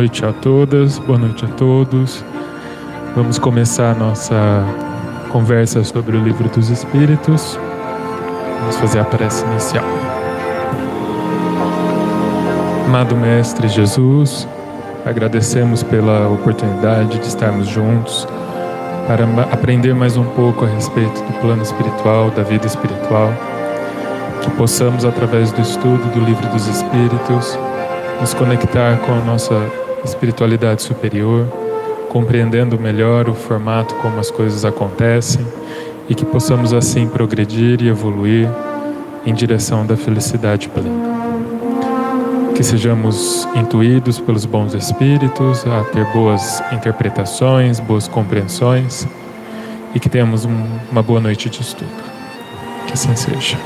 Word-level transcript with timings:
Noite 0.00 0.24
a 0.24 0.32
todas, 0.32 0.98
boa 0.98 1.18
noite 1.18 1.44
a 1.44 1.48
todos. 1.48 2.24
Vamos 3.14 3.38
começar 3.38 3.90
a 3.90 3.94
nossa 3.94 4.64
conversa 5.28 5.84
sobre 5.84 6.16
o 6.16 6.24
Livro 6.24 6.48
dos 6.48 6.70
Espíritos. 6.70 7.58
Vamos 8.60 8.76
fazer 8.76 9.00
a 9.00 9.04
prece 9.04 9.44
inicial. 9.44 9.84
Amado 12.86 13.14
Mestre 13.14 13.68
Jesus, 13.68 14.48
agradecemos 15.04 15.82
pela 15.82 16.30
oportunidade 16.30 17.18
de 17.18 17.26
estarmos 17.26 17.68
juntos 17.68 18.26
para 19.06 19.26
aprender 19.52 19.94
mais 19.94 20.16
um 20.16 20.24
pouco 20.24 20.64
a 20.64 20.68
respeito 20.68 21.20
do 21.24 21.40
plano 21.42 21.62
espiritual, 21.62 22.30
da 22.30 22.42
vida 22.42 22.66
espiritual. 22.66 23.34
Que 24.40 24.50
possamos, 24.52 25.04
através 25.04 25.52
do 25.52 25.60
estudo 25.60 26.10
do 26.14 26.24
Livro 26.24 26.48
dos 26.48 26.66
Espíritos, 26.68 27.58
nos 28.18 28.32
conectar 28.32 28.96
com 29.00 29.12
a 29.12 29.20
nossa 29.20 29.79
espiritualidade 30.04 30.82
superior, 30.82 31.46
compreendendo 32.08 32.78
melhor 32.78 33.28
o 33.28 33.34
formato 33.34 33.94
como 33.96 34.18
as 34.18 34.30
coisas 34.30 34.64
acontecem 34.64 35.46
e 36.08 36.14
que 36.14 36.24
possamos 36.24 36.72
assim 36.72 37.06
progredir 37.06 37.80
e 37.82 37.88
evoluir 37.88 38.48
em 39.24 39.32
direção 39.32 39.86
da 39.86 39.96
felicidade 39.96 40.68
plena. 40.68 41.10
Que 42.54 42.62
sejamos 42.62 43.48
intuídos 43.54 44.18
pelos 44.18 44.44
bons 44.44 44.74
espíritos 44.74 45.64
a 45.66 45.84
ter 45.84 46.04
boas 46.12 46.62
interpretações, 46.72 47.78
boas 47.80 48.08
compreensões 48.08 49.06
e 49.94 50.00
que 50.00 50.08
tenhamos 50.08 50.44
um, 50.44 50.66
uma 50.90 51.02
boa 51.02 51.20
noite 51.20 51.48
de 51.48 51.60
estudo. 51.60 51.90
Que 52.86 52.92
assim 52.92 53.14
seja. 53.14 53.56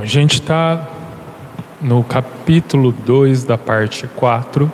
A 0.00 0.06
gente 0.06 0.36
está 0.36 0.88
no 1.78 2.02
capítulo 2.02 2.90
2 2.90 3.44
da 3.44 3.58
parte 3.58 4.06
4 4.06 4.72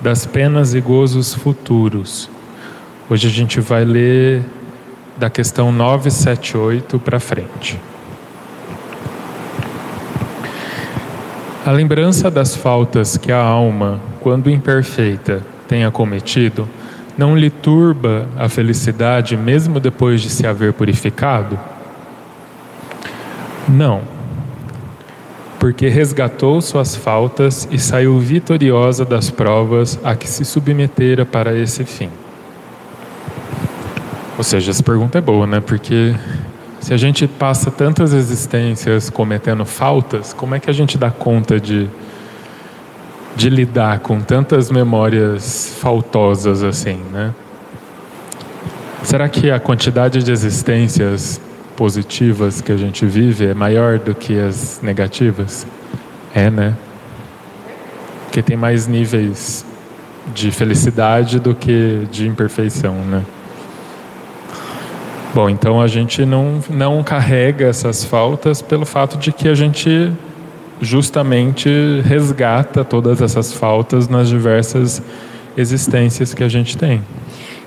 das 0.00 0.24
penas 0.24 0.72
e 0.72 0.80
gozos 0.80 1.34
futuros. 1.34 2.30
Hoje 3.10 3.26
a 3.28 3.30
gente 3.30 3.60
vai 3.60 3.84
ler 3.84 4.42
da 5.18 5.28
questão 5.28 5.70
978 5.70 6.98
para 6.98 7.20
frente. 7.20 7.78
A 11.66 11.70
lembrança 11.70 12.30
das 12.30 12.56
faltas 12.56 13.18
que 13.18 13.30
a 13.30 13.42
alma, 13.42 14.00
quando 14.22 14.48
imperfeita, 14.48 15.42
tenha 15.68 15.90
cometido, 15.90 16.66
não 17.18 17.36
lhe 17.36 17.50
turba 17.50 18.26
a 18.34 18.48
felicidade 18.48 19.36
mesmo 19.36 19.78
depois 19.78 20.22
de 20.22 20.30
se 20.30 20.46
haver 20.46 20.72
purificado? 20.72 21.60
Não, 23.68 24.13
porque 25.64 25.88
resgatou 25.88 26.60
suas 26.60 26.94
faltas 26.94 27.66
e 27.70 27.78
saiu 27.78 28.18
vitoriosa 28.18 29.02
das 29.02 29.30
provas 29.30 29.98
a 30.04 30.14
que 30.14 30.28
se 30.28 30.44
submetera 30.44 31.24
para 31.24 31.56
esse 31.56 31.86
fim. 31.86 32.10
Ou 34.36 34.44
seja, 34.44 34.72
essa 34.72 34.82
pergunta 34.82 35.16
é 35.16 35.22
boa, 35.22 35.46
né? 35.46 35.60
Porque 35.60 36.14
se 36.80 36.92
a 36.92 36.98
gente 36.98 37.26
passa 37.26 37.70
tantas 37.70 38.12
existências 38.12 39.08
cometendo 39.08 39.64
faltas, 39.64 40.34
como 40.34 40.54
é 40.54 40.60
que 40.60 40.68
a 40.68 40.72
gente 40.74 40.98
dá 40.98 41.10
conta 41.10 41.58
de, 41.58 41.88
de 43.34 43.48
lidar 43.48 44.00
com 44.00 44.20
tantas 44.20 44.70
memórias 44.70 45.74
faltosas 45.80 46.62
assim, 46.62 47.00
né? 47.10 47.32
Será 49.02 49.30
que 49.30 49.50
a 49.50 49.58
quantidade 49.58 50.22
de 50.22 50.30
existências 50.30 51.40
positivas 51.76 52.60
que 52.60 52.72
a 52.72 52.76
gente 52.76 53.04
vive 53.06 53.46
é 53.46 53.54
maior 53.54 53.98
do 53.98 54.14
que 54.14 54.38
as 54.38 54.80
negativas? 54.82 55.66
É, 56.34 56.50
né? 56.50 56.74
Porque 58.24 58.42
tem 58.42 58.56
mais 58.56 58.86
níveis 58.86 59.64
de 60.34 60.50
felicidade 60.50 61.38
do 61.38 61.54
que 61.54 62.06
de 62.10 62.26
imperfeição, 62.26 62.94
né? 62.94 63.22
Bom, 65.34 65.50
então 65.50 65.80
a 65.80 65.88
gente 65.88 66.24
não, 66.24 66.60
não 66.70 67.02
carrega 67.02 67.66
essas 67.66 68.04
faltas 68.04 68.62
pelo 68.62 68.86
fato 68.86 69.18
de 69.18 69.32
que 69.32 69.48
a 69.48 69.54
gente 69.54 70.12
justamente 70.80 71.68
resgata 72.04 72.84
todas 72.84 73.20
essas 73.20 73.52
faltas 73.52 74.08
nas 74.08 74.28
diversas 74.28 75.02
existências 75.56 76.34
que 76.34 76.44
a 76.44 76.48
gente 76.48 76.76
tem. 76.76 77.02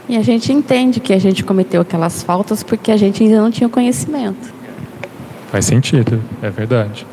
E 0.09 0.15
a 0.15 0.21
gente 0.21 0.53
entende 0.53 0.99
que 0.99 1.13
a 1.13 1.19
gente 1.19 1.43
cometeu 1.43 1.81
aquelas 1.81 2.23
faltas 2.23 2.63
porque 2.63 2.91
a 2.91 2.97
gente 2.97 3.23
ainda 3.23 3.41
não 3.41 3.51
tinha 3.51 3.69
conhecimento. 3.69 4.53
Faz 5.51 5.65
sentido, 5.65 6.21
é 6.41 6.49
verdade. 6.49 7.05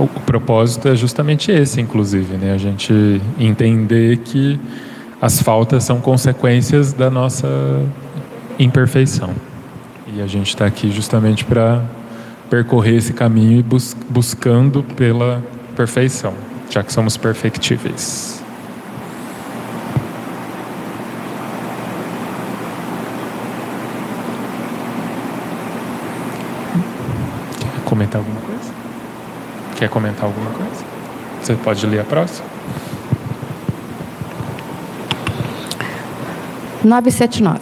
O 0.00 0.20
propósito 0.20 0.88
é 0.88 0.94
justamente 0.94 1.50
esse, 1.50 1.80
inclusive, 1.80 2.36
né? 2.36 2.52
A 2.52 2.58
gente 2.58 3.22
entender 3.38 4.18
que 4.18 4.60
as 5.20 5.40
faltas 5.40 5.84
são 5.84 5.98
consequências 5.98 6.92
da 6.92 7.10
nossa 7.10 7.48
imperfeição. 8.58 9.30
E 10.14 10.20
a 10.20 10.26
gente 10.26 10.48
está 10.48 10.66
aqui 10.66 10.90
justamente 10.90 11.42
para 11.44 11.82
percorrer 12.50 12.96
esse 12.96 13.14
caminho 13.14 13.60
e 13.60 13.62
bus 13.62 13.96
buscando 14.10 14.82
pela 14.82 15.42
perfeição, 15.74 16.34
já 16.68 16.82
que 16.82 16.92
somos 16.92 17.16
perfectíveis. 17.16 18.41
Comentar 28.02 28.20
alguma 28.20 28.40
coisa? 28.40 28.72
Quer 29.76 29.88
comentar 29.88 30.24
alguma 30.24 30.50
coisa? 30.50 30.84
Você 31.40 31.54
pode 31.54 31.86
ler 31.86 32.00
a 32.00 32.04
próxima? 32.04 32.46
979. 36.84 37.60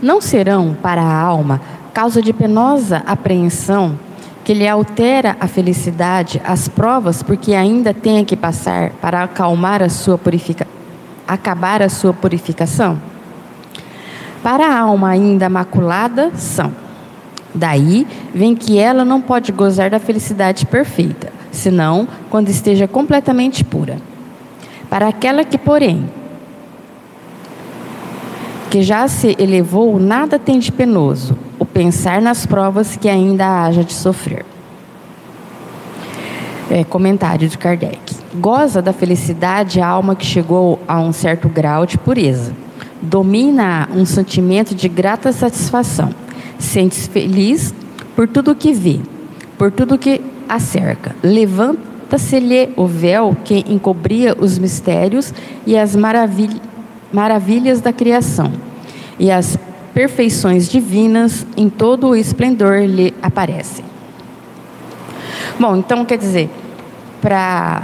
Não 0.00 0.20
serão 0.20 0.76
para 0.80 1.02
a 1.02 1.20
alma 1.20 1.60
causa 1.92 2.22
de 2.22 2.32
penosa 2.32 3.02
apreensão 3.06 3.98
que 4.44 4.54
lhe 4.54 4.66
altera 4.66 5.36
a 5.40 5.46
felicidade 5.46 6.40
as 6.44 6.68
provas 6.68 7.22
porque 7.22 7.54
ainda 7.54 7.92
tenha 7.92 8.24
que 8.24 8.36
passar 8.36 8.90
para 9.00 9.24
acalmar 9.24 9.82
a 9.82 9.90
sua 9.90 10.16
purifica... 10.16 10.66
acabar 11.26 11.82
a 11.82 11.88
sua 11.88 12.14
purificação? 12.14 12.98
Para 14.42 14.66
a 14.68 14.78
alma 14.78 15.10
ainda 15.10 15.50
maculada 15.50 16.30
são 16.34 16.87
Daí 17.58 18.06
vem 18.32 18.54
que 18.54 18.78
ela 18.78 19.04
não 19.04 19.20
pode 19.20 19.50
gozar 19.50 19.90
da 19.90 19.98
felicidade 19.98 20.64
perfeita, 20.64 21.32
senão 21.50 22.06
quando 22.30 22.48
esteja 22.48 22.86
completamente 22.86 23.64
pura. 23.64 23.98
Para 24.88 25.08
aquela 25.08 25.44
que, 25.44 25.58
porém, 25.58 26.08
que 28.70 28.80
já 28.80 29.08
se 29.08 29.34
elevou, 29.40 29.98
nada 29.98 30.38
tem 30.38 30.60
de 30.60 30.70
penoso 30.70 31.36
o 31.58 31.66
pensar 31.66 32.22
nas 32.22 32.46
provas 32.46 32.96
que 32.96 33.08
ainda 33.08 33.64
haja 33.64 33.82
de 33.82 33.92
sofrer. 33.92 34.46
É, 36.70 36.84
comentário 36.84 37.48
de 37.48 37.58
Kardec. 37.58 38.14
Goza 38.34 38.80
da 38.80 38.92
felicidade 38.92 39.80
a 39.80 39.88
alma 39.88 40.14
que 40.14 40.24
chegou 40.24 40.78
a 40.86 41.00
um 41.00 41.12
certo 41.12 41.48
grau 41.48 41.84
de 41.84 41.98
pureza. 41.98 42.52
Domina 43.02 43.88
um 43.92 44.04
sentimento 44.04 44.74
de 44.74 44.88
grata 44.88 45.32
satisfação 45.32 46.10
Sente-se 46.58 47.08
feliz 47.08 47.74
por 48.16 48.26
tudo 48.28 48.54
que 48.54 48.72
vê, 48.72 49.00
por 49.56 49.70
tudo 49.70 49.98
que 49.98 50.20
a 50.48 50.58
cerca. 50.58 51.14
Levanta-se-lhe 51.22 52.70
o 52.76 52.86
véu 52.86 53.36
que 53.44 53.64
encobria 53.68 54.36
os 54.38 54.58
mistérios 54.58 55.32
e 55.66 55.76
as 55.76 55.94
maravilh 55.94 56.60
maravilhas 57.12 57.80
da 57.80 57.92
criação, 57.92 58.52
e 59.18 59.30
as 59.30 59.58
perfeições 59.94 60.68
divinas 60.68 61.46
em 61.56 61.70
todo 61.70 62.08
o 62.08 62.16
esplendor 62.16 62.84
lhe 62.84 63.14
aparecem. 63.22 63.84
Bom, 65.58 65.76
então 65.76 66.04
quer 66.04 66.18
dizer, 66.18 66.50
para 67.20 67.82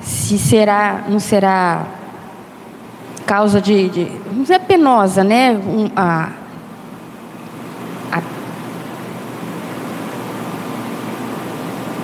se 0.00 0.38
será, 0.38 1.04
não 1.08 1.18
será 1.18 1.86
causa 3.26 3.60
de, 3.60 3.88
de 3.88 4.12
não 4.32 4.44
é 4.48 4.58
penosa, 4.58 5.22
né? 5.22 5.52
Um, 5.52 5.90
a, 5.94 6.30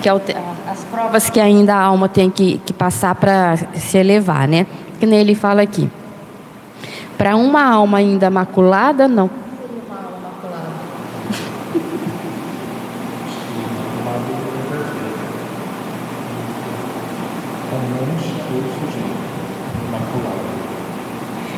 que 0.06 0.34
as 0.70 0.84
provas 0.84 1.28
que 1.28 1.40
ainda 1.40 1.74
a 1.74 1.82
alma 1.82 2.08
tem 2.08 2.30
que, 2.30 2.58
que 2.64 2.72
passar 2.72 3.14
para 3.14 3.56
se 3.74 3.98
elevar, 3.98 4.46
né? 4.46 4.66
Que 5.00 5.06
nem 5.06 5.18
ele 5.18 5.34
fala 5.34 5.62
aqui. 5.62 5.90
Para 7.18 7.34
uma 7.34 7.64
alma 7.64 7.98
ainda 7.98 8.30
maculada, 8.30 9.08
não. 9.08 9.28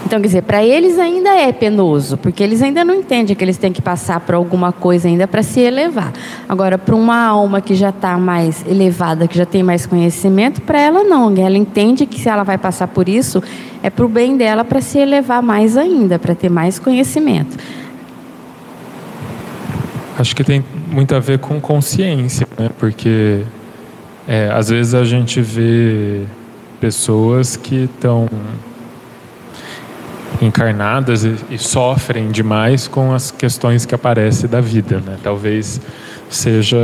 Então, 0.08 0.22
quer 0.22 0.28
dizer, 0.28 0.42
para 0.44 0.64
eles 0.64 0.98
ainda 0.98 1.28
é 1.36 1.52
penoso, 1.52 2.16
porque 2.16 2.42
eles 2.42 2.62
ainda 2.62 2.82
não 2.82 2.94
entendem 2.94 3.36
que 3.36 3.44
eles 3.44 3.58
têm 3.58 3.70
que 3.70 3.82
passar 3.82 4.18
por 4.20 4.34
alguma 4.34 4.72
coisa 4.72 5.06
ainda 5.06 5.28
para 5.28 5.42
se 5.42 5.60
elevar. 5.60 6.14
Agora, 6.48 6.78
para 6.78 6.94
uma 6.94 7.26
alma 7.26 7.60
que 7.60 7.74
já 7.74 7.90
está 7.90 8.16
mais 8.16 8.64
elevada, 8.66 9.28
que 9.28 9.36
já 9.36 9.44
tem 9.44 9.62
mais 9.62 9.84
conhecimento, 9.84 10.62
para 10.62 10.80
ela 10.80 11.04
não. 11.04 11.36
Ela 11.36 11.58
entende 11.58 12.06
que 12.06 12.18
se 12.18 12.26
ela 12.26 12.42
vai 12.42 12.56
passar 12.56 12.88
por 12.88 13.06
isso, 13.06 13.42
é 13.82 13.90
para 13.90 14.02
o 14.02 14.08
bem 14.08 14.38
dela 14.38 14.64
para 14.64 14.80
se 14.80 14.98
elevar 14.98 15.42
mais 15.42 15.76
ainda, 15.76 16.18
para 16.18 16.34
ter 16.34 16.48
mais 16.48 16.78
conhecimento. 16.78 17.58
Acho 20.18 20.34
que 20.34 20.42
tem 20.42 20.64
muito 20.90 21.14
a 21.14 21.20
ver 21.20 21.38
com 21.38 21.60
consciência, 21.60 22.48
né? 22.58 22.70
porque 22.78 23.42
é, 24.26 24.50
às 24.54 24.70
vezes 24.70 24.94
a 24.94 25.04
gente 25.04 25.42
vê 25.42 26.22
pessoas 26.80 27.56
que 27.56 27.84
estão 27.84 28.26
encarnadas 30.40 31.24
e, 31.24 31.36
e, 31.50 31.58
sofrem 31.58 32.30
demais 32.30 32.86
com 32.86 33.12
as 33.12 33.30
questões 33.30 33.84
que 33.84 33.94
aparecem 33.94 34.48
da 34.48 34.60
vida. 34.60 35.00
Né? 35.00 35.16
Talvez 35.22 35.80
seja 36.30 36.76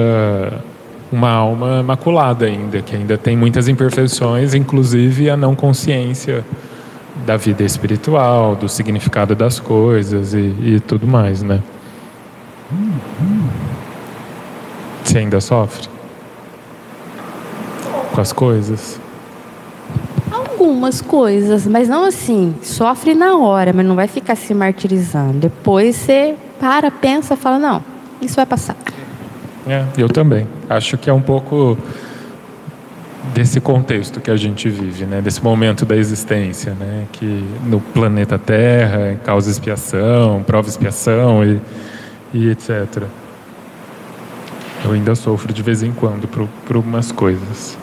uma 1.13 1.31
alma 1.31 1.83
maculada 1.83 2.47
ainda, 2.47 2.83
que 2.83 2.97
ainda 2.97 3.17
tem 3.17 3.37
muitas 3.37 3.69
imperfeições, 3.69 4.55
inclusive 4.55 5.31
a 5.31 5.37
não 5.37 5.55
consciência 5.55 6.45
da 7.25 7.37
vida 7.37 7.63
espiritual, 7.63 8.57
do 8.57 8.69
significado 8.69 9.35
das 9.35 9.61
coisas 9.61 10.35
e, 10.35 10.55
e 10.61 10.81
tudo 10.81 11.07
mais, 11.07 11.43
né? 11.43 11.63
Você 15.05 15.19
ainda 15.19 15.41
sofre 15.41 15.89
com 18.13 18.21
as 18.21 18.33
coisas? 18.33 19.04
Algumas 20.55 21.01
coisas, 21.01 21.67
mas 21.67 21.89
não 21.89 22.05
assim, 22.05 22.55
sofre 22.63 23.15
na 23.15 23.37
hora, 23.37 23.73
mas 23.73 23.85
não 23.85 23.95
vai 23.95 24.07
ficar 24.07 24.37
se 24.37 24.55
martirizando. 24.55 25.39
Depois 25.39 25.97
você 25.97 26.35
para, 26.59 26.91
pensa, 26.91 27.37
fala, 27.37 27.59
não, 27.59 27.83
isso 28.23 28.37
vai 28.37 28.47
passar. 28.47 28.77
É, 29.67 29.85
eu 29.99 30.09
também. 30.09 30.47
Acho 30.69 30.97
que 30.97 31.11
é 31.11 31.13
um 31.13 31.21
pouco 31.21 31.77
desse 33.35 33.61
contexto 33.61 34.21
que 34.21 34.31
a 34.31 34.37
gente 34.37 34.69
vive, 34.69 35.05
né? 35.05 35.21
Desse 35.21 35.43
momento 35.43 35.85
da 35.85 35.97
existência, 35.97 36.75
né? 36.75 37.07
Que 37.13 37.45
no 37.65 37.81
planeta 37.81 38.39
Terra 38.39 39.19
causa 39.25 39.51
expiação, 39.51 40.43
prova 40.47 40.69
expiação 40.69 41.45
e, 41.45 41.61
e 42.33 42.51
etc. 42.51 43.05
Eu 44.85 44.93
ainda 44.93 45.15
sofro 45.15 45.53
de 45.53 45.63
vez 45.63 45.83
em 45.83 45.93
quando 45.93 46.29
por, 46.29 46.47
por 46.67 46.77
umas 46.77 47.11
coisas. 47.11 47.79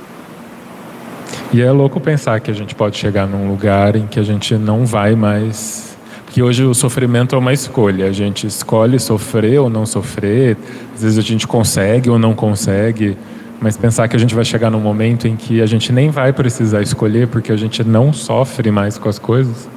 E 1.53 1.61
é 1.61 1.69
louco 1.69 1.99
pensar 1.99 2.39
que 2.39 2.49
a 2.49 2.53
gente 2.53 2.73
pode 2.73 2.97
chegar 2.97 3.27
num 3.27 3.49
lugar 3.49 3.97
em 3.97 4.07
que 4.07 4.17
a 4.17 4.23
gente 4.23 4.55
não 4.55 4.85
vai 4.85 5.15
mais. 5.15 5.97
Porque 6.23 6.41
hoje 6.41 6.63
o 6.63 6.73
sofrimento 6.73 7.35
é 7.35 7.37
uma 7.37 7.51
escolha. 7.51 8.05
A 8.05 8.11
gente 8.13 8.47
escolhe 8.47 8.97
sofrer 8.97 9.59
ou 9.59 9.69
não 9.69 9.85
sofrer. 9.85 10.55
Às 10.95 11.01
vezes 11.03 11.17
a 11.17 11.21
gente 11.21 11.45
consegue 11.45 12.09
ou 12.09 12.17
não 12.17 12.33
consegue. 12.33 13.17
Mas 13.59 13.75
pensar 13.75 14.07
que 14.07 14.15
a 14.15 14.19
gente 14.19 14.33
vai 14.33 14.45
chegar 14.45 14.71
num 14.71 14.79
momento 14.79 15.27
em 15.27 15.35
que 15.35 15.61
a 15.61 15.65
gente 15.65 15.91
nem 15.91 16.09
vai 16.09 16.31
precisar 16.31 16.81
escolher 16.81 17.27
porque 17.27 17.51
a 17.51 17.57
gente 17.57 17.83
não 17.83 18.13
sofre 18.13 18.71
mais 18.71 18.97
com 18.97 19.09
as 19.09 19.19
coisas. 19.19 19.69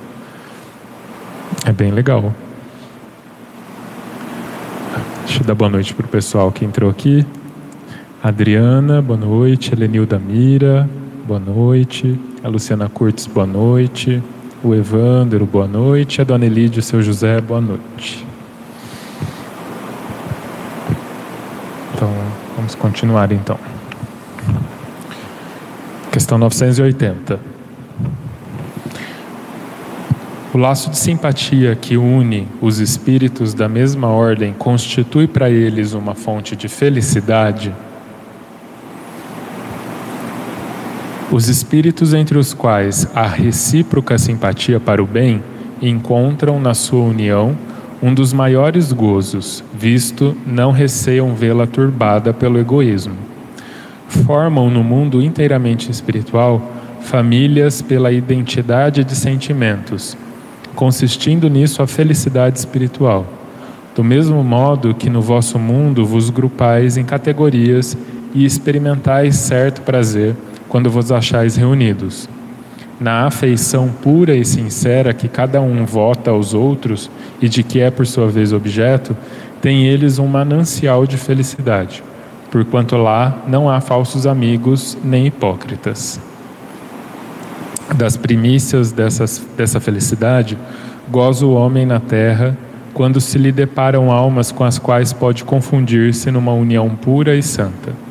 É 1.66 1.72
bem 1.72 1.90
legal. 1.90 2.32
Deixa 5.26 5.42
eu 5.42 5.44
dar 5.44 5.56
boa 5.56 5.68
noite 5.68 5.92
para 5.92 6.06
o 6.06 6.08
pessoal 6.08 6.52
que 6.52 6.64
entrou 6.64 6.88
aqui. 6.88 7.26
Adriana, 8.22 9.02
boa 9.02 9.18
noite. 9.18 9.74
Helenilda 9.74 10.20
Mira, 10.20 10.88
boa 11.24 11.40
noite. 11.40 12.20
A 12.42 12.48
Luciana 12.48 12.88
Curtis, 12.88 13.26
boa 13.26 13.46
noite. 13.46 14.22
O 14.62 14.74
Evandro, 14.74 15.46
boa 15.46 15.66
noite. 15.66 16.20
A 16.20 16.24
Dona 16.24 16.44
Elídia, 16.44 16.82
seu 16.82 17.02
José, 17.02 17.40
boa 17.40 17.60
noite. 17.60 18.26
Então, 21.94 22.10
vamos 22.56 22.74
continuar 22.74 23.32
então. 23.32 23.58
Questão 26.12 26.36
980. 26.36 27.40
O 30.52 30.58
laço 30.58 30.90
de 30.90 30.98
simpatia 30.98 31.74
que 31.74 31.96
une 31.96 32.46
os 32.60 32.78
espíritos 32.78 33.54
da 33.54 33.68
mesma 33.68 34.08
ordem 34.08 34.52
constitui 34.52 35.26
para 35.26 35.50
eles 35.50 35.94
uma 35.94 36.14
fonte 36.14 36.54
de 36.54 36.68
felicidade? 36.68 37.74
Os 41.32 41.48
espíritos 41.48 42.12
entre 42.12 42.36
os 42.36 42.52
quais 42.52 43.08
há 43.14 43.26
recíproca 43.26 44.18
simpatia 44.18 44.78
para 44.78 45.02
o 45.02 45.06
bem 45.06 45.42
encontram 45.80 46.60
na 46.60 46.74
sua 46.74 47.02
união 47.02 47.56
um 48.02 48.12
dos 48.12 48.32
maiores 48.32 48.92
gozos, 48.92 49.64
visto 49.72 50.36
não 50.46 50.70
receiam 50.70 51.34
vê-la 51.34 51.66
turbada 51.66 52.32
pelo 52.34 52.58
egoísmo. 52.58 53.16
Formam 54.06 54.68
no 54.68 54.84
mundo 54.84 55.22
inteiramente 55.22 55.90
espiritual 55.90 56.60
famílias 57.00 57.80
pela 57.80 58.12
identidade 58.12 59.02
de 59.02 59.16
sentimentos, 59.16 60.16
consistindo 60.74 61.48
nisso 61.48 61.82
a 61.82 61.86
felicidade 61.86 62.58
espiritual. 62.58 63.26
Do 63.96 64.04
mesmo 64.04 64.44
modo 64.44 64.94
que 64.94 65.08
no 65.08 65.22
vosso 65.22 65.58
mundo 65.58 66.04
vos 66.04 66.28
grupais 66.28 66.98
em 66.98 67.04
categorias 67.04 67.96
e 68.34 68.44
experimentais 68.44 69.36
certo 69.36 69.80
prazer 69.82 70.34
quando 70.74 70.90
vos 70.90 71.12
achais 71.12 71.54
reunidos. 71.54 72.28
Na 72.98 73.28
afeição 73.28 73.88
pura 74.02 74.34
e 74.34 74.44
sincera 74.44 75.14
que 75.14 75.28
cada 75.28 75.60
um 75.60 75.86
vota 75.86 76.32
aos 76.32 76.52
outros 76.52 77.08
e 77.40 77.48
de 77.48 77.62
que 77.62 77.80
é 77.80 77.92
por 77.92 78.04
sua 78.04 78.26
vez 78.26 78.52
objeto, 78.52 79.16
tem 79.62 79.86
eles 79.86 80.18
um 80.18 80.26
manancial 80.26 81.06
de 81.06 81.16
felicidade, 81.16 82.02
porquanto 82.50 82.96
lá 82.96 83.38
não 83.46 83.70
há 83.70 83.80
falsos 83.80 84.26
amigos 84.26 84.98
nem 85.04 85.28
hipócritas. 85.28 86.18
Das 87.94 88.16
primícias 88.16 88.90
dessas, 88.90 89.46
dessa 89.56 89.78
felicidade, 89.78 90.58
goza 91.08 91.46
o 91.46 91.54
homem 91.54 91.86
na 91.86 92.00
terra 92.00 92.58
quando 92.92 93.20
se 93.20 93.38
lhe 93.38 93.52
deparam 93.52 94.10
almas 94.10 94.50
com 94.50 94.64
as 94.64 94.76
quais 94.76 95.12
pode 95.12 95.44
confundir-se 95.44 96.32
numa 96.32 96.52
união 96.52 96.90
pura 96.96 97.36
e 97.36 97.44
santa 97.44 98.03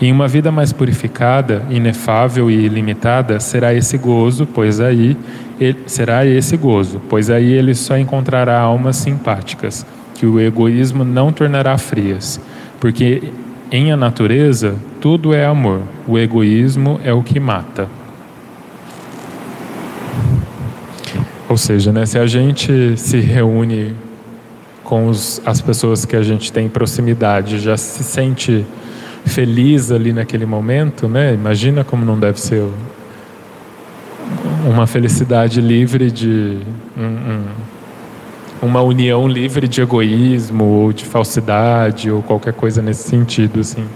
em 0.00 0.12
uma 0.12 0.28
vida 0.28 0.52
mais 0.52 0.72
purificada, 0.72 1.62
inefável 1.70 2.50
e 2.50 2.54
ilimitada, 2.54 3.40
será 3.40 3.72
esse 3.72 3.96
gozo, 3.96 4.46
pois 4.46 4.80
aí 4.80 5.16
ele, 5.58 5.78
será 5.86 6.26
esse 6.26 6.56
gozo, 6.56 7.00
pois 7.08 7.30
aí 7.30 7.52
ele 7.52 7.74
só 7.74 7.96
encontrará 7.96 8.60
almas 8.60 8.96
simpáticas, 8.96 9.86
que 10.14 10.26
o 10.26 10.38
egoísmo 10.38 11.04
não 11.04 11.32
tornará 11.32 11.78
frias, 11.78 12.40
porque 12.78 13.32
em 13.70 13.90
a 13.90 13.96
natureza 13.96 14.74
tudo 15.00 15.34
é 15.34 15.46
amor, 15.46 15.82
o 16.06 16.18
egoísmo 16.18 17.00
é 17.02 17.12
o 17.12 17.22
que 17.22 17.40
mata. 17.40 17.88
Ou 21.48 21.56
seja, 21.56 21.92
né, 21.92 22.04
se 22.04 22.18
a 22.18 22.26
gente 22.26 22.96
se 22.96 23.18
reúne 23.20 23.94
com 24.82 25.06
os, 25.06 25.40
as 25.44 25.60
pessoas 25.60 26.04
que 26.04 26.16
a 26.16 26.22
gente 26.22 26.52
tem 26.52 26.68
proximidade, 26.68 27.58
já 27.58 27.76
se 27.76 28.04
sente 28.04 28.64
feliz 29.26 29.90
ali 29.90 30.12
naquele 30.12 30.46
momento, 30.46 31.08
né? 31.08 31.34
Imagina 31.34 31.84
como 31.84 32.04
não 32.04 32.18
deve 32.18 32.40
ser 32.40 32.64
uma 34.66 34.86
felicidade 34.86 35.60
livre 35.60 36.10
de 36.10 36.58
um, 36.96 37.02
um, 37.02 37.44
uma 38.62 38.80
união 38.80 39.28
livre 39.28 39.68
de 39.68 39.80
egoísmo 39.80 40.64
ou 40.64 40.92
de 40.92 41.04
falsidade 41.04 42.10
ou 42.10 42.22
qualquer 42.22 42.52
coisa 42.52 42.80
nesse 42.82 43.08
sentido, 43.08 43.60
assim. 43.60 43.86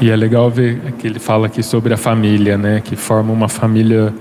E 0.00 0.10
é 0.10 0.16
legal 0.16 0.50
ver 0.50 0.80
que 0.98 1.06
ele 1.06 1.20
fala 1.20 1.46
aqui 1.46 1.62
sobre 1.62 1.94
a 1.94 1.96
família, 1.96 2.58
né? 2.58 2.80
Que 2.84 2.96
forma 2.96 3.32
uma 3.32 3.48
família 3.48 4.12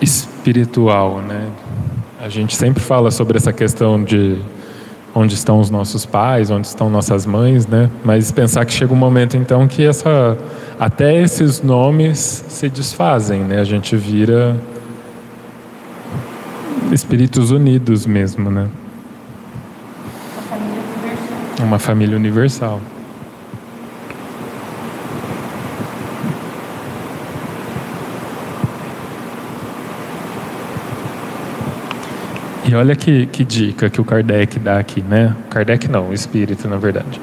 espiritual, 0.00 1.18
né? 1.20 1.48
A 2.20 2.28
gente 2.28 2.56
sempre 2.56 2.82
fala 2.82 3.10
sobre 3.10 3.36
essa 3.36 3.52
questão 3.52 4.02
de 4.02 4.38
onde 5.14 5.34
estão 5.34 5.60
os 5.60 5.70
nossos 5.70 6.04
pais, 6.04 6.50
onde 6.50 6.66
estão 6.66 6.90
nossas 6.90 7.24
mães, 7.24 7.66
né? 7.66 7.90
Mas 8.04 8.30
pensar 8.30 8.64
que 8.66 8.72
chega 8.72 8.92
um 8.92 8.96
momento 8.96 9.36
então 9.36 9.66
que 9.66 9.84
essa 9.84 10.36
até 10.78 11.22
esses 11.22 11.62
nomes 11.62 12.44
se 12.48 12.68
desfazem, 12.68 13.40
né? 13.40 13.60
A 13.60 13.64
gente 13.64 13.96
vira 13.96 14.56
espíritos 16.92 17.50
unidos 17.50 18.06
mesmo, 18.06 18.50
né? 18.50 18.68
Uma 21.60 21.78
família 21.78 22.16
universal. 22.16 22.80
E 32.68 32.74
olha 32.74 32.96
que, 32.96 33.26
que 33.26 33.44
dica 33.44 33.88
que 33.88 34.00
o 34.00 34.04
Kardec 34.04 34.58
dá 34.58 34.78
aqui, 34.78 35.00
né? 35.00 35.36
Kardec 35.48 35.88
não, 35.88 36.08
o 36.08 36.14
espírito, 36.14 36.66
na 36.66 36.76
verdade. 36.76 37.20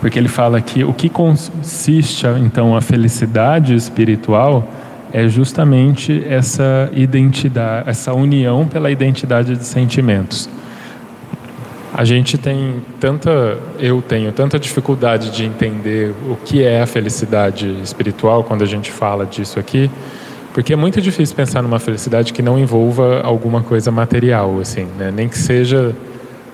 Porque 0.00 0.18
ele 0.18 0.28
fala 0.28 0.60
que 0.60 0.84
o 0.84 0.92
que 0.92 1.08
consiste, 1.08 2.26
então, 2.40 2.76
a 2.76 2.80
felicidade 2.80 3.74
espiritual 3.74 4.68
é 5.12 5.26
justamente 5.28 6.24
essa 6.28 6.88
identidade, 6.92 7.88
essa 7.88 8.12
união 8.12 8.68
pela 8.68 8.90
identidade 8.90 9.56
de 9.56 9.64
sentimentos. 9.64 10.48
A 11.92 12.04
gente 12.04 12.36
tem 12.36 12.82
tanta, 13.00 13.58
eu 13.78 14.02
tenho 14.02 14.30
tanta 14.30 14.58
dificuldade 14.58 15.30
de 15.30 15.44
entender 15.44 16.14
o 16.28 16.36
que 16.36 16.62
é 16.62 16.82
a 16.82 16.86
felicidade 16.86 17.80
espiritual 17.82 18.44
quando 18.44 18.62
a 18.62 18.66
gente 18.66 18.92
fala 18.92 19.24
disso 19.24 19.58
aqui, 19.58 19.90
porque 20.56 20.72
é 20.72 20.76
muito 20.76 21.02
difícil 21.02 21.36
pensar 21.36 21.60
numa 21.60 21.78
felicidade 21.78 22.32
que 22.32 22.40
não 22.40 22.58
envolva 22.58 23.20
alguma 23.20 23.62
coisa 23.62 23.90
material, 23.90 24.58
assim, 24.58 24.88
né? 24.98 25.12
Nem 25.14 25.28
que 25.28 25.36
seja 25.36 25.94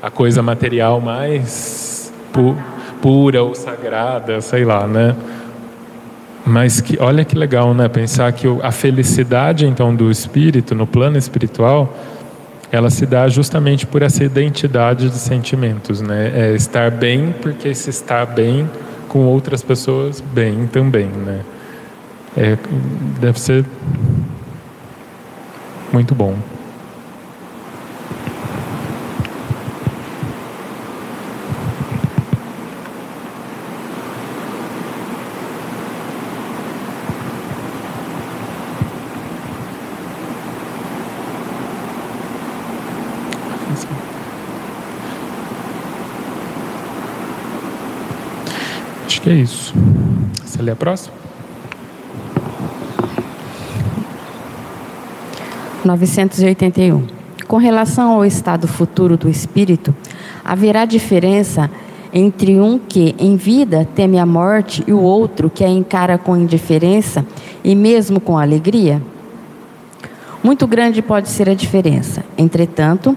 a 0.02 0.10
coisa 0.10 0.42
material 0.42 1.00
mais 1.00 2.12
pu 2.32 2.56
pura 3.00 3.44
ou 3.44 3.54
sagrada, 3.54 4.40
sei 4.40 4.64
lá, 4.64 4.88
né? 4.88 5.14
Mas 6.44 6.80
que, 6.80 6.98
olha 7.00 7.24
que 7.24 7.36
legal, 7.38 7.72
né? 7.74 7.86
Pensar 7.86 8.32
que 8.32 8.48
a 8.60 8.72
felicidade, 8.72 9.66
então, 9.66 9.94
do 9.94 10.10
espírito, 10.10 10.74
no 10.74 10.84
plano 10.84 11.16
espiritual, 11.16 11.96
ela 12.72 12.90
se 12.90 13.06
dá 13.06 13.28
justamente 13.28 13.86
por 13.86 14.02
essa 14.02 14.24
identidade 14.24 15.10
de 15.10 15.16
sentimentos, 15.16 16.00
né? 16.00 16.32
É 16.34 16.54
estar 16.56 16.90
bem 16.90 17.32
porque 17.40 17.72
se 17.72 17.90
está 17.90 18.26
bem 18.26 18.68
com 19.06 19.20
outras 19.26 19.62
pessoas 19.62 20.20
bem 20.20 20.66
também, 20.66 21.06
né? 21.06 21.42
É, 22.36 22.56
deve 23.20 23.38
ser 23.38 23.64
muito 25.92 26.14
bom. 26.14 26.36
Acho 49.06 49.20
que 49.20 49.30
é 49.30 49.34
isso. 49.34 49.74
Você 50.44 50.62
lê 50.62 50.72
a 50.72 50.76
próxima? 50.76 51.21
981. 55.84 57.06
Com 57.46 57.56
relação 57.56 58.12
ao 58.12 58.24
estado 58.24 58.66
futuro 58.66 59.16
do 59.16 59.28
espírito, 59.28 59.94
haverá 60.44 60.84
diferença 60.84 61.70
entre 62.12 62.60
um 62.60 62.78
que, 62.78 63.14
em 63.18 63.36
vida, 63.36 63.88
teme 63.94 64.18
a 64.18 64.26
morte 64.26 64.84
e 64.86 64.92
o 64.92 65.00
outro 65.00 65.50
que 65.50 65.64
a 65.64 65.68
encara 65.68 66.18
com 66.18 66.36
indiferença 66.36 67.24
e 67.64 67.74
mesmo 67.74 68.20
com 68.20 68.36
alegria? 68.38 69.02
Muito 70.42 70.66
grande 70.66 71.00
pode 71.00 71.28
ser 71.28 71.48
a 71.48 71.54
diferença. 71.54 72.24
Entretanto, 72.36 73.16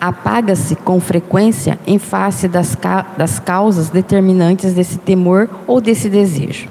apaga-se 0.00 0.76
com 0.76 1.00
frequência 1.00 1.78
em 1.86 1.98
face 1.98 2.46
das, 2.46 2.74
ca 2.74 3.04
das 3.16 3.38
causas 3.38 3.90
determinantes 3.90 4.72
desse 4.72 4.98
temor 4.98 5.50
ou 5.66 5.80
desse 5.80 6.08
desejo. 6.08 6.68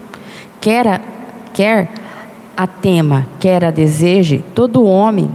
Quer, 0.62 0.88
a, 0.88 1.02
quer 1.54 1.92
a 2.58 2.66
tema, 2.66 3.28
quer 3.40 3.64
a 3.64 3.70
deseje, 3.70 4.44
todo 4.56 4.84
homem 4.84 5.30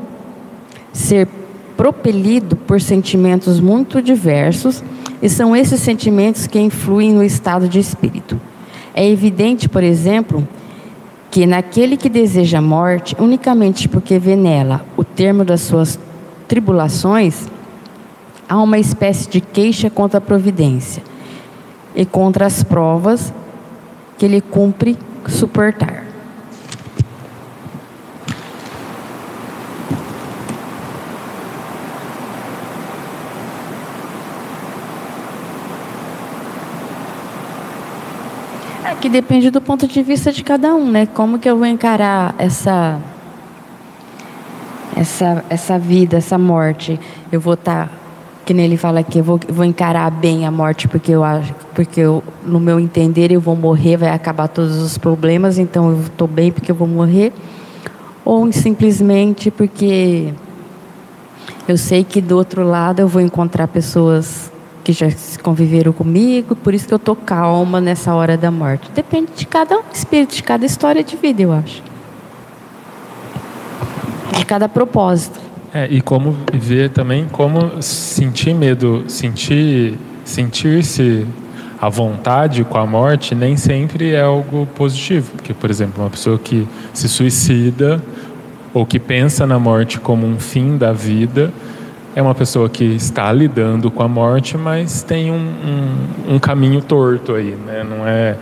ser 0.93 1.29
propelido 1.77 2.57
por 2.57 2.81
sentimentos 2.81 3.61
muito 3.61 4.03
diversos, 4.03 4.83
e 5.23 5.29
são 5.29 5.55
esses 5.55 5.81
sentimentos 5.81 6.49
que 6.49 6.59
influem 6.59 7.13
no 7.13 7.23
estado 7.23 7.69
de 7.69 7.79
espírito. 7.79 8.41
É 8.93 9.09
evidente, 9.09 9.69
por 9.69 9.85
exemplo, 9.85 10.47
que 11.31 11.47
naquele 11.47 11.97
que 11.97 12.09
deseja 12.09 12.59
a 12.59 12.63
morte, 12.63 13.17
unicamente 13.19 13.89
porque 13.89 14.19
vê 14.19 14.35
nela 14.35 14.85
o 14.97 15.05
termo 15.05 15.45
das 15.45 15.61
suas 15.61 15.99
tribulações, 16.49 17.47
há 18.49 18.61
uma 18.61 18.79
espécie 18.79 19.31
de 19.31 19.41
queixa 19.41 19.89
contra 19.89 20.19
a 20.19 20.21
providência 20.21 21.03
e 21.95 22.05
contra 22.05 22.45
as 22.45 22.63
provas 22.63 23.33
que 24.19 24.27
ele 24.27 24.41
cumpre 24.41 24.99
suportar. 25.29 26.03
É 38.85 38.91
que 39.03 39.09
depende 39.09 39.51
do 39.51 39.61
ponto 39.61 39.89
de 39.89 40.01
vista 40.01 40.31
de 40.31 40.45
cada 40.45 40.73
um, 40.77 40.89
né? 40.89 41.07
Como 41.07 41.37
que 41.37 41.51
eu 41.51 41.59
vou 41.59 41.67
encarar 41.67 42.37
essa 42.39 43.01
essa 44.97 45.45
essa 45.51 45.77
vida, 45.77 46.19
essa 46.19 46.39
morte? 46.39 47.01
Eu 47.33 47.41
vou 47.41 47.55
estar 47.55 47.89
tá 47.89 47.93
que 48.47 48.55
nem 48.55 48.67
ele 48.67 48.77
fala 48.77 49.01
aqui, 49.01 49.19
eu 49.19 49.25
vou, 49.25 49.41
vou 49.49 49.65
encarar 49.65 50.09
bem 50.09 50.47
a 50.47 50.53
morte 50.53 50.87
porque 50.87 51.11
eu 51.11 51.25
acho, 51.25 51.53
porque 51.75 52.01
eu, 52.01 52.23
no 52.47 52.61
meu 52.61 52.79
entender 52.79 53.33
eu 53.33 53.41
vou 53.41 53.57
morrer, 53.57 53.97
vai 53.97 54.11
acabar 54.11 54.47
todos 54.47 54.81
os 54.81 54.97
problemas, 54.97 55.59
então 55.59 55.91
eu 55.91 56.01
estou 56.03 56.29
bem 56.29 56.53
porque 56.53 56.71
eu 56.71 56.75
vou 56.77 56.87
morrer, 56.87 57.33
ou 58.25 58.53
simplesmente 58.53 59.51
porque 59.51 60.33
eu 61.67 61.77
sei 61.77 62.05
que 62.05 62.21
do 62.21 62.37
outro 62.37 62.65
lado 62.65 63.01
eu 63.01 63.09
vou 63.09 63.21
encontrar 63.21 63.67
pessoas 63.67 64.52
que 64.83 64.93
já 64.93 65.07
conviveram 65.43 65.93
comigo, 65.93 66.57
por 66.57 66.75
isso 66.75 66.87
que 66.87 66.95
eu 66.95 66.97
estou 66.97 67.15
calma 67.15 67.81
nessa 67.81 68.15
hora 68.15 68.37
da 68.37 68.51
morte. 68.51 68.91
Depende 68.95 69.33
de 69.37 69.47
cada 69.47 69.81
espírito, 69.93 70.35
de 70.35 70.43
cada 70.43 70.67
história 70.67 71.03
de 71.05 71.17
vida, 71.17 71.43
eu 71.43 71.53
acho. 71.53 71.83
De 74.37 74.45
cada 74.45 74.69
propósito. 74.69 75.41
É, 75.73 75.87
e 75.91 76.01
como 76.01 76.37
ver 76.53 76.91
também 76.91 77.27
como 77.31 77.81
sentir 77.81 78.55
medo, 78.55 79.05
sentir 79.09 79.99
sentir-se 80.25 81.27
à 81.81 81.89
vontade 81.89 82.63
com 82.63 82.79
a 82.79 82.87
morte 82.87 83.35
nem 83.35 83.57
sempre 83.57 84.13
é 84.13 84.21
algo 84.21 84.67
positivo, 84.67 85.33
porque 85.33 85.55
por 85.55 85.71
exemplo, 85.71 86.03
uma 86.03 86.11
pessoa 86.11 86.39
que 86.39 86.67
se 86.93 87.09
suicida 87.09 88.03
ou 88.75 88.87
que 88.87 88.99
pensa 88.99 89.47
na 89.47 89.59
morte 89.59 89.99
como 89.99 90.27
um 90.27 90.39
fim 90.39 90.77
da 90.77 90.93
vida, 90.93 91.53
é 92.15 92.21
uma 92.21 92.35
pessoa 92.35 92.69
que 92.69 92.85
está 92.85 93.33
lidando 93.33 93.91
com 93.91 94.03
a 94.03 94.09
morte, 94.09 94.57
mas 94.57 95.03
tem 95.03 95.31
um, 95.31 95.37
um, 95.37 96.35
um 96.35 96.39
caminho 96.39 96.81
torto 96.83 97.35
aí, 97.35 97.57
né? 97.67 97.83
não 97.83 98.07
é 98.07 98.37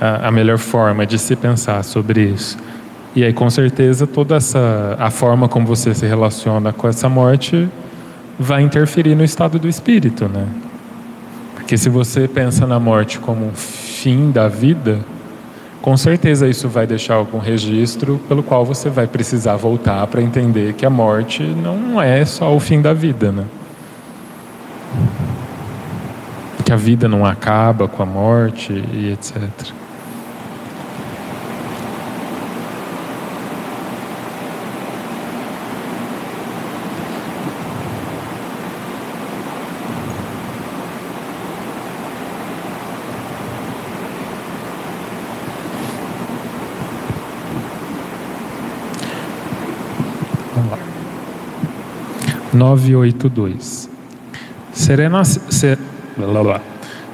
a, 0.00 0.28
a 0.28 0.30
melhor 0.30 0.58
forma 0.58 1.06
de 1.06 1.18
se 1.18 1.36
pensar 1.36 1.82
sobre 1.82 2.22
isso. 2.22 2.56
E 3.14 3.24
aí, 3.24 3.32
com 3.32 3.48
certeza, 3.48 4.06
toda 4.06 4.36
essa 4.36 4.96
a 4.98 5.10
forma 5.10 5.48
como 5.48 5.66
você 5.66 5.94
se 5.94 6.06
relaciona 6.06 6.72
com 6.72 6.86
essa 6.86 7.08
morte 7.08 7.68
vai 8.38 8.62
interferir 8.62 9.14
no 9.14 9.24
estado 9.24 9.58
do 9.58 9.66
espírito, 9.66 10.28
né? 10.28 10.46
Porque 11.54 11.78
se 11.78 11.88
você 11.88 12.28
pensa 12.28 12.66
na 12.66 12.78
morte 12.78 13.18
como 13.18 13.46
um 13.46 13.54
fim 13.54 14.30
da 14.30 14.48
vida, 14.48 15.00
com 15.86 15.96
certeza 15.96 16.48
isso 16.48 16.68
vai 16.68 16.84
deixar 16.84 17.14
algum 17.14 17.38
registro 17.38 18.20
pelo 18.26 18.42
qual 18.42 18.64
você 18.64 18.90
vai 18.90 19.06
precisar 19.06 19.54
voltar 19.54 20.04
para 20.08 20.20
entender 20.20 20.72
que 20.72 20.84
a 20.84 20.90
morte 20.90 21.44
não 21.44 22.02
é 22.02 22.24
só 22.24 22.52
o 22.52 22.58
fim 22.58 22.82
da 22.82 22.92
vida, 22.92 23.30
né? 23.30 23.44
Que 26.64 26.72
a 26.72 26.76
vida 26.76 27.08
não 27.08 27.24
acaba 27.24 27.86
com 27.86 28.02
a 28.02 28.06
morte 28.06 28.72
e 28.72 29.12
etc. 29.12 29.40
982. 52.56 53.88
Será, 54.72 55.24
ser, 55.24 55.78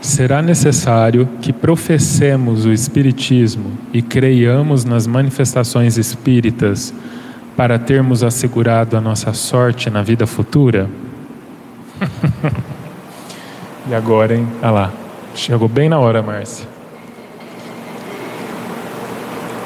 será 0.00 0.42
necessário 0.42 1.28
que 1.40 1.52
professemos 1.52 2.64
o 2.64 2.72
Espiritismo 2.72 3.72
e 3.92 4.00
creiamos 4.00 4.84
nas 4.84 5.06
manifestações 5.06 5.98
espíritas 5.98 6.94
para 7.56 7.78
termos 7.78 8.22
assegurado 8.22 8.96
a 8.96 9.00
nossa 9.00 9.32
sorte 9.32 9.90
na 9.90 10.02
vida 10.02 10.26
futura? 10.26 10.88
e 13.88 13.94
agora, 13.94 14.34
hein? 14.34 14.48
Olha 14.62 14.70
lá. 14.70 14.92
Chegou 15.34 15.68
bem 15.68 15.88
na 15.88 15.98
hora, 15.98 16.22
Márcia. 16.22 16.66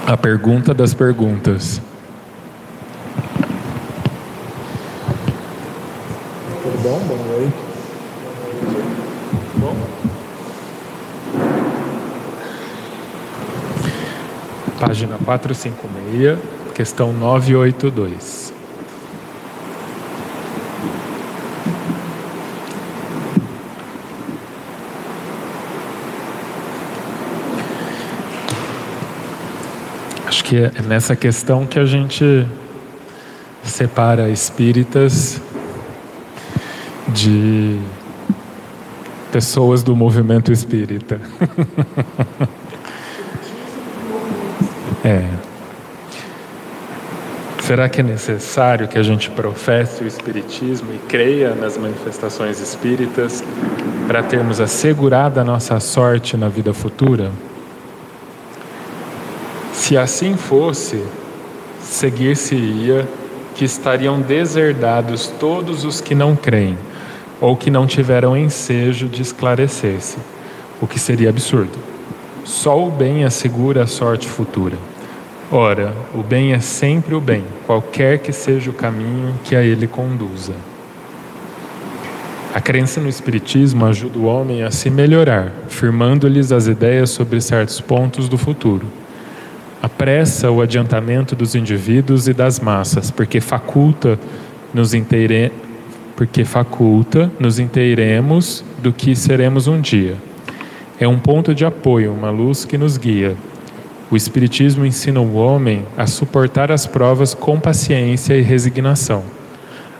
A 0.06 0.16
pergunta 0.16 0.72
das 0.72 0.94
perguntas. 0.94 1.80
Bom? 6.86 7.00
Boa 7.00 7.18
noite. 7.18 7.56
Bom? 9.56 9.76
Página 14.78 15.18
456, 15.18 16.38
questão 16.74 17.12
982. 17.12 18.52
Acho 30.26 30.44
que 30.44 30.56
é 30.56 30.70
nessa 30.86 31.16
questão 31.16 31.66
que 31.66 31.80
a 31.80 31.84
gente 31.84 32.46
separa 33.64 34.28
espíritas 34.28 35.40
de 37.16 37.80
pessoas 39.32 39.82
do 39.82 39.96
movimento 39.96 40.52
espírita. 40.52 41.18
é. 45.02 45.24
Será 47.62 47.88
que 47.88 48.00
é 48.00 48.04
necessário 48.04 48.86
que 48.86 48.98
a 48.98 49.02
gente 49.02 49.30
professe 49.30 50.04
o 50.04 50.06
Espiritismo 50.06 50.92
e 50.92 50.98
creia 51.08 51.54
nas 51.54 51.78
manifestações 51.78 52.60
espíritas 52.60 53.42
para 54.06 54.22
termos 54.22 54.60
assegurada 54.60 55.40
a 55.40 55.44
nossa 55.44 55.80
sorte 55.80 56.36
na 56.36 56.48
vida 56.48 56.74
futura? 56.74 57.32
Se 59.72 59.96
assim 59.96 60.36
fosse, 60.36 61.02
seguir-se-ia 61.80 63.08
que 63.54 63.64
estariam 63.64 64.20
deserdados 64.20 65.28
todos 65.40 65.84
os 65.84 66.00
que 66.00 66.14
não 66.14 66.36
creem 66.36 66.76
ou 67.40 67.56
que 67.56 67.70
não 67.70 67.86
tiveram 67.86 68.36
ensejo 68.36 69.08
de 69.08 69.22
esclarecer-se, 69.22 70.18
o 70.80 70.86
que 70.86 70.98
seria 70.98 71.30
absurdo. 71.30 71.78
Só 72.44 72.86
o 72.86 72.90
bem 72.90 73.24
assegura 73.24 73.82
a 73.82 73.86
sorte 73.86 74.28
futura. 74.28 74.76
Ora, 75.50 75.94
o 76.14 76.22
bem 76.22 76.52
é 76.52 76.60
sempre 76.60 77.14
o 77.14 77.20
bem, 77.20 77.44
qualquer 77.66 78.18
que 78.18 78.32
seja 78.32 78.70
o 78.70 78.74
caminho 78.74 79.34
que 79.44 79.54
a 79.54 79.62
ele 79.62 79.86
conduza. 79.86 80.54
A 82.54 82.60
crença 82.60 83.00
no 83.00 83.08
Espiritismo 83.08 83.84
ajuda 83.86 84.18
o 84.18 84.24
homem 84.24 84.62
a 84.62 84.70
se 84.70 84.88
melhorar, 84.90 85.52
firmando-lhes 85.68 86.52
as 86.52 86.66
ideias 86.66 87.10
sobre 87.10 87.40
certos 87.40 87.80
pontos 87.80 88.28
do 88.28 88.38
futuro 88.38 88.86
apressa 89.86 90.50
o 90.50 90.60
adiantamento 90.60 91.36
dos 91.36 91.54
indivíduos 91.54 92.26
e 92.26 92.32
das 92.32 92.58
massas, 92.58 93.10
porque 93.10 93.40
faculta 93.40 94.18
nos. 94.74 94.92
Porque 96.16 96.44
faculta 96.44 97.30
nos 97.38 97.58
inteiremos 97.58 98.64
do 98.82 98.92
que 98.92 99.14
seremos 99.14 99.68
um 99.68 99.80
dia. 99.80 100.16
É 100.98 101.06
um 101.06 101.18
ponto 101.18 101.54
de 101.54 101.64
apoio, 101.64 102.12
uma 102.12 102.30
luz 102.30 102.64
que 102.64 102.78
nos 102.78 102.96
guia. 102.96 103.36
O 104.10 104.16
Espiritismo 104.16 104.86
ensina 104.86 105.20
o 105.20 105.34
homem 105.34 105.84
a 105.96 106.06
suportar 106.06 106.72
as 106.72 106.86
provas 106.86 107.34
com 107.34 107.60
paciência 107.60 108.34
e 108.34 108.40
resignação. 108.40 109.22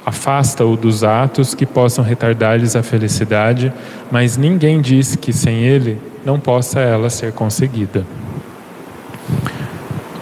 Afasta-o 0.07 0.77
dos 0.77 1.05
atos 1.05 1.55
que 1.55 1.67
possam 1.67 2.05
retardar-lhes 2.05 2.77
a 2.77 2.83
felicidade, 2.83 3.73
mas 4.11 4.37
ninguém 4.37 4.81
diz 4.81 5.17
que 5.17 5.33
sem 5.33 5.65
ele 5.65 5.99
não 6.25 6.41
possa 6.41 6.81
ela 6.81 7.11
ser 7.11 7.33
conseguida. 7.33 8.07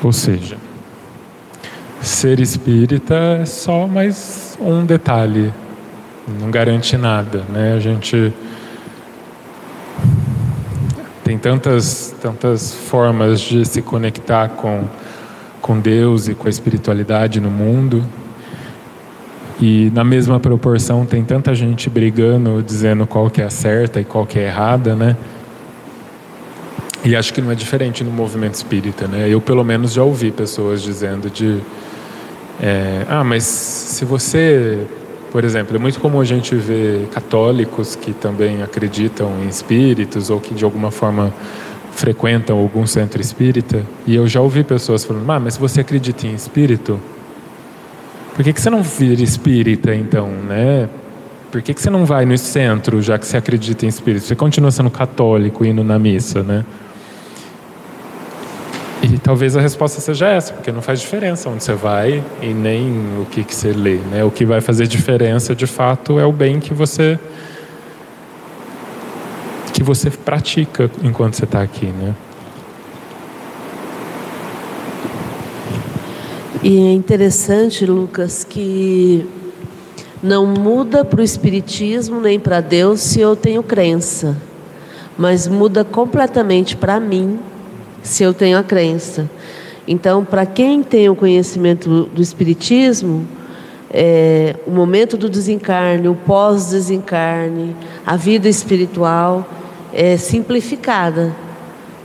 Ou 0.03 0.13
seja, 0.13 0.57
ser 2.01 2.41
espírita 2.41 3.15
é 3.43 3.45
só 3.47 3.87
mais 3.87 4.59
um 4.61 4.85
detalhe, 4.85 5.53
não 6.29 6.51
garante 6.51 6.97
nada, 6.97 7.45
né? 7.49 7.75
A 7.75 7.81
gente 7.81 8.33
tem 11.23 11.39
tantas 11.39 12.15
tantas 12.21 12.75
formas 12.75 13.41
de 13.41 13.65
se 13.65 13.83
conectar 13.83 14.49
com 14.51 14.85
com 15.61 15.81
Deus 15.81 16.29
e 16.29 16.35
com 16.35 16.47
a 16.47 16.51
espiritualidade 16.51 17.41
no 17.41 17.51
mundo. 17.51 18.05
E 19.61 19.91
na 19.95 20.05
mesma 20.05 20.39
proporção 20.39 21.07
tem 21.07 21.25
tanta 21.25 21.55
gente 21.55 21.89
brigando, 21.89 22.63
dizendo 22.63 23.07
qual 23.07 23.31
que 23.31 23.41
é 23.41 23.45
a 23.45 23.51
certa 23.51 24.01
e 24.01 24.05
qual 24.05 24.27
que 24.27 24.39
é 24.39 24.45
a 24.45 24.49
errada, 24.49 24.95
né? 24.95 25.17
E 27.05 27.15
acho 27.15 27.33
que 27.33 27.41
não 27.41 27.51
é 27.51 27.55
diferente 27.55 28.03
no 28.03 28.11
movimento 28.11 28.55
espírita, 28.55 29.07
né? 29.07 29.29
Eu, 29.29 29.41
pelo 29.41 29.63
menos, 29.63 29.93
já 29.93 30.03
ouvi 30.03 30.31
pessoas 30.31 30.83
dizendo 30.83 31.29
de... 31.29 31.61
É, 32.63 33.05
ah, 33.09 33.23
mas 33.23 33.45
se 33.45 34.05
você... 34.05 34.87
Por 35.35 35.43
exemplo, 35.43 35.75
é 35.75 35.81
muito 35.81 35.99
comum 35.99 36.21
a 36.21 36.25
gente 36.25 36.55
ver 36.55 37.09
católicos 37.09 37.97
que 37.97 38.13
também 38.13 38.63
acreditam 38.63 39.33
em 39.43 39.49
espíritos 39.49 40.31
ou 40.31 40.39
que, 40.39 40.55
de 40.55 40.63
alguma 40.63 40.93
forma, 40.93 41.35
frequentam 41.91 42.57
algum 42.57 42.87
centro 42.87 43.21
espírita. 43.21 43.83
E 44.07 44.15
eu 44.15 44.29
já 44.29 44.41
ouvi 44.41 44.63
pessoas 44.63 45.05
falando, 45.05 45.29
ah, 45.29 45.41
mas 45.41 45.57
você 45.57 45.81
acredita 45.81 46.25
em 46.25 46.35
espírito, 46.35 47.01
por 48.33 48.45
que, 48.45 48.53
que 48.53 48.61
você 48.61 48.71
não 48.71 48.81
vira 48.81 49.25
espírita, 49.25 49.93
então, 49.93 50.29
né? 50.29 50.89
Por 51.51 51.61
que, 51.63 51.75
que 51.75 51.83
você 51.83 51.91
não 51.91 52.05
vai 52.05 52.25
no 52.25 52.39
centro, 52.39 53.03
já 53.03 53.19
que 53.19 53.27
você 53.27 53.37
acredita 53.37 53.85
em 53.85 53.89
espírito? 53.89 54.27
Você 54.27 54.37
continua 54.37 54.71
sendo 54.71 54.89
católico, 54.89 55.65
indo 55.65 55.83
na 55.83 55.99
missa, 55.99 56.45
né? 56.45 56.65
E 59.15 59.19
talvez 59.19 59.57
a 59.57 59.61
resposta 59.61 60.01
seja 60.01 60.27
essa, 60.27 60.53
porque 60.53 60.73
não 60.73 60.83
faz 60.83 60.99
diferença 60.99 61.49
onde 61.49 61.63
você 61.63 61.73
vai 61.73 62.21
e 62.43 62.49
nem 62.49 62.91
o 63.21 63.25
que, 63.27 63.45
que 63.45 63.55
você 63.55 63.71
lê. 63.71 63.99
Né? 63.99 64.25
O 64.25 64.31
que 64.31 64.45
vai 64.45 64.61
fazer 64.61 64.89
diferença, 64.89 65.55
de 65.55 65.69
fato, 65.69 66.19
é 66.19 66.27
o 66.27 66.33
bem 66.33 66.59
que 66.59 66.75
você 66.75 67.17
que 69.73 69.85
você 69.85 70.11
pratica 70.11 70.91
enquanto 71.01 71.35
você 71.35 71.45
está 71.45 71.63
aqui, 71.63 71.87
né? 71.87 72.13
E 76.61 76.77
é 76.77 76.93
interessante, 76.93 77.87
Lucas, 77.87 78.43
que 78.43 79.29
não 80.21 80.45
muda 80.45 81.05
para 81.05 81.21
o 81.21 81.23
Espiritismo 81.23 82.21
nem 82.21 82.41
para 82.41 82.61
Deus 82.61 83.01
se 83.01 83.21
eu 83.21 83.37
tenho 83.37 83.63
crença, 83.63 84.37
mas 85.17 85.47
muda 85.47 85.85
completamente 85.85 86.77
para 86.77 86.99
mim 86.99 87.39
se 88.05 88.23
eu 88.23 88.33
tenho 88.33 88.57
a 88.59 88.63
crença. 88.63 89.29
Então, 89.89 90.25
para 90.25 90.47
quem 90.47 90.83
tem 90.83 91.09
o 91.09 91.17
conhecimento 91.17 92.05
do 92.05 92.23
Espiritismo, 92.23 93.27
é, 93.91 94.57
o 94.67 94.71
momento 94.71 95.17
do 95.17 95.29
desencarne, 95.29 96.07
o 96.09 96.15
pós-desencarne, 96.15 97.75
a 98.07 98.17
vida 98.17 98.49
espiritual 98.49 99.49
é 99.93 100.17
simplificada, 100.17 101.35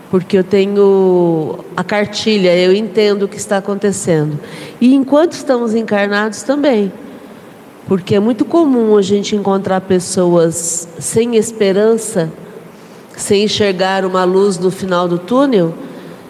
porque 0.09 0.37
eu 0.37 0.43
tenho 0.43 1.59
a 1.75 1.83
cartilha, 1.83 2.55
eu 2.55 2.73
entendo 2.73 3.23
o 3.23 3.27
que 3.27 3.37
está 3.37 3.57
acontecendo. 3.57 4.39
E 4.79 4.93
enquanto 4.93 5.33
estamos 5.33 5.75
encarnados 5.75 6.43
também, 6.43 6.91
porque 7.87 8.15
é 8.15 8.19
muito 8.19 8.45
comum 8.45 8.95
a 8.95 9.01
gente 9.01 9.35
encontrar 9.35 9.81
pessoas 9.81 10.87
sem 10.99 11.35
esperança, 11.37 12.31
sem 13.17 13.43
enxergar 13.43 14.05
uma 14.05 14.23
luz 14.23 14.57
no 14.57 14.69
final 14.69 15.07
do 15.07 15.17
túnel 15.17 15.73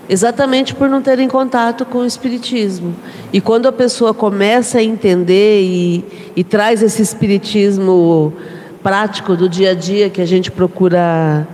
exatamente 0.09 0.73
por 0.73 0.89
não 0.89 1.01
terem 1.01 1.27
contato 1.27 1.85
com 1.85 1.99
o 1.99 2.05
Espiritismo. 2.05 2.95
E 3.31 3.39
quando 3.39 3.67
a 3.67 3.71
pessoa 3.71 4.11
começa 4.11 4.79
a 4.79 4.83
entender 4.83 5.61
e, 5.61 6.03
e 6.35 6.43
traz 6.43 6.81
esse 6.81 7.01
Espiritismo 7.01 8.33
prático 8.81 9.35
do 9.35 9.47
dia 9.47 9.71
a 9.71 9.73
dia 9.75 10.09
que 10.09 10.19
a 10.19 10.25
gente 10.25 10.49
procura 10.49 11.47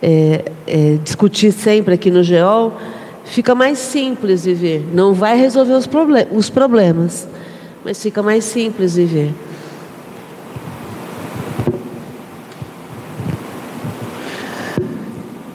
é, 0.00 0.44
é, 0.66 0.98
discutir 1.02 1.50
sempre 1.50 1.94
aqui 1.94 2.10
no 2.10 2.22
GEOL, 2.22 2.78
fica 3.24 3.54
mais 3.56 3.78
simples 3.78 4.44
viver. 4.44 4.86
Não 4.94 5.12
vai 5.12 5.36
resolver 5.36 5.72
os, 5.72 5.86
problem 5.86 6.26
os 6.30 6.48
problemas, 6.48 7.28
mas 7.84 8.00
fica 8.00 8.22
mais 8.22 8.44
simples 8.44 8.94
viver. 8.94 9.34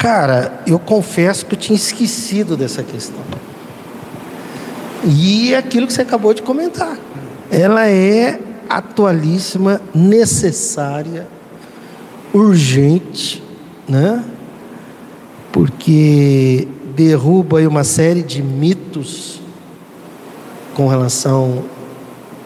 Cara, 0.05 0.61
eu 0.67 0.77
confesso 0.77 1.47
que 1.47 1.55
eu 1.55 1.57
tinha 1.57 1.75
esquecido 1.75 2.55
dessa 2.55 2.83
questão. 2.83 3.23
E 5.03 5.55
aquilo 5.55 5.87
que 5.87 5.93
você 5.93 6.03
acabou 6.03 6.31
de 6.31 6.43
comentar. 6.43 6.95
Ela 7.49 7.89
é 7.89 8.39
atualíssima, 8.69 9.81
necessária, 9.95 11.27
urgente, 12.31 13.43
né? 13.89 14.23
Porque 15.51 16.67
derruba 16.95 17.57
aí 17.57 17.65
uma 17.65 17.83
série 17.83 18.21
de 18.21 18.43
mitos 18.43 19.41
com 20.75 20.87
relação, 20.87 21.63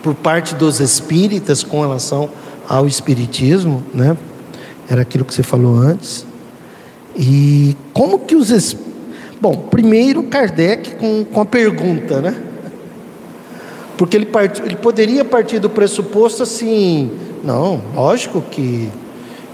por 0.02 0.16
parte 0.16 0.56
dos 0.56 0.80
espíritas, 0.80 1.62
com 1.62 1.82
relação 1.82 2.30
ao 2.70 2.88
espiritismo, 2.88 3.84
né? 3.94 4.16
Era 4.90 5.02
aquilo 5.02 5.26
que 5.26 5.34
você 5.34 5.44
falou 5.44 5.76
antes. 5.76 6.29
E 7.22 7.76
como 7.94 8.20
que 8.20 8.34
os. 8.34 8.78
Bom, 9.42 9.68
primeiro 9.70 10.24
Kardec 10.24 10.96
com, 10.96 11.26
com 11.26 11.42
a 11.42 11.46
pergunta, 11.46 12.22
né? 12.22 12.34
Porque 13.98 14.16
ele, 14.16 14.26
part... 14.26 14.62
ele 14.62 14.78
poderia 14.78 15.26
partir 15.26 15.60
do 15.60 15.70
pressuposto 15.70 16.44
assim: 16.44 17.12
não, 17.44 17.82
lógico 17.94 18.42
que, 18.42 18.90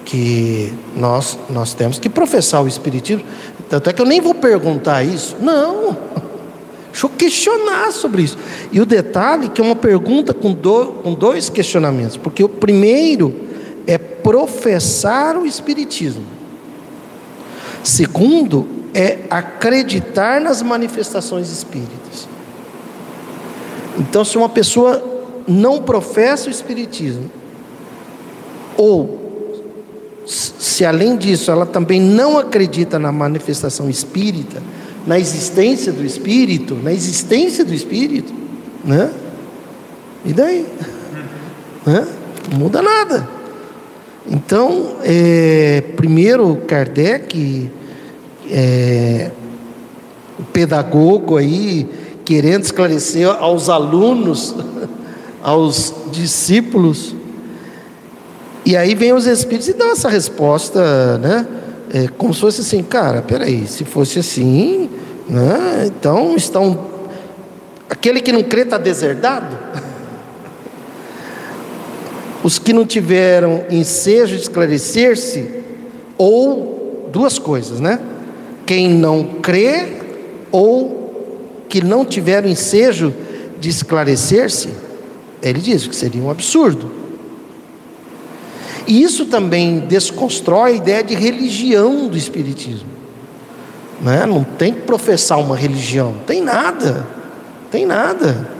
que 0.05 0.71
nós, 0.95 1.39
nós 1.49 1.73
temos 1.73 1.97
que 1.97 2.07
professar 2.07 2.63
o 2.63 2.67
Espiritismo. 2.67 3.25
Tanto 3.67 3.89
é 3.89 3.93
que 3.93 4.01
eu 4.01 4.05
nem 4.05 4.21
vou 4.21 4.35
perguntar 4.35 5.03
isso. 5.03 5.35
Não. 5.41 5.97
Deixa 6.93 7.07
eu 7.07 7.09
questionar 7.09 7.91
sobre 7.91 8.21
isso. 8.21 8.37
E 8.71 8.79
o 8.79 8.85
detalhe 8.85 9.47
é 9.47 9.49
que 9.49 9.59
é 9.59 9.63
uma 9.63 9.75
pergunta 9.75 10.35
com, 10.35 10.53
do, 10.53 10.93
com 11.03 11.15
dois 11.15 11.49
questionamentos. 11.49 12.15
Porque 12.15 12.43
o 12.43 12.47
primeiro 12.47 13.33
é 13.87 13.97
professar 13.97 15.35
o 15.35 15.47
Espiritismo. 15.47 16.34
Segundo, 17.85 18.67
é 18.95 19.19
acreditar 19.29 20.41
nas 20.41 20.63
manifestações 20.63 21.51
espíritas. 21.51 22.27
Então, 23.99 24.25
se 24.25 24.35
uma 24.39 24.49
pessoa 24.49 25.03
não 25.47 25.83
professa 25.83 26.47
o 26.47 26.51
Espiritismo, 26.51 27.29
ou 28.75 29.21
se 30.25 30.83
além 30.83 31.15
disso 31.15 31.51
ela 31.51 31.67
também 31.67 32.01
não 32.01 32.39
acredita 32.39 32.97
na 32.97 33.11
manifestação 33.11 33.87
espírita, 33.87 34.63
na 35.05 35.19
existência 35.19 35.93
do 35.93 36.03
espírito, 36.03 36.73
na 36.73 36.91
existência 36.91 37.63
do 37.63 37.71
espírito, 37.71 38.33
né? 38.83 39.13
E 40.25 40.33
daí? 40.33 40.65
Né? 41.85 42.07
Não 42.51 42.57
muda 42.57 42.81
nada. 42.81 43.34
Então, 44.27 44.97
é, 45.03 45.83
primeiro 45.95 46.55
Kardec, 46.67 47.69
é, 48.49 49.31
o 50.39 50.43
pedagogo 50.43 51.37
aí, 51.37 51.87
querendo 52.23 52.63
esclarecer 52.63 53.27
aos 53.27 53.69
alunos, 53.69 54.55
aos 55.43 55.93
discípulos, 56.11 57.15
e 58.65 58.75
aí 58.75 58.95
vem 58.95 59.13
os 59.13 59.27
espíritos 59.27 59.67
e 59.67 59.73
dão 59.73 59.91
essa 59.91 60.09
resposta, 60.09 61.19
né? 61.19 61.47
É, 61.93 62.07
como 62.07 62.33
se 62.33 62.41
fosse 62.41 62.61
assim, 62.61 62.81
cara, 62.81 63.21
peraí, 63.21 63.67
se 63.67 63.85
fosse 63.85 64.17
assim, 64.17 64.89
né? 65.29 65.85
Então 65.85 66.35
estão. 66.35 66.95
Aquele 67.87 68.21
que 68.21 68.31
não 68.31 68.41
crê 68.41 68.61
está 68.63 68.79
deserdado? 68.79 69.55
Os 72.45 72.59
que 72.59 72.71
não 72.71 72.85
tiveram 72.85 73.65
ensejo 73.71 74.35
de 74.35 74.43
esclarecer-se, 74.43 75.49
ou 76.15 77.09
duas 77.11 77.39
coisas, 77.39 77.79
né? 77.79 77.99
Quem 78.67 78.87
não 78.87 79.23
crê, 79.41 79.93
ou 80.51 81.65
que 81.67 81.83
não 81.83 82.05
tiveram 82.05 82.47
ensejo 82.47 83.11
de 83.59 83.69
esclarecer-se, 83.69 84.69
ele 85.41 85.59
diz 85.59 85.87
que 85.87 85.95
seria 85.95 86.21
um 86.21 86.29
absurdo. 86.29 86.91
E 88.85 89.01
isso 89.01 89.25
também 89.25 89.79
desconstrói 89.79 90.73
a 90.73 90.75
ideia 90.75 91.03
de 91.03 91.15
religião 91.15 92.07
do 92.07 92.15
Espiritismo. 92.15 92.89
Né? 93.99 94.23
Não 94.27 94.43
tem 94.43 94.71
que 94.71 94.81
professar 94.81 95.39
uma 95.39 95.57
religião, 95.57 96.17
tem 96.27 96.43
nada, 96.43 97.07
tem 97.71 97.87
nada. 97.87 98.54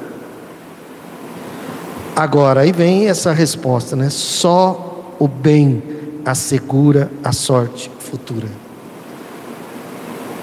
Agora, 2.15 2.62
aí 2.62 2.71
vem 2.71 3.10
essa 3.10 3.34
resposta, 3.34 3.95
né? 3.95 4.10
Só 4.10 5.15
o 5.19 5.28
bem 5.28 5.84
assegura 6.23 7.12
a 7.21 7.34
sorte 7.34 7.91
futura. 7.99 8.47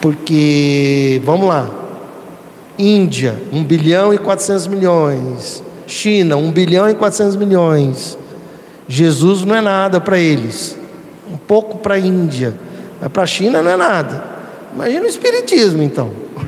Porque, 0.01 1.23
vamos 1.25 1.49
lá, 1.49 1.71
Índia, 2.79 3.41
1 3.53 3.65
bilhão 3.65 4.13
e 4.13 4.19
400 4.19 4.67
milhões. 4.67 5.63
China, 5.87 6.37
1 6.37 6.53
bilhão 6.53 6.91
e 6.91 6.95
400 6.95 7.37
milhões. 7.37 8.19
Jesus 8.87 9.43
não 9.43 9.55
é 9.55 9.61
nada 9.61 10.01
para 10.01 10.19
eles, 10.19 10.77
um 11.31 11.37
pouco 11.37 11.79
para 11.79 11.95
a 11.95 11.99
Índia, 11.99 12.55
mas 13.01 13.11
para 13.11 13.23
a 13.23 13.27
China 13.27 13.63
não 13.63 13.71
é 13.71 13.77
nada. 13.77 14.25
Imagina 14.75 15.05
o 15.05 15.09
Espiritismo 15.09 15.83
então. 15.83 16.11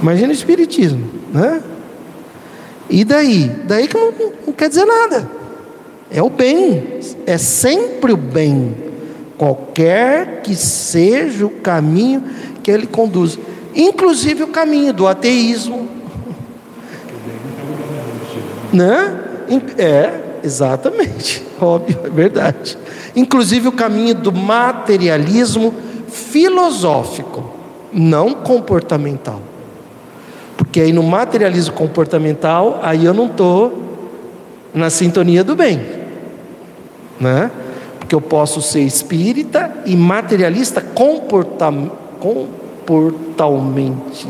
Imagina 0.00 0.28
o 0.28 0.32
Espiritismo, 0.32 1.08
né? 1.32 1.62
E 2.88 3.04
daí? 3.04 3.48
Daí 3.64 3.88
que 3.88 3.96
não, 3.96 4.12
não 4.46 4.52
quer 4.52 4.68
dizer 4.68 4.84
nada. 4.84 5.30
É 6.10 6.22
o 6.22 6.30
bem, 6.30 7.00
é 7.26 7.36
sempre 7.36 8.12
o 8.12 8.16
bem, 8.16 8.74
qualquer 9.36 10.40
que 10.42 10.54
seja 10.54 11.44
o 11.44 11.50
caminho 11.50 12.22
que 12.62 12.70
ele 12.70 12.86
conduz, 12.86 13.38
inclusive 13.74 14.44
o 14.44 14.48
caminho 14.48 14.92
do 14.92 15.06
ateísmo. 15.06 15.88
Né? 18.72 19.20
É, 19.78 20.26
Exatamente, 20.46 21.42
óbvio, 21.60 21.98
é 22.04 22.08
verdade. 22.08 22.78
Inclusive 23.16 23.66
o 23.66 23.72
caminho 23.72 24.14
do 24.14 24.30
materialismo 24.30 25.74
filosófico, 26.08 27.50
não 27.92 28.32
comportamental. 28.32 29.42
Porque 30.76 30.84
aí 30.84 30.92
no 30.92 31.02
materialismo 31.02 31.72
comportamental, 31.72 32.80
aí 32.82 33.06
eu 33.06 33.14
não 33.14 33.28
estou 33.28 33.82
na 34.74 34.90
sintonia 34.90 35.42
do 35.42 35.56
bem, 35.56 35.80
né? 37.18 37.50
Porque 37.98 38.14
eu 38.14 38.20
posso 38.20 38.60
ser 38.60 38.82
espírita 38.82 39.72
e 39.86 39.96
materialista 39.96 40.82
comporta, 40.82 41.72
comportalmente. 42.20 44.28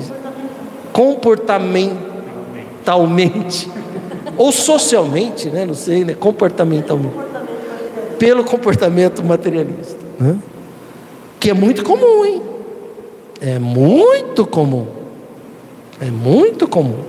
Comportamentalmente 0.93 3.69
ou 4.39 4.53
socialmente, 4.53 5.51
né? 5.51 5.67
não 5.67 5.75
sei, 5.75 6.05
né? 6.05 6.15
comportamentalmente, 6.15 7.17
pelo 8.21 8.45
comportamento 8.45 9.25
materialista, 9.25 9.99
né? 10.21 10.37
que 11.41 11.51
é 11.51 11.55
muito 11.55 11.83
comum, 11.83 12.25
hein? 12.25 12.41
É 13.41 13.59
muito 13.59 14.47
comum, 14.47 14.87
é 16.01 16.11
muito 16.11 16.69
comum. 16.69 17.01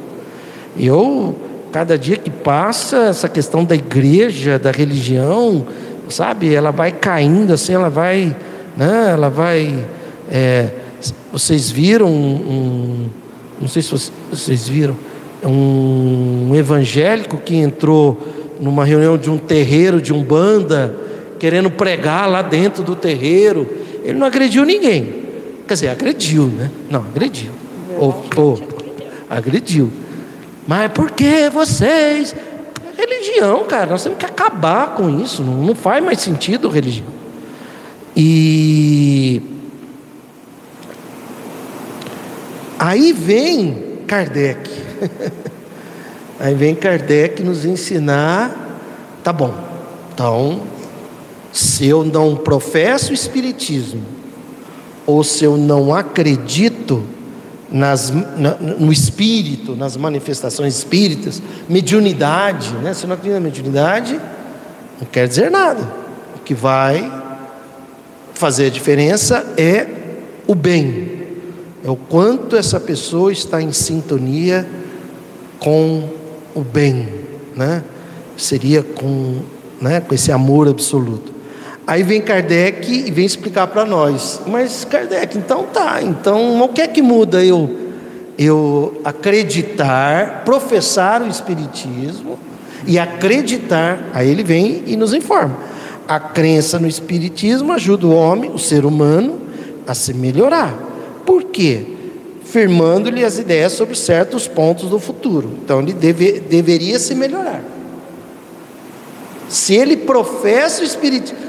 Eu, 0.78 1.36
cada 1.72 1.98
dia 1.98 2.18
que 2.18 2.30
passa, 2.30 2.98
essa 3.08 3.28
questão 3.28 3.64
da 3.64 3.76
igreja, 3.76 4.60
da 4.60 4.72
religião, 4.72 5.66
sabe, 6.10 6.54
ela 6.54 6.72
vai 6.72 6.92
caindo 6.92 7.54
assim, 7.54 7.74
ela 7.74 7.90
vai, 7.90 8.36
né? 8.76 9.12
Ela 9.12 9.30
vai, 9.30 9.86
é, 10.30 10.70
vocês 11.32 11.70
viram 11.70 12.08
um, 12.08 12.36
um, 12.36 13.10
não 13.62 13.68
sei 13.68 13.82
se 13.82 14.12
vocês 14.30 14.68
viram 14.68 14.96
um 15.44 16.54
evangélico 16.56 17.38
que 17.38 17.56
entrou 17.56 18.18
numa 18.60 18.84
reunião 18.86 19.18
de 19.18 19.30
um 19.30 19.38
terreiro 19.38 20.02
de 20.02 20.14
umbanda, 20.14 20.96
querendo 21.40 21.70
pregar 21.70 22.30
lá 22.30 22.42
dentro 22.42 22.84
do 22.84 22.96
terreiro. 22.96 23.68
Ele 24.04 24.18
não 24.18 24.26
agrediu 24.26 24.66
ninguém. 24.66 25.28
Quer 25.68 25.74
dizer, 25.74 25.90
agrediu, 25.90 26.46
né? 26.46 26.72
Não, 26.90 27.02
agrediu. 27.02 27.52
Ou, 28.00 28.24
ou 28.36 28.77
agrediu. 29.30 29.92
Mas 30.68 30.92
por 30.92 31.12
que 31.12 31.50
vocês? 31.50 32.36
Religião, 32.98 33.66
cara. 33.66 33.86
Nós 33.88 34.04
temos 34.04 34.18
que 34.18 34.26
acabar 34.26 34.96
com 34.96 35.22
isso. 35.22 35.44
Não, 35.44 35.54
não 35.64 35.76
faz 35.76 36.04
mais 36.04 36.20
sentido 36.20 36.68
religião. 36.70 37.08
E 38.16 39.42
aí 42.80 43.14
vem 43.14 44.02
Kardec. 44.08 44.70
Aí 46.40 46.54
vem 46.54 46.76
Kardec 46.76 47.42
nos 47.42 47.66
ensinar, 47.66 48.80
tá 49.24 49.34
bom. 49.34 49.56
Então, 50.14 50.62
se 51.52 51.88
eu 51.88 52.04
não 52.04 52.36
professo 52.36 53.10
o 53.10 53.14
espiritismo, 53.14 54.04
ou 55.04 55.24
se 55.24 55.46
eu 55.46 55.58
não 55.58 55.96
acredito 55.96 57.04
nas, 57.70 58.12
no 58.12 58.92
espírito, 58.92 59.76
nas 59.76 59.98
manifestações 59.98 60.78
espíritas, 60.78 61.42
mediunidade, 61.68 62.72
né? 62.76 62.94
Se 62.94 63.06
não 63.06 63.16
acredito 63.16 63.36
na 63.36 63.42
mediunidade, 63.42 64.20
não 65.00 65.08
quer 65.08 65.28
dizer 65.28 65.52
nada. 65.52 65.82
O 66.36 66.40
que 66.40 66.54
vai 66.54 67.12
fazer 68.34 68.68
a 68.68 68.70
diferença 68.70 69.46
é 69.58 69.88
o 70.46 70.56
bem, 70.56 71.12
é 71.84 71.90
o 71.90 71.96
quanto 71.96 72.56
essa 72.56 72.80
pessoa 72.80 73.32
está 73.32 73.62
em 73.62 73.74
sintonia 73.74 74.68
com 75.60 76.10
o 76.56 76.62
bem, 76.62 77.10
né? 77.56 77.84
Seria 78.38 78.84
com, 78.84 79.42
né, 79.82 80.00
com 80.00 80.14
esse 80.14 80.32
amor 80.32 80.68
absoluto. 80.68 81.37
Aí 81.88 82.04
vem 82.04 82.22
Kardec 82.22 82.92
e 82.92 83.10
vem 83.10 83.26
explicar 83.26 83.68
para 83.68 83.86
nós. 83.86 84.42
Mas 84.46 84.84
Kardec, 84.84 85.38
então 85.38 85.64
tá, 85.64 86.02
então 86.04 86.62
o 86.62 86.68
que 86.68 86.82
é 86.82 86.88
que 86.88 87.02
muda 87.02 87.44
eu 87.44 87.88
eu 88.38 89.02
acreditar, 89.04 90.44
professar 90.46 91.24
o 91.24 91.28
Espiritismo 91.28 92.38
e 92.86 93.00
acreditar. 93.00 94.12
Aí 94.14 94.30
ele 94.30 94.44
vem 94.44 94.84
e 94.86 94.96
nos 94.96 95.14
informa. 95.14 95.58
A 96.08 96.20
crença 96.20 96.78
no 96.78 96.88
Espiritismo 96.88 97.74
ajuda 97.74 98.06
o 98.06 98.14
homem, 98.14 98.52
o 98.52 98.60
ser 98.60 98.86
humano, 98.86 99.42
a 99.88 99.96
se 99.96 100.14
melhorar. 100.14 100.74
Por 101.26 101.46
quê? 101.46 101.96
Firmando-lhe 102.44 103.26
as 103.26 103.40
ideias 103.40 103.74
sobre 103.74 103.96
certos 103.96 104.48
pontos 104.48 104.90
do 104.90 105.00
futuro. 105.00 105.52
Então 105.64 105.80
ele 105.80 105.94
deve, 105.94 106.40
deveria 106.40 107.00
se 107.00 107.16
melhorar. 107.16 107.64
Se 109.50 109.74
ele 109.74 109.98
professa 109.98 110.82
o 110.82 110.86
Espiritismo. 110.86 111.47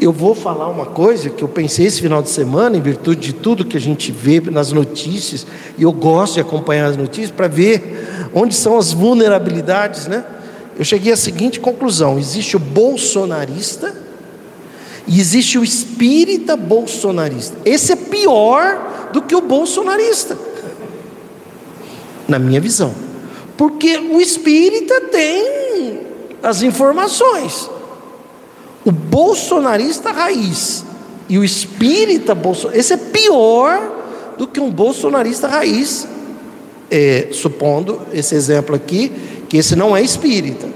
Eu, 0.00 0.12
vou 0.12 0.34
falar 0.34 0.68
uma 0.68 0.86
coisa 0.86 1.30
que 1.30 1.42
eu 1.42 1.48
pensei 1.48 1.86
esse 1.86 2.00
final 2.00 2.22
de 2.22 2.28
semana, 2.28 2.76
em 2.76 2.80
virtude 2.80 3.20
de 3.20 3.32
tudo 3.32 3.64
que 3.64 3.76
a 3.76 3.80
gente 3.80 4.10
vê 4.12 4.40
nas 4.40 4.72
notícias, 4.72 5.46
e 5.78 5.82
eu 5.82 5.92
gosto 5.92 6.34
de 6.34 6.40
acompanhar 6.40 6.86
as 6.86 6.96
notícias 6.96 7.30
para 7.30 7.48
ver 7.48 8.28
onde 8.34 8.54
são 8.54 8.76
as 8.76 8.92
vulnerabilidades, 8.92 10.06
né? 10.06 10.24
Eu 10.76 10.84
cheguei 10.84 11.12
à 11.12 11.16
seguinte 11.16 11.60
conclusão: 11.60 12.18
existe 12.18 12.56
o 12.56 12.58
bolsonarista 12.58 13.94
e 15.06 15.20
existe 15.20 15.58
o 15.58 15.64
espírita 15.64 16.56
bolsonarista. 16.56 17.56
Esse 17.64 17.92
é 17.92 17.96
pior 17.96 19.10
do 19.12 19.22
que 19.22 19.34
o 19.34 19.40
bolsonarista, 19.40 20.36
na 22.26 22.38
minha 22.38 22.60
visão, 22.60 22.94
porque 23.56 23.96
o 23.96 24.20
espírita 24.20 25.02
tem 25.02 26.00
as 26.42 26.62
informações. 26.62 27.70
O 28.84 28.92
bolsonarista 28.92 30.10
raiz 30.10 30.84
e 31.28 31.38
o 31.38 31.44
espírita 31.44 32.34
bolsonarista, 32.34 32.78
esse 32.78 32.92
é 32.92 32.96
pior 32.96 34.34
do 34.36 34.46
que 34.46 34.60
um 34.60 34.70
bolsonarista 34.70 35.48
raiz, 35.48 36.06
é, 36.90 37.28
supondo 37.32 38.02
esse 38.12 38.34
exemplo 38.34 38.74
aqui, 38.74 39.10
que 39.48 39.56
esse 39.56 39.74
não 39.74 39.96
é 39.96 40.02
espírita. 40.02 40.68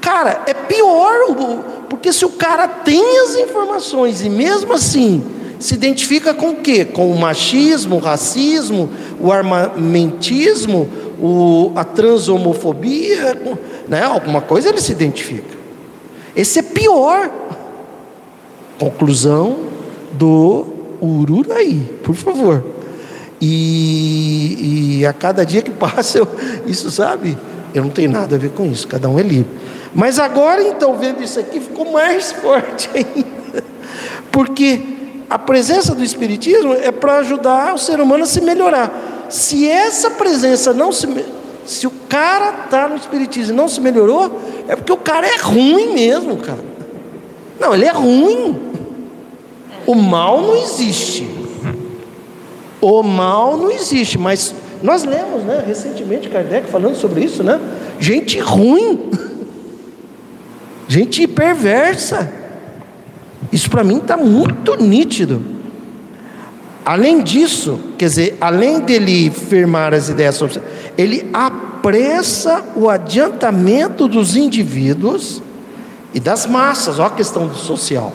Cara, 0.00 0.42
é 0.46 0.54
pior, 0.54 1.14
porque 1.88 2.12
se 2.12 2.24
o 2.24 2.30
cara 2.30 2.66
tem 2.66 3.20
as 3.20 3.36
informações 3.36 4.20
e 4.22 4.28
mesmo 4.28 4.72
assim 4.72 5.22
se 5.60 5.74
identifica 5.74 6.34
com 6.34 6.50
o 6.50 6.56
quê? 6.56 6.84
Com 6.84 7.12
o 7.12 7.16
machismo, 7.16 7.96
o 7.96 8.00
racismo, 8.00 8.90
o 9.20 9.30
armamentismo, 9.30 10.88
o, 11.20 11.70
a 11.76 11.84
transhomofobia, 11.84 13.40
né? 13.88 14.02
alguma 14.02 14.40
coisa 14.40 14.70
ele 14.70 14.80
se 14.80 14.90
identifica. 14.90 15.61
Pior. 16.74 17.30
Conclusão 18.78 19.58
do 20.12 20.66
Ururaí, 21.00 21.80
por 22.02 22.14
favor. 22.14 22.64
E, 23.40 24.98
e, 25.00 25.06
a 25.06 25.12
cada 25.12 25.44
dia 25.44 25.62
que 25.62 25.70
passa, 25.74 26.18
eu, 26.18 26.28
isso 26.66 26.90
sabe, 26.90 27.36
eu 27.74 27.82
não 27.82 27.90
tenho 27.90 28.10
nada 28.10 28.36
a 28.36 28.38
ver 28.38 28.50
com 28.50 28.64
isso, 28.64 28.86
cada 28.86 29.08
um 29.08 29.18
é 29.18 29.22
livre. 29.22 29.50
Mas 29.94 30.18
agora, 30.18 30.62
então, 30.62 30.96
vendo 30.96 31.22
isso 31.22 31.38
aqui, 31.40 31.60
ficou 31.60 31.90
mais 31.92 32.32
forte 32.40 32.88
ainda. 32.94 33.64
Porque 34.30 34.80
a 35.28 35.38
presença 35.38 35.94
do 35.94 36.04
Espiritismo 36.04 36.74
é 36.74 36.90
para 36.90 37.18
ajudar 37.18 37.74
o 37.74 37.78
ser 37.78 38.00
humano 38.00 38.24
a 38.24 38.26
se 38.26 38.40
melhorar. 38.40 39.26
Se 39.28 39.68
essa 39.68 40.10
presença 40.10 40.72
não 40.72 40.92
se. 40.92 41.06
Se 41.64 41.86
o 41.86 41.90
cara 42.08 42.64
está 42.64 42.88
no 42.88 42.96
Espiritismo 42.96 43.52
e 43.52 43.56
não 43.56 43.68
se 43.68 43.80
melhorou, 43.80 44.40
é 44.68 44.74
porque 44.74 44.92
o 44.92 44.96
cara 44.96 45.26
é 45.26 45.36
ruim 45.36 45.92
mesmo, 45.94 46.36
cara. 46.36 46.64
Não, 47.60 47.74
ele 47.74 47.84
é 47.84 47.92
ruim. 47.92 48.58
O 49.86 49.94
mal 49.94 50.40
não 50.40 50.56
existe. 50.56 51.28
O 52.80 53.02
mal 53.02 53.56
não 53.56 53.70
existe, 53.70 54.18
mas 54.18 54.54
nós 54.82 55.04
lemos, 55.04 55.44
né, 55.44 55.62
recentemente 55.64 56.28
Kardec 56.28 56.68
falando 56.68 56.96
sobre 56.96 57.24
isso, 57.24 57.44
né? 57.44 57.60
Gente 58.00 58.40
ruim. 58.40 59.10
Gente 60.88 61.26
perversa. 61.28 62.32
Isso 63.52 63.70
para 63.70 63.84
mim 63.84 63.98
está 63.98 64.16
muito 64.16 64.76
nítido. 64.76 65.51
Além 66.84 67.22
disso, 67.22 67.78
quer 67.96 68.06
dizer, 68.06 68.36
além 68.40 68.80
dele 68.80 69.30
firmar 69.30 69.94
as 69.94 70.08
ideias 70.08 70.40
ele 70.98 71.30
apressa 71.32 72.62
o 72.74 72.90
adiantamento 72.90 74.08
dos 74.08 74.36
indivíduos 74.36 75.40
e 76.12 76.18
das 76.18 76.46
massas. 76.46 76.98
Olha 76.98 77.08
a 77.08 77.10
questão 77.10 77.46
do 77.46 77.54
social. 77.54 78.12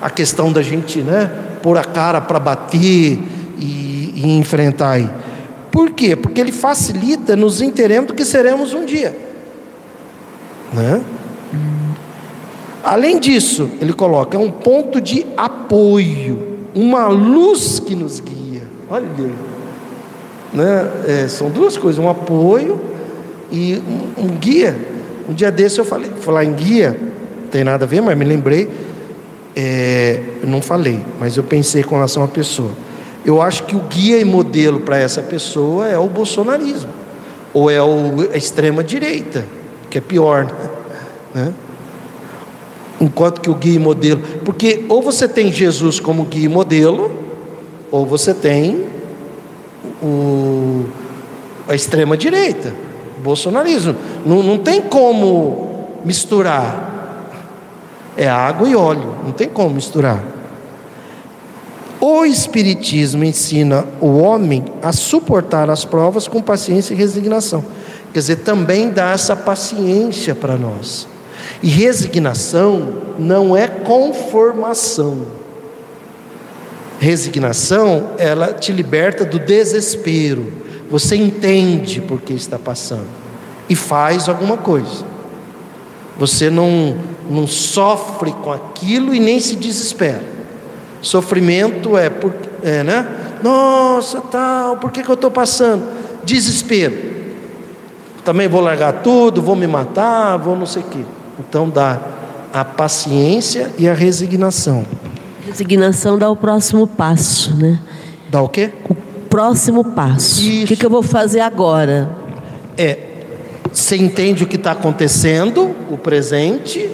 A 0.00 0.10
questão 0.10 0.52
da 0.52 0.62
gente, 0.62 1.00
né, 1.00 1.30
pôr 1.62 1.78
a 1.78 1.84
cara 1.84 2.20
para 2.20 2.38
bater 2.38 3.18
e, 3.58 4.12
e 4.14 4.38
enfrentar 4.38 4.92
aí. 4.92 5.10
Por 5.70 5.90
quê? 5.90 6.16
Porque 6.16 6.40
ele 6.40 6.52
facilita 6.52 7.36
nos 7.36 7.60
enteremos 7.60 8.12
que 8.12 8.24
seremos 8.24 8.72
um 8.72 8.84
dia. 8.84 9.16
Né? 10.72 11.02
Além 12.82 13.18
disso, 13.18 13.70
ele 13.80 13.92
coloca 13.92 14.38
um 14.38 14.50
ponto 14.50 15.00
de 15.00 15.26
apoio, 15.36 16.53
uma 16.74 17.06
luz 17.06 17.78
que 17.78 17.94
nos 17.94 18.20
guia. 18.20 18.62
Olha, 18.90 19.06
né? 20.52 20.90
É, 21.06 21.28
são 21.28 21.50
duas 21.50 21.76
coisas, 21.76 22.02
um 22.02 22.08
apoio 22.08 22.80
e 23.50 23.82
um, 24.18 24.24
um, 24.24 24.28
guia. 24.36 24.76
Um 25.28 25.32
dia 25.32 25.50
desse 25.50 25.78
eu 25.78 25.84
falei, 25.84 26.10
falar 26.20 26.44
em 26.44 26.52
guia, 26.52 26.98
não 27.42 27.48
tem 27.48 27.64
nada 27.64 27.84
a 27.84 27.88
ver, 27.88 28.00
mas 28.00 28.16
me 28.16 28.24
lembrei, 28.24 28.68
é, 29.56 30.20
eu 30.42 30.48
não 30.48 30.60
falei, 30.60 31.00
mas 31.18 31.36
eu 31.36 31.44
pensei 31.44 31.82
com 31.82 31.94
relação 31.94 32.22
à 32.22 32.28
pessoa. 32.28 32.70
Eu 33.24 33.40
acho 33.40 33.64
que 33.64 33.74
o 33.74 33.80
guia 33.80 34.18
e 34.18 34.24
modelo 34.24 34.80
para 34.80 34.98
essa 34.98 35.22
pessoa 35.22 35.88
é 35.88 35.98
o 35.98 36.08
bolsonarismo, 36.08 36.90
ou 37.52 37.70
é 37.70 37.82
o, 37.82 38.30
a 38.32 38.36
extrema 38.36 38.84
direita, 38.84 39.44
que 39.88 39.98
é 39.98 40.00
pior, 40.00 40.52
né? 41.34 41.52
Enquanto 43.00 43.40
que 43.40 43.50
o 43.50 43.54
guia 43.54 43.74
e 43.74 43.78
modelo, 43.78 44.22
porque 44.44 44.84
ou 44.88 45.02
você 45.02 45.26
tem 45.28 45.52
Jesus 45.52 45.98
como 45.98 46.24
guia 46.24 46.44
e 46.44 46.48
modelo, 46.48 47.10
ou 47.90 48.06
você 48.06 48.32
tem 48.32 48.86
o, 50.02 50.84
a 51.68 51.74
extrema 51.74 52.16
direita, 52.16 52.74
bolsonarismo. 53.22 53.96
Não, 54.24 54.42
não 54.42 54.58
tem 54.58 54.82
como 54.82 56.00
misturar. 56.04 56.92
É 58.16 58.28
água 58.28 58.68
e 58.68 58.76
óleo, 58.76 59.16
não 59.24 59.32
tem 59.32 59.48
como 59.48 59.74
misturar. 59.74 60.22
O 62.00 62.24
Espiritismo 62.24 63.24
ensina 63.24 63.86
o 64.00 64.18
homem 64.18 64.64
a 64.82 64.92
suportar 64.92 65.70
as 65.70 65.84
provas 65.84 66.28
com 66.28 66.42
paciência 66.42 66.92
e 66.92 66.96
resignação. 66.96 67.64
Quer 68.12 68.18
dizer, 68.20 68.36
também 68.36 68.90
dá 68.90 69.12
essa 69.12 69.34
paciência 69.34 70.34
para 70.34 70.56
nós. 70.56 71.08
E 71.62 71.68
resignação 71.68 72.94
não 73.18 73.56
é 73.56 73.66
conformação. 73.66 75.26
Resignação, 76.98 78.10
ela 78.18 78.52
te 78.52 78.72
liberta 78.72 79.24
do 79.24 79.38
desespero. 79.38 80.52
Você 80.90 81.16
entende 81.16 82.00
por 82.00 82.20
que 82.20 82.32
está 82.32 82.58
passando 82.58 83.08
e 83.68 83.74
faz 83.74 84.28
alguma 84.28 84.56
coisa. 84.56 85.04
Você 86.16 86.48
não, 86.48 86.96
não 87.28 87.46
sofre 87.46 88.32
com 88.32 88.52
aquilo 88.52 89.14
e 89.14 89.20
nem 89.20 89.40
se 89.40 89.56
desespera. 89.56 90.22
Sofrimento 91.00 91.98
é, 91.98 92.08
por, 92.08 92.32
é 92.62 92.82
né? 92.82 93.06
Nossa, 93.42 94.20
tal, 94.20 94.76
por 94.76 94.90
que, 94.90 95.02
que 95.02 95.10
eu 95.10 95.14
estou 95.14 95.30
passando? 95.30 95.86
Desespero. 96.24 97.14
Também 98.24 98.48
vou 98.48 98.60
largar 98.60 99.02
tudo, 99.02 99.42
vou 99.42 99.54
me 99.54 99.66
matar, 99.66 100.38
vou 100.38 100.56
não 100.56 100.64
sei 100.64 100.82
o 100.82 100.86
quê. 100.86 101.04
Então 101.38 101.68
dá 101.68 102.00
a 102.52 102.64
paciência 102.64 103.72
e 103.78 103.88
a 103.88 103.94
resignação. 103.94 104.84
Resignação 105.46 106.18
dá 106.18 106.30
o 106.30 106.36
próximo 106.36 106.86
passo, 106.86 107.54
né? 107.56 107.80
Dá 108.30 108.40
o 108.42 108.48
quê? 108.48 108.72
O 108.88 108.94
próximo 108.94 109.84
passo. 109.84 110.40
Isso. 110.40 110.64
O 110.64 110.66
que, 110.68 110.76
que 110.76 110.86
eu 110.86 110.90
vou 110.90 111.02
fazer 111.02 111.40
agora? 111.40 112.08
É, 112.76 112.98
você 113.72 113.96
entende 113.96 114.44
o 114.44 114.46
que 114.46 114.56
está 114.56 114.72
acontecendo, 114.72 115.74
o 115.90 115.98
presente, 115.98 116.88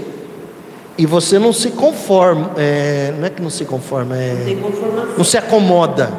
e 0.96 1.06
você 1.06 1.38
não 1.38 1.52
se 1.52 1.70
conforma. 1.70 2.52
É, 2.56 3.14
não 3.18 3.26
é 3.26 3.30
que 3.30 3.42
não 3.42 3.50
se 3.50 3.64
conforma, 3.64 4.16
é, 4.16 4.56
não, 4.60 5.18
não 5.18 5.24
se 5.24 5.36
acomoda. 5.36 6.10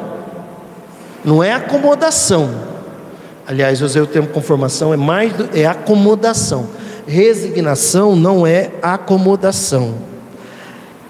Não 1.24 1.42
é 1.42 1.52
acomodação. 1.52 2.50
Aliás, 3.46 3.80
eu 3.80 3.86
usei 3.86 4.00
o 4.00 4.06
termo 4.06 4.28
conformação, 4.28 4.94
é 4.94 4.96
mais 4.96 5.32
do, 5.32 5.48
é 5.52 5.66
acomodação. 5.66 6.68
Resignação 7.12 8.16
não 8.16 8.46
é 8.46 8.70
acomodação. 8.80 9.96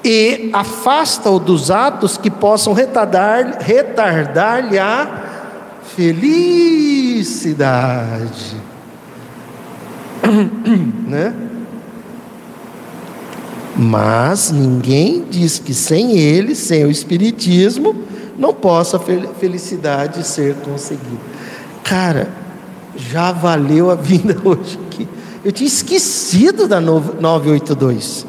E 0.05 0.51
afasta-o 0.53 1.39
dos 1.39 1.71
atos 1.71 2.19
que 2.19 2.29
possam 2.29 2.73
retardar-lhe 2.73 3.55
retardar 3.61 4.69
a 4.81 5.23
felicidade. 5.95 7.37
né? 11.07 11.33
Mas 13.77 14.51
ninguém 14.51 15.25
diz 15.31 15.61
que 15.61 15.73
sem 15.73 16.19
ele, 16.19 16.57
sem 16.57 16.85
o 16.85 16.91
Espiritismo, 16.91 17.95
não 18.37 18.53
possa 18.53 18.97
a 18.97 19.01
felicidade 19.39 20.27
ser 20.27 20.57
conseguida. 20.57 21.23
Cara, 21.85 22.29
já 22.97 23.31
valeu 23.31 23.89
a 23.89 23.95
vinda 24.03 24.37
hoje. 24.43 24.82
Eu 25.45 25.51
tinha 25.51 25.67
esquecido 25.67 26.69
da 26.69 26.81
982. 26.81 28.27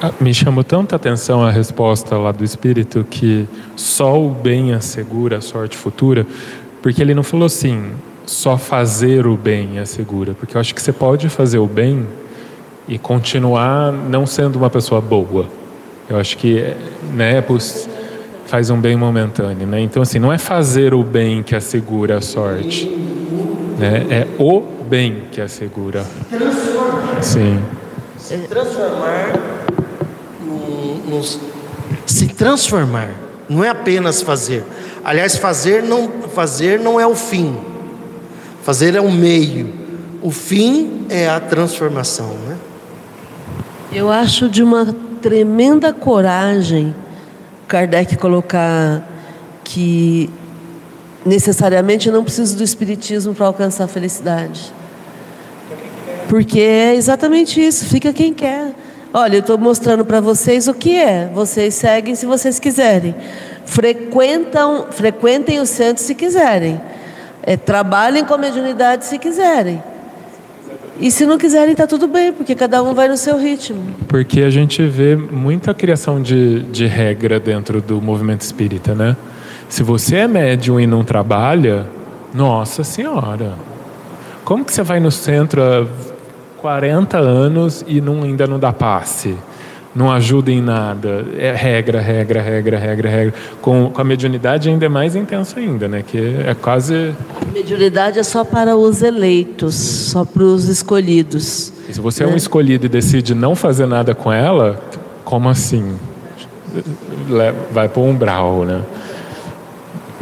Ah, 0.00 0.12
me 0.18 0.32
chamou 0.32 0.64
tanta 0.64 0.96
atenção 0.96 1.44
a 1.44 1.50
resposta 1.50 2.16
lá 2.16 2.32
do 2.32 2.42
Espírito 2.42 3.06
que 3.08 3.46
só 3.76 4.20
o 4.20 4.30
bem 4.30 4.72
assegura 4.72 5.38
a 5.38 5.40
sorte 5.40 5.76
futura, 5.76 6.26
porque 6.80 7.02
ele 7.02 7.14
não 7.14 7.22
falou 7.22 7.46
assim, 7.46 7.92
só 8.26 8.56
fazer 8.56 9.26
o 9.26 9.36
bem 9.36 9.78
assegura, 9.78 10.34
porque 10.34 10.56
eu 10.56 10.60
acho 10.60 10.74
que 10.74 10.82
você 10.82 10.92
pode 10.92 11.28
fazer 11.28 11.58
o 11.58 11.66
bem 11.66 12.06
e 12.88 12.98
continuar 12.98 13.92
não 13.92 14.26
sendo 14.26 14.56
uma 14.56 14.70
pessoa 14.70 15.00
boa. 15.00 15.46
Eu 16.08 16.18
acho 16.18 16.36
que 16.36 16.74
né, 17.12 17.40
faz 18.52 18.68
um 18.68 18.78
bem 18.78 18.94
momentâneo, 18.96 19.66
né? 19.66 19.80
Então 19.80 20.02
assim, 20.02 20.18
não 20.18 20.30
é 20.30 20.36
fazer 20.36 20.92
o 20.92 21.02
bem 21.02 21.42
que 21.42 21.56
assegura 21.56 22.18
a 22.18 22.20
sorte, 22.20 22.84
né? 23.78 24.06
É 24.10 24.26
o 24.38 24.60
bem 24.60 25.22
que 25.32 25.40
assegura. 25.40 26.04
Sim. 27.22 27.62
Se 28.18 28.36
transformar 28.36 29.32
se 32.04 32.26
transformar, 32.26 33.08
não 33.48 33.64
é 33.64 33.70
apenas 33.70 34.20
fazer. 34.20 34.62
Aliás, 35.02 35.34
fazer 35.38 35.82
não, 35.82 36.10
fazer 36.34 36.78
não 36.78 37.00
é 37.00 37.06
o 37.06 37.14
fim, 37.14 37.56
fazer 38.62 38.94
é 38.94 39.00
o 39.00 39.10
meio, 39.10 39.72
o 40.20 40.30
fim 40.30 41.06
é 41.08 41.26
a 41.26 41.40
transformação. 41.40 42.36
Né? 42.46 42.58
Eu 43.90 44.10
acho 44.10 44.46
de 44.46 44.62
uma 44.62 44.94
tremenda 45.22 45.90
coragem 45.90 46.94
Kardec 47.68 48.16
colocar 48.16 49.02
que 49.64 50.30
necessariamente 51.24 52.10
não 52.10 52.24
precisa 52.24 52.56
do 52.56 52.62
espiritismo 52.62 53.34
para 53.34 53.46
alcançar 53.46 53.84
a 53.84 53.88
felicidade. 53.88 54.72
Porque 56.28 56.60
é 56.60 56.94
exatamente 56.94 57.64
isso, 57.64 57.84
fica 57.86 58.12
quem 58.12 58.32
quer. 58.32 58.72
Olha, 59.14 59.36
eu 59.36 59.40
estou 59.40 59.58
mostrando 59.58 60.04
para 60.04 60.20
vocês 60.20 60.66
o 60.68 60.74
que 60.74 60.96
é. 60.96 61.30
Vocês 61.34 61.74
seguem 61.74 62.14
se 62.14 62.24
vocês 62.24 62.58
quiserem. 62.58 63.14
Frequentam, 63.66 64.86
frequentem 64.90 65.60
o 65.60 65.66
centro 65.66 66.02
se 66.02 66.14
quiserem. 66.14 66.80
É, 67.42 67.56
trabalhem 67.56 68.24
com 68.24 68.32
a 68.32 68.38
mediunidade 68.38 69.04
se 69.04 69.18
quiserem. 69.18 69.82
E 71.00 71.10
se 71.10 71.24
não 71.26 71.38
quiserem, 71.38 71.72
está 71.72 71.86
tudo 71.86 72.06
bem, 72.06 72.32
porque 72.32 72.54
cada 72.54 72.82
um 72.82 72.94
vai 72.94 73.08
no 73.08 73.16
seu 73.16 73.38
ritmo. 73.38 73.94
Porque 74.06 74.42
a 74.42 74.50
gente 74.50 74.82
vê 74.84 75.16
muita 75.16 75.72
criação 75.72 76.20
de, 76.20 76.62
de 76.64 76.86
regra 76.86 77.40
dentro 77.40 77.80
do 77.80 78.00
movimento 78.00 78.42
espírita, 78.42 78.94
né? 78.94 79.16
Se 79.68 79.82
você 79.82 80.16
é 80.16 80.28
médium 80.28 80.78
e 80.78 80.86
não 80.86 81.02
trabalha, 81.02 81.86
nossa 82.34 82.84
senhora, 82.84 83.54
como 84.44 84.64
que 84.64 84.72
você 84.72 84.82
vai 84.82 85.00
no 85.00 85.10
centro 85.10 85.88
40 86.58 87.18
anos 87.18 87.84
e 87.88 88.00
não, 88.00 88.22
ainda 88.22 88.46
não 88.46 88.58
dá 88.58 88.72
passe. 88.72 89.36
Não 89.94 90.10
ajuda 90.10 90.50
em 90.50 90.62
nada. 90.62 91.24
É 91.36 91.52
regra, 91.52 92.00
regra, 92.00 92.40
regra, 92.40 92.78
regra, 92.78 93.10
regra. 93.10 93.34
Com, 93.60 93.90
com 93.90 94.00
a 94.00 94.04
mediunidade 94.04 94.70
ainda 94.70 94.86
é 94.86 94.88
mais 94.88 95.14
intenso 95.14 95.58
ainda, 95.58 95.86
né? 95.86 96.02
Que 96.06 96.36
é 96.46 96.54
quase. 96.54 97.14
Mediunidade 97.52 98.18
é 98.18 98.22
só 98.22 98.42
para 98.42 98.74
os 98.74 99.02
eleitos, 99.02 99.74
só 99.74 100.24
para 100.24 100.42
os 100.42 100.68
escolhidos. 100.68 101.72
E 101.88 101.94
se 101.94 102.00
você 102.00 102.24
né? 102.24 102.30
é 102.30 102.32
um 102.32 102.36
escolhido 102.36 102.86
e 102.86 102.88
decide 102.88 103.34
não 103.34 103.54
fazer 103.54 103.86
nada 103.86 104.14
com 104.14 104.32
ela, 104.32 104.80
como 105.24 105.48
assim? 105.48 105.94
Vai 107.70 107.88
para 107.88 108.00
o 108.00 108.06
umbral, 108.06 108.64
né? 108.64 108.80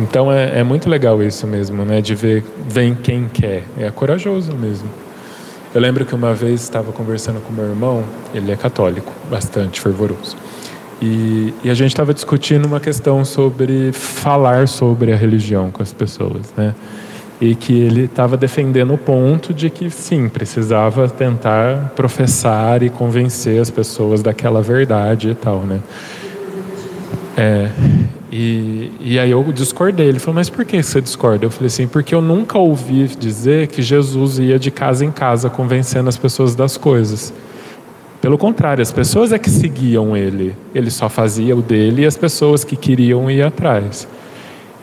Então 0.00 0.32
é, 0.32 0.60
é 0.60 0.64
muito 0.64 0.88
legal 0.88 1.22
isso 1.22 1.46
mesmo, 1.46 1.84
né? 1.84 2.00
De 2.00 2.14
ver 2.16 2.44
vem 2.66 2.94
quem 2.94 3.28
quer. 3.28 3.64
É 3.78 3.88
corajoso 3.90 4.52
mesmo. 4.54 4.88
Eu 5.72 5.80
lembro 5.80 6.04
que 6.04 6.14
uma 6.14 6.34
vez 6.34 6.62
estava 6.62 6.90
conversando 6.90 7.40
com 7.40 7.52
meu 7.52 7.64
irmão, 7.64 8.02
ele 8.34 8.50
é 8.50 8.56
católico, 8.56 9.12
bastante 9.30 9.80
fervoroso. 9.80 10.36
E, 11.00 11.54
e 11.62 11.70
a 11.70 11.74
gente 11.74 11.92
estava 11.92 12.12
discutindo 12.12 12.66
uma 12.66 12.80
questão 12.80 13.24
sobre 13.24 13.92
falar 13.92 14.66
sobre 14.66 15.12
a 15.12 15.16
religião 15.16 15.70
com 15.70 15.80
as 15.80 15.92
pessoas, 15.92 16.52
né? 16.56 16.74
E 17.40 17.54
que 17.54 17.72
ele 17.72 18.04
estava 18.04 18.36
defendendo 18.36 18.92
o 18.92 18.98
ponto 18.98 19.54
de 19.54 19.70
que 19.70 19.88
sim, 19.90 20.28
precisava 20.28 21.08
tentar 21.08 21.92
professar 21.94 22.82
e 22.82 22.90
convencer 22.90 23.60
as 23.60 23.70
pessoas 23.70 24.22
daquela 24.22 24.60
verdade 24.60 25.30
e 25.30 25.34
tal, 25.36 25.60
né? 25.60 25.80
É, 27.36 27.70
e, 28.30 28.92
e 29.00 29.18
aí 29.18 29.30
eu 29.30 29.42
discordei. 29.52 30.06
Ele 30.06 30.18
falou, 30.18 30.36
mas 30.36 30.48
por 30.48 30.64
que 30.64 30.82
você 30.82 31.00
discorda? 31.00 31.44
Eu 31.44 31.50
falei 31.50 31.66
assim, 31.66 31.88
porque 31.88 32.14
eu 32.14 32.22
nunca 32.22 32.58
ouvi 32.58 33.08
dizer 33.08 33.66
que 33.66 33.82
Jesus 33.82 34.38
ia 34.38 34.58
de 34.58 34.70
casa 34.70 35.04
em 35.04 35.10
casa 35.10 35.50
convencendo 35.50 36.08
as 36.08 36.16
pessoas 36.16 36.54
das 36.54 36.76
coisas. 36.76 37.32
Pelo 38.20 38.38
contrário, 38.38 38.82
as 38.82 38.92
pessoas 38.92 39.32
é 39.32 39.38
que 39.38 39.50
seguiam 39.50 40.16
ele. 40.16 40.54
Ele 40.74 40.90
só 40.90 41.08
fazia 41.08 41.56
o 41.56 41.62
dele 41.62 42.02
e 42.02 42.06
as 42.06 42.16
pessoas 42.16 42.62
que 42.62 42.76
queriam 42.76 43.30
ir 43.30 43.42
atrás. 43.42 44.06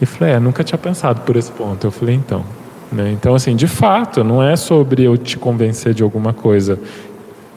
E 0.01 0.05
falei, 0.05 0.33
é, 0.33 0.39
nunca 0.39 0.63
tinha 0.63 0.77
pensado 0.77 1.21
por 1.21 1.35
esse 1.35 1.51
ponto. 1.51 1.87
Eu 1.87 1.91
falei, 1.91 2.15
então. 2.15 2.43
Né? 2.91 3.11
Então, 3.11 3.35
assim, 3.35 3.55
de 3.55 3.67
fato, 3.67 4.23
não 4.23 4.41
é 4.41 4.55
sobre 4.55 5.03
eu 5.03 5.17
te 5.17 5.37
convencer 5.37 5.93
de 5.93 6.03
alguma 6.03 6.33
coisa 6.33 6.79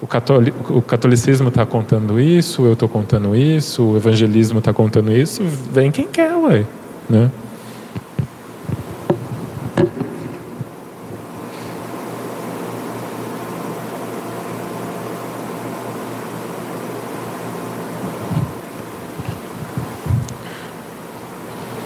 o, 0.00 0.80
catolicismo 0.82 1.48
está 1.48 1.66
contando 1.66 2.18
isso, 2.18 2.64
eu 2.64 2.72
estou 2.72 2.88
contando 2.88 3.36
isso, 3.36 3.84
o 3.84 3.96
evangelismo 3.96 4.58
está 4.58 4.72
contando 4.72 5.12
isso, 5.12 5.42
vem 5.70 5.90
quem 5.90 6.08
quer, 6.08 6.34
ué. 6.36 6.64
Né? 7.08 7.30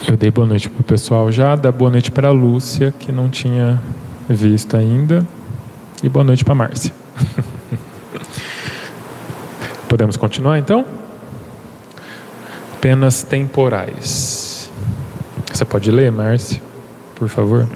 Eu 0.06 0.16
dei 0.16 0.30
boa 0.30 0.46
noite 0.46 0.70
para 0.70 0.80
o 0.80 0.84
pessoal 0.84 1.32
já, 1.32 1.56
dá 1.56 1.72
boa 1.72 1.90
noite 1.90 2.12
para 2.12 2.28
a 2.28 2.30
Lúcia, 2.30 2.94
que 2.96 3.10
não 3.10 3.28
tinha 3.28 3.82
visto 4.28 4.76
ainda, 4.76 5.26
e 6.00 6.08
boa 6.08 6.22
noite 6.22 6.44
para 6.44 6.52
a 6.52 6.56
Márcia. 6.56 6.92
Podemos 9.94 10.16
continuar 10.16 10.58
então? 10.58 10.84
Penas 12.80 13.22
temporais. 13.22 14.68
Você 15.52 15.64
pode 15.64 15.88
ler, 15.88 16.10
Márcia, 16.10 16.60
por 17.14 17.28
favor? 17.28 17.68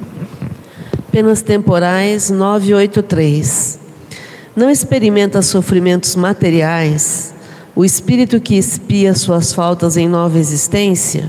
Penas 1.13 1.43
temporais 1.43 2.29
983. 2.29 3.79
Não 4.57 4.69
experimenta 4.69 5.41
sofrimentos 5.43 6.17
materiais 6.17 7.33
o 7.77 7.85
espírito 7.85 8.41
que 8.41 8.59
expia 8.59 9.15
suas 9.15 9.53
faltas 9.53 9.97
em 9.97 10.09
nova 10.09 10.41
existência? 10.41 11.29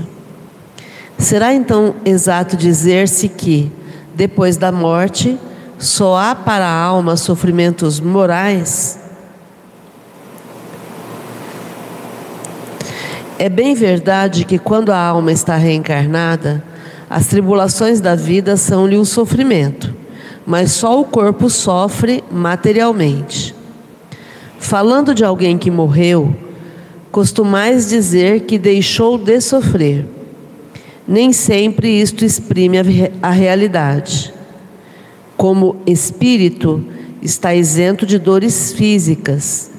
Será 1.16 1.54
então 1.54 1.94
exato 2.04 2.56
dizer-se 2.56 3.28
que, 3.28 3.70
depois 4.12 4.56
da 4.56 4.72
morte, 4.72 5.38
só 5.78 6.16
há 6.16 6.34
para 6.34 6.66
a 6.66 6.82
alma 6.82 7.16
sofrimentos 7.16 8.00
morais? 8.00 8.99
É 13.40 13.48
bem 13.48 13.74
verdade 13.74 14.44
que 14.44 14.58
quando 14.58 14.90
a 14.90 14.98
alma 14.98 15.32
está 15.32 15.56
reencarnada, 15.56 16.62
as 17.08 17.26
tribulações 17.26 17.98
da 17.98 18.14
vida 18.14 18.54
são-lhe 18.54 18.98
um 18.98 19.04
sofrimento, 19.06 19.94
mas 20.44 20.72
só 20.72 21.00
o 21.00 21.06
corpo 21.06 21.48
sofre 21.48 22.22
materialmente. 22.30 23.54
Falando 24.58 25.14
de 25.14 25.24
alguém 25.24 25.56
que 25.56 25.70
morreu, 25.70 26.36
costumais 27.10 27.88
dizer 27.88 28.40
que 28.40 28.58
deixou 28.58 29.16
de 29.16 29.40
sofrer. 29.40 30.04
Nem 31.08 31.32
sempre 31.32 31.98
isto 31.98 32.26
exprime 32.26 32.76
a 33.22 33.30
realidade. 33.30 34.34
Como 35.34 35.76
espírito, 35.86 36.84
está 37.22 37.54
isento 37.54 38.04
de 38.04 38.18
dores 38.18 38.74
físicas. 38.74 39.70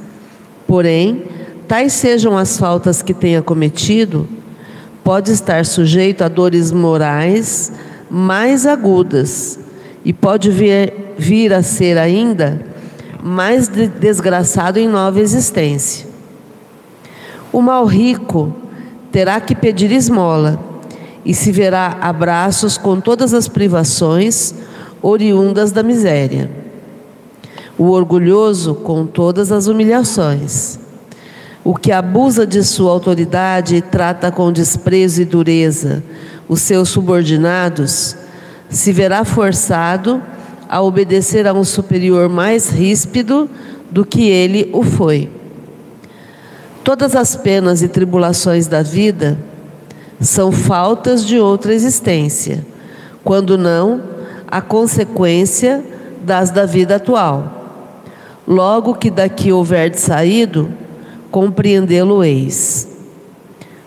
Porém, 0.65 1.40
tais 1.71 1.93
sejam 1.93 2.37
as 2.37 2.57
faltas 2.57 3.01
que 3.01 3.13
tenha 3.13 3.41
cometido, 3.41 4.27
pode 5.05 5.31
estar 5.31 5.65
sujeito 5.65 6.21
a 6.21 6.27
dores 6.27 6.69
morais 6.69 7.71
mais 8.09 8.65
agudas 8.65 9.57
e 10.03 10.11
pode 10.11 10.51
vir, 10.51 10.93
vir 11.17 11.53
a 11.53 11.63
ser 11.63 11.97
ainda 11.97 12.61
mais 13.23 13.69
desgraçado 13.69 14.79
em 14.79 14.87
nova 14.89 15.21
existência. 15.21 16.05
O 17.53 17.61
mal 17.61 17.85
rico 17.85 18.53
terá 19.09 19.39
que 19.39 19.55
pedir 19.55 19.93
esmola 19.93 20.59
e 21.23 21.33
se 21.33 21.53
verá 21.53 21.99
abraços 22.01 22.77
com 22.77 22.99
todas 22.99 23.33
as 23.33 23.47
privações 23.47 24.53
oriundas 25.01 25.71
da 25.71 25.81
miséria. 25.81 26.51
O 27.77 27.91
orgulhoso 27.91 28.75
com 28.75 29.05
todas 29.05 29.53
as 29.53 29.67
humilhações 29.67 30.80
O 31.63 31.75
que 31.75 31.91
abusa 31.91 32.45
de 32.45 32.63
sua 32.63 32.91
autoridade 32.91 33.81
trata 33.81 34.31
com 34.31 34.51
desprezo 34.51 35.21
e 35.21 35.25
dureza 35.25 36.03
os 36.49 36.61
seus 36.61 36.89
subordinados, 36.89 38.15
se 38.69 38.91
verá 38.91 39.23
forçado 39.23 40.21
a 40.67 40.81
obedecer 40.81 41.47
a 41.47 41.53
um 41.53 41.63
superior 41.63 42.27
mais 42.27 42.69
ríspido 42.69 43.49
do 43.91 44.03
que 44.03 44.29
ele 44.29 44.69
o 44.73 44.83
foi. 44.83 45.29
Todas 46.83 47.15
as 47.15 47.35
penas 47.35 47.81
e 47.81 47.87
tribulações 47.87 48.67
da 48.67 48.81
vida 48.81 49.37
são 50.19 50.51
faltas 50.51 51.25
de 51.25 51.39
outra 51.39 51.73
existência, 51.73 52.65
quando 53.23 53.57
não, 53.57 54.01
a 54.49 54.61
consequência 54.61 55.83
das 56.23 56.49
da 56.49 56.65
vida 56.65 56.95
atual. 56.95 57.59
Logo 58.47 58.95
que 58.95 59.11
daqui 59.11 59.51
houver 59.51 59.89
de 59.89 59.99
saído, 59.99 60.69
compreendê-lo-eis. 61.31 62.87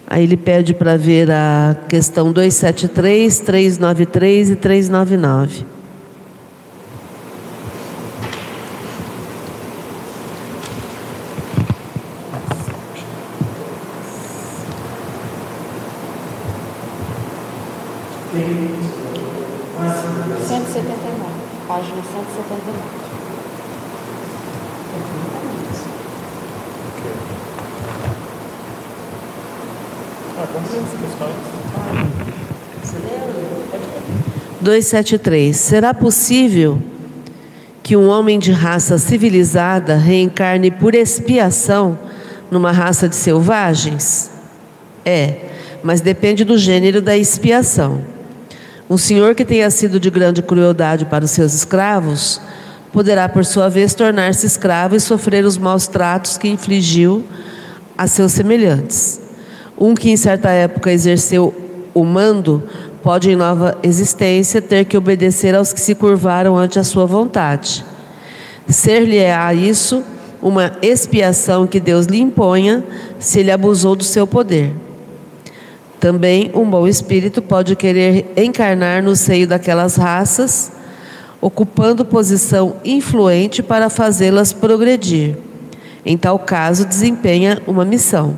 Aí 0.07 0.25
ele 0.25 0.37
pede 0.37 0.75
para 0.75 0.97
ver 0.97 1.31
a 1.31 1.77
questão 1.89 2.33
273, 2.33 3.39
393 3.41 4.51
e 4.51 4.57
399. 4.57 5.74
273. 34.65 35.55
Será 35.55 35.93
possível 35.93 36.83
que 37.83 37.97
um 37.97 38.09
homem 38.09 38.39
de 38.39 38.51
raça 38.51 38.97
civilizada 38.97 39.95
reencarne 39.95 40.71
por 40.71 40.95
expiação 40.95 41.99
numa 42.51 42.73
raça 42.73 43.07
de 43.07 43.15
selvagens? 43.15 44.31
É, 45.05 45.37
mas 45.83 46.01
depende 46.01 46.45
do 46.45 46.57
gênero 46.57 47.03
da 47.03 47.15
expiação. 47.17 48.01
Um 48.89 48.97
senhor 48.97 49.35
que 49.35 49.45
tenha 49.45 49.71
sido 49.71 50.01
de 50.01 50.09
grande 50.09 50.43
crueldade 50.43 51.05
para 51.05 51.25
os 51.25 51.31
seus 51.31 51.53
escravos 51.53 52.41
poderá, 52.91 53.29
por 53.29 53.45
sua 53.45 53.69
vez, 53.69 53.93
tornar-se 53.93 54.47
escravo 54.47 54.97
e 54.97 55.01
sofrer 55.01 55.45
os 55.45 55.59
maus 55.59 55.87
tratos 55.87 56.39
que 56.39 56.49
infligiu 56.49 57.25
a 57.99 58.07
seus 58.07 58.33
semelhantes. 58.33 59.21
Um 59.77 59.95
que 59.95 60.11
em 60.11 60.17
certa 60.17 60.51
época 60.51 60.93
exerceu 60.93 61.53
o 61.93 62.05
mando 62.05 62.63
pode, 63.05 63.31
em 63.31 63.37
nova 63.37 63.77
existência, 63.83 64.63
ter 64.63 64.87
que 64.87 64.97
obedecer 64.97 65.55
aos 65.55 65.75
que 65.75 65.81
se 65.81 65.95
curvaram 65.95 66.57
ante 66.57 66.79
a 66.79 66.83
sua 66.83 67.05
vontade. 67.05 67.85
Ser-lhe-á 68.67 69.53
isso 69.53 70.03
uma 70.41 70.73
expiação 70.81 71.67
que 71.67 71.79
Deus 71.79 72.07
lhe 72.07 72.19
imponha 72.19 72.83
se 73.19 73.41
ele 73.41 73.51
abusou 73.51 73.95
do 73.95 74.03
seu 74.03 74.27
poder. 74.27 74.73
Também 76.01 76.51
um 76.55 76.65
bom 76.65 76.89
espírito 76.89 77.43
pode 77.43 77.77
querer 77.77 78.33
encarnar 78.39 79.03
no 79.03 79.15
seio 79.15 79.47
daquelas 79.47 79.97
raças, 79.97 80.73
ocupando 81.43 82.07
posição 82.07 82.77
influente 82.87 83.63
para 83.63 83.91
fazê-las 83.91 84.51
progredir. 84.51 85.37
Em 86.07 86.17
tal 86.17 86.39
caso, 86.39 86.87
desempenha 86.87 87.61
uma 87.67 87.85
missão. 87.85 88.35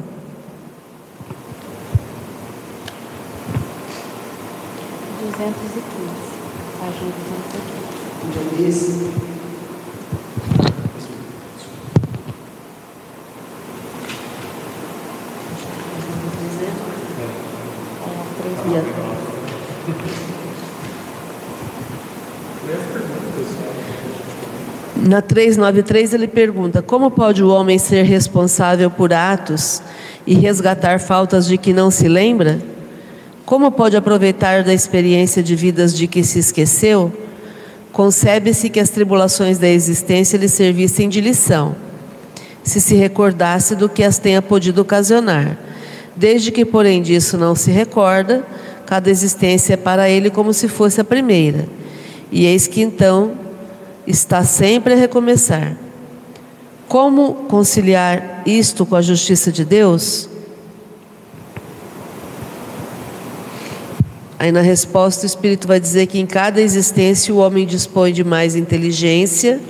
Na 24.96 25.20
393 25.20 26.14
ele 26.14 26.26
pergunta: 26.26 26.80
Como 26.80 27.10
pode 27.10 27.42
o 27.42 27.48
homem 27.48 27.78
ser 27.78 28.04
responsável 28.04 28.90
por 28.90 29.12
atos 29.12 29.82
e 30.26 30.34
resgatar 30.34 30.98
faltas 30.98 31.46
de 31.46 31.58
que 31.58 31.74
não 31.74 31.90
se 31.90 32.08
lembra? 32.08 32.58
Como 33.44 33.70
pode 33.70 33.98
aproveitar 33.98 34.64
da 34.64 34.72
experiência 34.72 35.42
de 35.42 35.54
vidas 35.54 35.94
de 35.94 36.06
que 36.06 36.24
se 36.24 36.38
esqueceu? 36.38 37.25
Concebe-se 37.96 38.68
que 38.68 38.78
as 38.78 38.90
tribulações 38.90 39.56
da 39.56 39.66
existência 39.66 40.36
lhe 40.36 40.50
servissem 40.50 41.08
de 41.08 41.18
lição, 41.18 41.74
se 42.62 42.78
se 42.78 42.94
recordasse 42.94 43.74
do 43.74 43.88
que 43.88 44.02
as 44.02 44.18
tenha 44.18 44.42
podido 44.42 44.82
ocasionar. 44.82 45.56
Desde 46.14 46.52
que, 46.52 46.62
porém, 46.62 47.00
disso 47.00 47.38
não 47.38 47.54
se 47.54 47.70
recorda, 47.70 48.44
cada 48.84 49.08
existência 49.08 49.72
é 49.72 49.76
para 49.78 50.10
ele 50.10 50.28
como 50.28 50.52
se 50.52 50.68
fosse 50.68 51.00
a 51.00 51.04
primeira. 51.04 51.66
E 52.30 52.44
eis 52.44 52.66
que 52.66 52.82
então 52.82 53.32
está 54.06 54.44
sempre 54.44 54.92
a 54.92 54.96
recomeçar. 54.96 55.74
Como 56.86 57.46
conciliar 57.48 58.42
isto 58.44 58.84
com 58.84 58.96
a 58.96 59.00
justiça 59.00 59.50
de 59.50 59.64
Deus? 59.64 60.28
Aí 64.38 64.52
na 64.52 64.60
resposta 64.60 65.22
o 65.22 65.26
Espírito 65.26 65.66
vai 65.66 65.80
dizer 65.80 66.06
que 66.06 66.18
em 66.18 66.26
cada 66.26 66.60
existência 66.60 67.32
o 67.32 67.38
homem 67.38 67.66
dispõe 67.66 68.12
de 68.12 68.22
mais 68.22 68.54
inteligência 68.54 69.60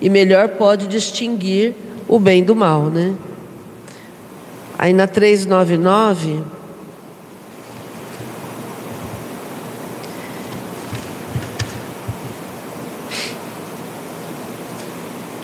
e 0.00 0.10
melhor 0.10 0.48
pode 0.50 0.88
distinguir 0.88 1.74
o 2.08 2.18
bem 2.18 2.42
do 2.42 2.56
mal, 2.56 2.84
né? 2.84 3.14
Aí 4.76 4.92
na 4.92 5.06
399 5.06 6.42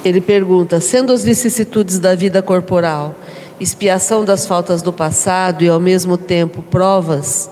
Ele 0.05 0.21
pergunta: 0.21 0.81
sendo 0.81 1.13
as 1.13 1.25
vicissitudes 1.25 1.99
da 1.99 2.15
vida 2.15 2.41
corporal 2.43 3.15
expiação 3.59 4.25
das 4.25 4.47
faltas 4.47 4.83
do 4.83 4.93
passado 4.93 5.65
e 5.65 5.69
ao 5.69 5.81
mesmo 5.81 6.19
tempo 6.19 6.63
provas 6.63 7.51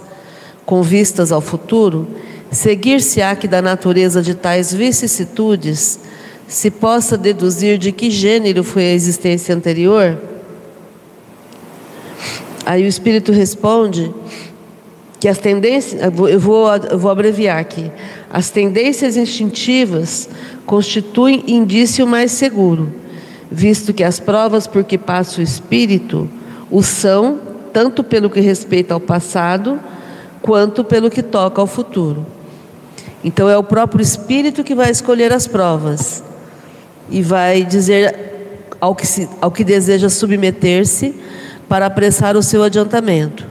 com 0.65 0.83
vistas 0.83 1.31
ao 1.31 1.41
futuro, 1.41 2.07
seguir-se-á 2.51 3.35
que 3.37 3.49
da 3.49 3.61
natureza 3.61 4.23
de 4.23 4.35
tais 4.35 4.73
vicissitudes 4.73 5.99
se 6.47 6.71
possa 6.71 7.17
deduzir 7.17 7.79
de 7.79 7.93
que 7.93 8.11
gênero 8.11 8.63
foi 8.63 8.85
a 8.85 8.93
existência 8.93 9.55
anterior? 9.55 10.19
Aí 12.65 12.85
o 12.85 12.89
Espírito 12.89 13.33
responde 13.33 14.13
que 15.21 15.29
as 15.29 15.39
tendências, 15.39 16.03
eu 16.03 16.39
vou, 16.39 16.69
eu 16.91 16.99
vou 16.99 17.11
abreviar 17.11 17.59
aqui, 17.59 17.91
as 18.31 18.51
tendências 18.51 19.17
instintivas 19.17 20.29
constituem 20.67 21.45
indício 21.47 22.07
mais 22.07 22.33
seguro, 22.33 22.93
visto 23.51 23.95
que 23.95 24.05
as 24.05 24.21
provas 24.21 24.67
por 24.67 24.85
que 24.85 24.99
passa 24.99 25.41
o 25.41 25.43
espírito 25.43 26.29
o 26.71 26.83
são, 26.83 27.41
tanto 27.73 28.05
pelo 28.05 28.29
que 28.29 28.41
respeita 28.41 28.93
ao 28.93 29.01
passado, 29.01 29.81
quanto 30.45 30.85
pelo 30.85 31.09
que 31.09 31.23
toca 31.23 31.59
ao 31.59 31.67
futuro. 31.67 32.27
Então 33.25 33.49
é 33.49 33.57
o 33.57 33.63
próprio 33.63 34.03
espírito 34.03 34.63
que 34.63 34.75
vai 34.75 34.91
escolher 34.91 35.33
as 35.33 35.47
provas 35.47 36.23
e 37.09 37.23
vai 37.23 37.65
dizer 37.65 38.67
ao 38.79 38.95
que, 38.95 39.07
se, 39.07 39.27
ao 39.41 39.51
que 39.51 39.65
deseja 39.65 40.11
submeter-se 40.11 41.15
para 41.67 41.87
apressar 41.87 42.37
o 42.37 42.43
seu 42.43 42.63
adiantamento. 42.63 43.47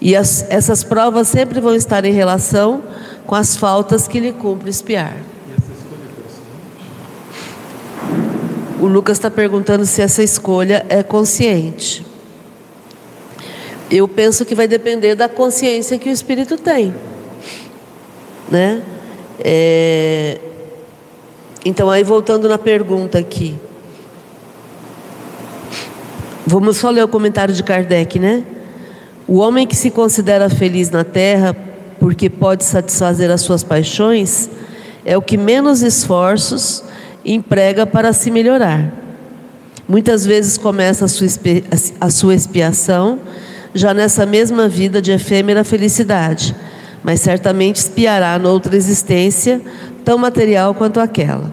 E 0.00 0.14
as, 0.14 0.46
essas 0.48 0.84
provas 0.84 1.26
sempre 1.26 1.60
vão 1.60 1.74
estar 1.74 2.04
em 2.04 2.12
relação 2.12 2.84
com 3.26 3.34
as 3.34 3.56
faltas 3.56 4.06
que 4.06 4.20
lhe 4.20 4.32
cumpre 4.32 4.70
espiar. 4.70 5.16
O 8.80 8.86
Lucas 8.86 9.18
está 9.18 9.28
perguntando 9.28 9.84
se 9.84 10.00
essa 10.00 10.22
escolha 10.22 10.86
é 10.88 11.02
consciente. 11.02 12.11
Eu 13.94 14.08
penso 14.08 14.46
que 14.46 14.54
vai 14.54 14.66
depender 14.66 15.14
da 15.14 15.28
consciência 15.28 15.98
que 15.98 16.08
o 16.08 16.12
espírito 16.12 16.56
tem, 16.56 16.94
né? 18.50 18.80
É... 19.38 20.38
Então 21.62 21.90
aí 21.90 22.02
voltando 22.02 22.48
na 22.48 22.56
pergunta 22.56 23.18
aqui, 23.18 23.54
vamos 26.46 26.78
só 26.78 26.88
ler 26.88 27.04
o 27.04 27.08
comentário 27.08 27.52
de 27.52 27.62
Kardec, 27.62 28.18
né? 28.18 28.42
O 29.28 29.36
homem 29.36 29.66
que 29.66 29.76
se 29.76 29.90
considera 29.90 30.48
feliz 30.48 30.88
na 30.88 31.04
Terra 31.04 31.54
porque 32.00 32.30
pode 32.30 32.64
satisfazer 32.64 33.30
as 33.30 33.42
suas 33.42 33.62
paixões 33.62 34.48
é 35.04 35.18
o 35.18 35.22
que 35.22 35.36
menos 35.36 35.82
esforços 35.82 36.82
emprega 37.22 37.86
para 37.86 38.14
se 38.14 38.30
melhorar. 38.30 38.90
Muitas 39.86 40.24
vezes 40.24 40.56
começa 40.56 41.04
a 41.04 41.08
sua, 41.08 41.26
a 42.00 42.08
sua 42.08 42.34
expiação 42.34 43.20
já 43.74 43.94
nessa 43.94 44.26
mesma 44.26 44.68
vida 44.68 45.00
de 45.00 45.12
efêmera 45.12 45.64
felicidade, 45.64 46.54
mas 47.02 47.20
certamente 47.20 47.76
espiará 47.76 48.38
noutra 48.38 48.76
existência 48.76 49.60
tão 50.04 50.18
material 50.18 50.74
quanto 50.74 51.00
aquela. 51.00 51.52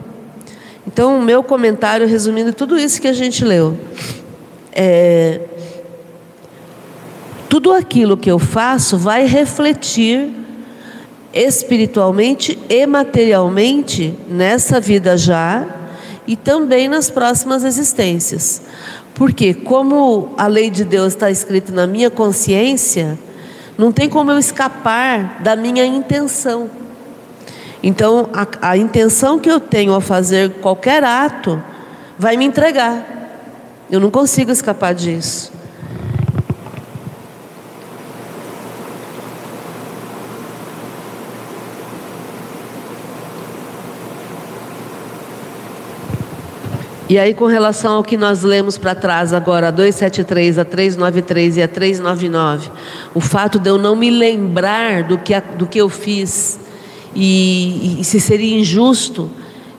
Então, 0.86 1.20
o 1.20 1.22
meu 1.22 1.44
comentário, 1.44 2.08
resumindo 2.08 2.52
tudo 2.52 2.78
isso 2.78 3.02
que 3.02 3.08
a 3.08 3.14
gente 3.14 3.46
leu, 3.46 3.78
é, 4.72 5.42
tudo 7.48 7.72
aquilo 7.74 8.18
que 8.18 8.30
eu 8.30 8.40
faço 8.40 8.98
vai 8.98 9.26
refletir 9.26 10.32
espiritualmente 11.34 12.58
e 12.70 12.86
materialmente 12.86 14.14
nessa 14.28 14.80
vida 14.80 15.18
já 15.18 15.66
e 16.28 16.36
também 16.36 16.88
nas 16.88 17.10
próximas 17.10 17.64
existências. 17.64 18.62
Porque, 19.20 19.54
como 19.54 20.34
a 20.38 20.48
lei 20.48 20.70
de 20.70 20.86
Deus 20.86 21.08
está 21.08 21.30
escrita 21.30 21.74
na 21.74 21.86
minha 21.86 22.10
consciência, 22.10 23.20
não 23.78 23.92
tem 23.92 24.08
como 24.08 24.32
eu 24.32 24.40
escapar 24.40 25.42
da 25.42 25.58
minha 25.58 25.86
intenção. 25.86 26.70
Então, 27.84 28.30
a, 28.32 28.70
a 28.70 28.78
intenção 28.78 29.38
que 29.38 29.52
eu 29.52 29.60
tenho 29.60 29.92
ao 29.92 30.00
fazer 30.00 30.62
qualquer 30.62 31.04
ato 31.04 31.62
vai 32.18 32.38
me 32.38 32.46
entregar. 32.46 33.06
Eu 33.92 34.00
não 34.00 34.10
consigo 34.10 34.52
escapar 34.52 34.94
disso. 34.94 35.52
E 47.10 47.18
aí, 47.18 47.34
com 47.34 47.48
relação 47.48 47.94
ao 47.94 48.04
que 48.04 48.16
nós 48.16 48.44
lemos 48.44 48.78
para 48.78 48.94
trás 48.94 49.34
agora, 49.34 49.70
a 49.70 49.72
273, 49.72 50.60
a 50.60 50.64
393 50.64 51.58
e 51.58 51.64
a 51.64 51.68
399, 51.68 52.70
o 53.16 53.20
fato 53.20 53.58
de 53.58 53.68
eu 53.68 53.80
não 53.80 53.96
me 53.96 54.12
lembrar 54.12 55.02
do 55.02 55.18
que, 55.18 55.34
do 55.58 55.66
que 55.66 55.80
eu 55.80 55.90
fiz 55.90 56.60
e, 57.16 58.00
e 58.00 58.04
se 58.04 58.20
seria 58.20 58.60
injusto 58.60 59.28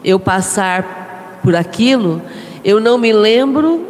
eu 0.05 0.18
passar 0.18 1.39
por 1.41 1.55
aquilo, 1.55 2.20
eu 2.64 2.81
não 2.81 2.99
me 2.99 3.12
lembro 3.12 3.87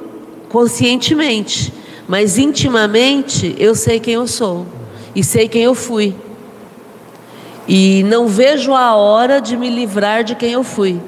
conscientemente, 0.50 1.72
mas 2.06 2.36
intimamente 2.36 3.56
eu 3.58 3.74
sei 3.74 3.98
quem 3.98 4.14
eu 4.14 4.26
sou 4.26 4.66
e 5.14 5.24
sei 5.24 5.48
quem 5.48 5.62
eu 5.62 5.74
fui. 5.74 6.14
E 7.66 8.02
não 8.02 8.28
vejo 8.28 8.74
a 8.74 8.94
hora 8.96 9.40
de 9.40 9.56
me 9.56 9.70
livrar 9.70 10.24
de 10.24 10.34
quem 10.34 10.52
eu 10.52 10.62
fui. 10.62 11.00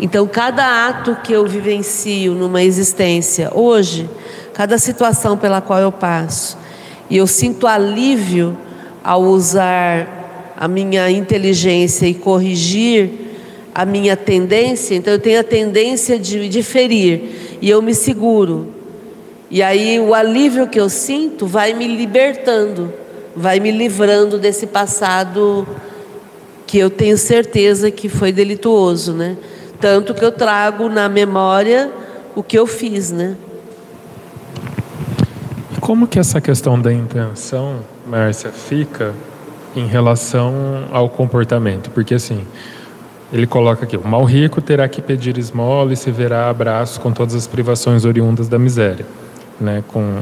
Então, 0.00 0.26
cada 0.26 0.88
ato 0.88 1.16
que 1.22 1.32
eu 1.32 1.46
vivencio 1.46 2.32
numa 2.34 2.62
existência 2.62 3.50
hoje, 3.54 4.08
cada 4.52 4.78
situação 4.78 5.36
pela 5.36 5.60
qual 5.60 5.78
eu 5.78 5.92
passo, 5.92 6.58
e 7.08 7.16
eu 7.16 7.26
sinto 7.26 7.66
alívio 7.66 8.56
ao 9.04 9.22
usar 9.22 10.54
a 10.56 10.66
minha 10.66 11.10
inteligência 11.10 12.06
e 12.06 12.14
corrigir 12.14 13.10
a 13.74 13.84
minha 13.84 14.16
tendência, 14.16 14.94
então 14.94 15.12
eu 15.12 15.18
tenho 15.18 15.40
a 15.40 15.44
tendência 15.44 16.18
de, 16.18 16.48
de 16.48 16.62
ferir, 16.62 17.58
e 17.60 17.70
eu 17.70 17.80
me 17.80 17.94
seguro. 17.94 18.68
E 19.50 19.62
aí 19.62 20.00
o 20.00 20.14
alívio 20.14 20.66
que 20.66 20.80
eu 20.80 20.88
sinto 20.88 21.46
vai 21.46 21.74
me 21.74 21.86
libertando, 21.86 22.92
vai 23.36 23.60
me 23.60 23.70
livrando 23.70 24.38
desse 24.38 24.66
passado 24.66 25.66
que 26.66 26.78
eu 26.78 26.88
tenho 26.88 27.18
certeza 27.18 27.90
que 27.90 28.08
foi 28.08 28.32
delituoso, 28.32 29.12
né? 29.12 29.36
Tanto 29.82 30.14
que 30.14 30.24
eu 30.24 30.30
trago 30.30 30.88
na 30.88 31.08
memória 31.08 31.90
o 32.36 32.42
que 32.42 32.56
eu 32.56 32.68
fiz, 32.68 33.10
né? 33.10 33.34
E 35.76 35.80
como 35.80 36.06
que 36.06 36.20
essa 36.20 36.40
questão 36.40 36.80
da 36.80 36.92
intenção, 36.92 37.80
Márcia, 38.06 38.52
fica 38.52 39.12
em 39.74 39.88
relação 39.88 40.84
ao 40.92 41.08
comportamento? 41.08 41.90
Porque 41.90 42.14
assim, 42.14 42.46
ele 43.32 43.44
coloca 43.44 43.84
aqui: 43.84 43.96
o 43.96 44.06
mal 44.06 44.22
rico 44.22 44.62
terá 44.62 44.88
que 44.88 45.02
pedir 45.02 45.36
esmola 45.36 45.92
e 45.92 45.96
se 45.96 46.12
verá 46.12 46.48
abraço 46.48 47.00
com 47.00 47.10
todas 47.10 47.34
as 47.34 47.48
privações 47.48 48.04
oriundas 48.04 48.46
da 48.46 48.60
miséria, 48.60 49.04
né? 49.60 49.82
Com 49.88 50.20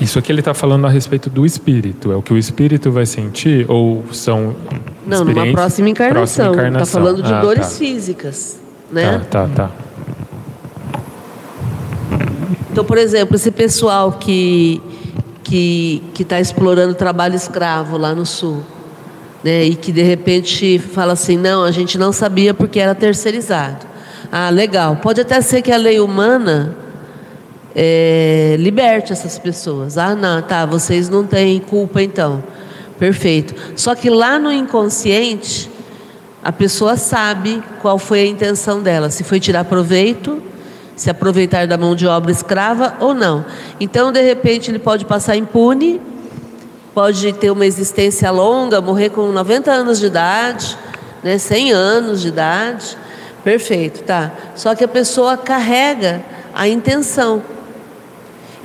isso 0.00 0.18
aqui 0.18 0.30
ele 0.30 0.40
está 0.40 0.54
falando 0.54 0.86
a 0.86 0.90
respeito 0.90 1.30
do 1.30 1.46
espírito. 1.46 2.12
É 2.12 2.16
o 2.16 2.22
que 2.22 2.32
o 2.32 2.38
espírito 2.38 2.90
vai 2.90 3.06
sentir 3.06 3.66
ou 3.68 4.04
são 4.12 4.54
não, 5.06 5.24
numa 5.24 5.46
próxima 5.52 5.88
encarnação. 5.88 6.52
Está 6.54 6.86
falando 6.86 7.22
de 7.22 7.32
ah, 7.32 7.40
dores 7.40 7.66
tá. 7.66 7.74
físicas, 7.74 8.60
né? 8.90 9.20
Tá, 9.30 9.46
tá, 9.46 9.48
tá. 9.54 9.70
Então, 12.70 12.84
por 12.84 12.98
exemplo, 12.98 13.36
esse 13.36 13.50
pessoal 13.50 14.12
que 14.12 14.82
que 15.42 16.02
que 16.12 16.22
está 16.22 16.40
explorando 16.40 16.94
trabalho 16.94 17.34
escravo 17.34 17.96
lá 17.96 18.14
no 18.14 18.26
sul, 18.26 18.62
né? 19.42 19.64
E 19.64 19.74
que 19.74 19.92
de 19.92 20.02
repente 20.02 20.78
fala 20.78 21.14
assim, 21.14 21.36
não, 21.36 21.64
a 21.64 21.70
gente 21.70 21.96
não 21.96 22.12
sabia 22.12 22.52
porque 22.52 22.78
era 22.78 22.94
terceirizado. 22.94 23.86
Ah, 24.30 24.50
legal. 24.50 24.96
Pode 24.96 25.20
até 25.20 25.40
ser 25.40 25.62
que 25.62 25.72
a 25.72 25.76
lei 25.76 26.00
humana 26.00 26.76
é, 27.78 28.56
liberte 28.58 29.12
essas 29.12 29.38
pessoas. 29.38 29.98
Ah, 29.98 30.14
não, 30.14 30.40
tá, 30.40 30.64
vocês 30.64 31.10
não 31.10 31.26
têm 31.26 31.60
culpa 31.60 32.02
então. 32.02 32.42
Perfeito. 32.98 33.54
Só 33.76 33.94
que 33.94 34.08
lá 34.08 34.38
no 34.38 34.50
inconsciente, 34.50 35.70
a 36.42 36.50
pessoa 36.50 36.96
sabe 36.96 37.62
qual 37.82 37.98
foi 37.98 38.20
a 38.20 38.26
intenção 38.26 38.80
dela, 38.80 39.10
se 39.10 39.22
foi 39.22 39.38
tirar 39.38 39.64
proveito, 39.64 40.42
se 40.96 41.10
aproveitar 41.10 41.66
da 41.66 41.76
mão 41.76 41.94
de 41.94 42.06
obra 42.06 42.32
escrava 42.32 42.94
ou 42.98 43.12
não. 43.12 43.44
Então, 43.78 44.10
de 44.10 44.22
repente, 44.22 44.70
ele 44.70 44.78
pode 44.78 45.04
passar 45.04 45.36
impune, 45.36 46.00
pode 46.94 47.30
ter 47.34 47.50
uma 47.50 47.66
existência 47.66 48.30
longa, 48.30 48.80
morrer 48.80 49.10
com 49.10 49.26
90 49.26 49.70
anos 49.70 50.00
de 50.00 50.06
idade, 50.06 50.78
né, 51.22 51.36
100 51.36 51.72
anos 51.72 52.22
de 52.22 52.28
idade. 52.28 52.96
Perfeito, 53.44 54.02
tá. 54.02 54.32
Só 54.54 54.74
que 54.74 54.82
a 54.82 54.88
pessoa 54.88 55.36
carrega 55.36 56.24
a 56.54 56.66
intenção. 56.66 57.42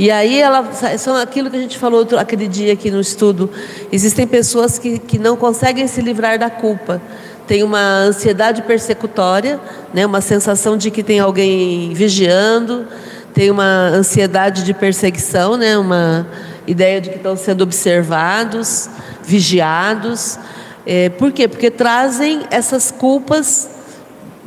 E 0.01 0.09
aí 0.09 0.41
ela 0.41 0.67
são 0.97 1.15
aquilo 1.15 1.47
que 1.47 1.55
a 1.55 1.61
gente 1.61 1.77
falou 1.77 1.99
outro, 1.99 2.17
aquele 2.17 2.47
dia 2.47 2.73
aqui 2.73 2.89
no 2.89 2.99
estudo. 2.99 3.51
Existem 3.91 4.25
pessoas 4.25 4.79
que, 4.79 4.97
que 4.97 5.19
não 5.19 5.37
conseguem 5.37 5.85
se 5.85 6.01
livrar 6.01 6.39
da 6.39 6.49
culpa. 6.49 6.99
Tem 7.45 7.61
uma 7.61 7.99
ansiedade 7.99 8.63
persecutória, 8.63 9.59
né, 9.93 10.03
uma 10.03 10.19
sensação 10.19 10.75
de 10.75 10.89
que 10.89 11.03
tem 11.03 11.19
alguém 11.19 11.93
vigiando, 11.93 12.87
tem 13.31 13.51
uma 13.51 13.89
ansiedade 13.89 14.63
de 14.63 14.73
perseguição, 14.73 15.55
né, 15.55 15.77
uma 15.77 16.25
ideia 16.65 16.99
de 16.99 17.11
que 17.11 17.17
estão 17.17 17.35
sendo 17.35 17.61
observados, 17.61 18.89
vigiados. 19.23 20.39
É, 20.83 21.09
por 21.09 21.31
quê? 21.31 21.47
Porque 21.47 21.69
trazem 21.69 22.41
essas 22.49 22.89
culpas 22.89 23.69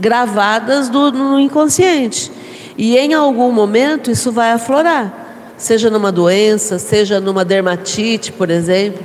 gravadas 0.00 0.88
do, 0.88 1.12
no 1.12 1.38
inconsciente. 1.38 2.32
E 2.76 2.98
em 2.98 3.14
algum 3.14 3.52
momento 3.52 4.10
isso 4.10 4.32
vai 4.32 4.50
aflorar 4.50 5.22
seja 5.56 5.90
numa 5.90 6.10
doença, 6.10 6.78
seja 6.78 7.20
numa 7.20 7.44
dermatite, 7.44 8.32
por 8.32 8.50
exemplo, 8.50 9.02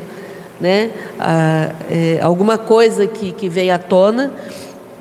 né? 0.60 0.92
Ah, 1.20 1.72
é, 1.90 2.20
alguma 2.22 2.58
coisa 2.58 3.08
que, 3.08 3.32
que 3.32 3.48
vem 3.48 3.72
à 3.72 3.78
tona, 3.78 4.34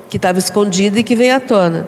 que 0.08 0.16
estava 0.16 0.38
escondida 0.38 0.98
e 1.00 1.02
que 1.02 1.16
vem 1.16 1.30
à 1.30 1.40
tona. 1.40 1.86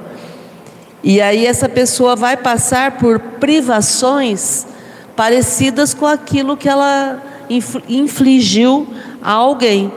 E 1.03 1.21
aí 1.21 1.47
essa 1.47 1.69
pessoa 1.69 2.15
vai 2.15 2.37
passar 2.37 2.99
por 2.99 3.19
privações 3.19 4.67
parecidas 5.17 5.95
com 5.95 6.07
aquilo 6.07 6.57
que 6.57 6.69
ela 6.69 7.23
infligiu 7.89 8.87
a 9.23 9.33
alguém. 9.33 9.93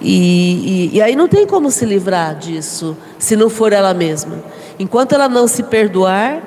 E, 0.00 0.90
e, 0.92 0.96
e, 0.96 1.02
aí 1.02 1.16
não 1.16 1.26
tem 1.26 1.46
como 1.46 1.70
se 1.70 1.84
livrar 1.84 2.36
disso, 2.36 2.96
se 3.18 3.34
não 3.34 3.50
for 3.50 3.72
ela 3.72 3.92
mesma. 3.92 4.36
Enquanto 4.78 5.12
ela 5.12 5.28
não 5.28 5.48
se 5.48 5.64
perdoar, 5.64 6.40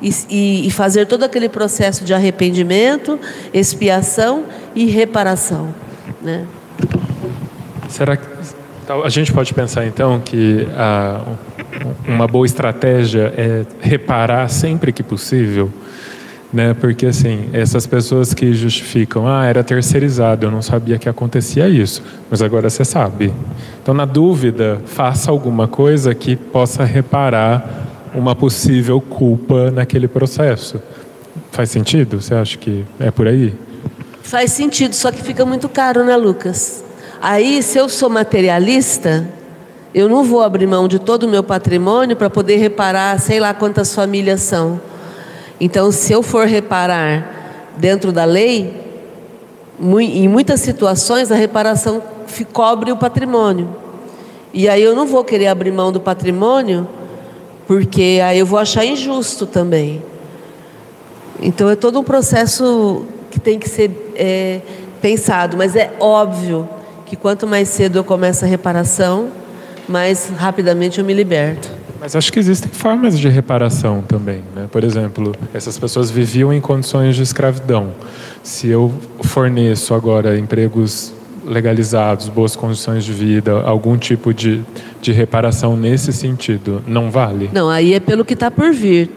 e, 0.00 0.66
e, 0.66 0.70
fazer 0.70 1.06
todo 1.06 1.24
aquele 1.24 1.48
processo 1.48 2.04
de 2.04 2.14
arrependimento, 2.14 3.18
expiação 3.52 4.44
e 4.74 4.86
reparação. 4.86 5.74
Né? 6.22 6.46
Será 7.88 8.16
que 8.16 8.26
a 9.04 9.08
gente 9.08 9.32
pode 9.32 9.52
pensar 9.52 9.86
então 9.86 10.20
que 10.20 10.66
a, 10.76 11.22
uma 12.06 12.26
boa 12.26 12.46
estratégia 12.46 13.32
é 13.36 13.66
reparar 13.80 14.48
sempre 14.48 14.92
que 14.92 15.02
possível? 15.02 15.70
Né? 16.52 16.74
Porque 16.74 17.06
assim, 17.06 17.50
essas 17.52 17.86
pessoas 17.86 18.32
que 18.32 18.54
justificam, 18.54 19.26
ah, 19.26 19.44
era 19.44 19.62
terceirizado, 19.62 20.46
eu 20.46 20.50
não 20.50 20.62
sabia 20.62 20.96
que 20.96 21.08
acontecia 21.08 21.68
isso, 21.68 22.02
mas 22.30 22.40
agora 22.40 22.70
você 22.70 22.84
sabe. 22.84 23.32
Então, 23.82 23.92
na 23.92 24.06
dúvida, 24.06 24.80
faça 24.86 25.30
alguma 25.30 25.68
coisa 25.68 26.14
que 26.14 26.36
possa 26.36 26.84
reparar 26.84 27.88
uma 28.18 28.34
possível 28.34 29.00
culpa 29.00 29.70
naquele 29.70 30.08
processo. 30.08 30.80
Faz 31.52 31.70
sentido? 31.70 32.20
Você 32.20 32.34
acha 32.34 32.58
que 32.58 32.84
é 33.00 33.10
por 33.10 33.26
aí? 33.26 33.54
Faz 34.22 34.52
sentido, 34.52 34.94
só 34.94 35.10
que 35.10 35.22
fica 35.22 35.46
muito 35.46 35.68
caro, 35.68 36.04
né, 36.04 36.16
Lucas? 36.16 36.84
Aí, 37.20 37.62
se 37.62 37.78
eu 37.78 37.88
sou 37.88 38.10
materialista, 38.10 39.26
Eu 39.94 40.08
não 40.08 40.22
vou 40.22 40.42
abrir 40.42 40.66
mão 40.66 40.86
de 40.86 40.98
todo 40.98 41.22
o 41.22 41.28
meu 41.28 41.42
patrimônio 41.42 42.14
para 42.14 42.28
poder 42.28 42.56
reparar, 42.56 43.18
sei 43.18 43.40
lá 43.40 43.54
quantas 43.54 43.94
famílias 43.94 44.42
são. 44.42 44.80
Então, 45.58 45.90
se 45.90 46.12
eu 46.12 46.22
for 46.22 46.46
reparar 46.46 47.72
dentro 47.78 48.12
da 48.12 48.24
lei, 48.24 48.74
em 49.80 50.28
muitas 50.28 50.60
situações 50.60 51.32
a 51.32 51.34
reparação 51.34 52.02
cobre 52.52 52.92
o 52.92 52.96
patrimônio. 52.96 53.68
E 54.52 54.68
aí 54.68 54.82
eu 54.82 54.94
não 54.94 55.06
vou 55.06 55.24
querer 55.24 55.46
abrir 55.46 55.72
mão 55.72 55.90
do 55.90 56.00
patrimônio, 56.00 56.86
porque 57.68 58.18
aí 58.24 58.38
eu 58.38 58.46
vou 58.46 58.58
achar 58.58 58.82
injusto 58.82 59.44
também. 59.44 60.02
Então 61.38 61.68
é 61.68 61.76
todo 61.76 62.00
um 62.00 62.02
processo 62.02 63.04
que 63.30 63.38
tem 63.38 63.58
que 63.58 63.68
ser 63.68 64.14
é, 64.16 64.62
pensado, 65.02 65.54
mas 65.54 65.76
é 65.76 65.92
óbvio 66.00 66.66
que 67.04 67.14
quanto 67.14 67.46
mais 67.46 67.68
cedo 67.68 67.98
eu 67.98 68.04
começo 68.04 68.42
a 68.42 68.48
reparação, 68.48 69.28
mais 69.86 70.30
rapidamente 70.30 70.98
eu 70.98 71.04
me 71.04 71.12
liberto. 71.12 71.70
Mas 72.00 72.16
acho 72.16 72.32
que 72.32 72.38
existem 72.38 72.70
formas 72.70 73.18
de 73.18 73.28
reparação 73.28 74.00
também. 74.00 74.42
Né? 74.56 74.66
Por 74.70 74.82
exemplo, 74.82 75.34
essas 75.52 75.76
pessoas 75.78 76.10
viviam 76.10 76.52
em 76.52 76.60
condições 76.62 77.16
de 77.16 77.22
escravidão. 77.22 77.92
Se 78.42 78.68
eu 78.68 78.94
forneço 79.20 79.92
agora 79.92 80.38
empregos 80.38 81.12
legalizados, 81.48 82.28
boas 82.28 82.54
condições 82.54 83.04
de 83.04 83.12
vida, 83.12 83.62
algum 83.62 83.96
tipo 83.96 84.32
de, 84.34 84.62
de 85.00 85.12
reparação 85.12 85.76
nesse 85.76 86.12
sentido, 86.12 86.82
não 86.86 87.10
vale? 87.10 87.50
Não, 87.52 87.68
aí 87.68 87.94
é 87.94 88.00
pelo 88.00 88.24
que 88.24 88.34
está 88.34 88.50
por 88.50 88.72
vir. 88.72 89.10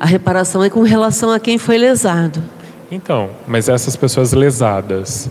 A 0.00 0.06
reparação 0.06 0.64
é 0.64 0.70
com 0.70 0.82
relação 0.82 1.30
a 1.30 1.38
quem 1.38 1.58
foi 1.58 1.78
lesado. 1.78 2.42
Então, 2.90 3.30
mas 3.46 3.68
essas 3.68 3.96
pessoas 3.96 4.32
lesadas, 4.32 5.30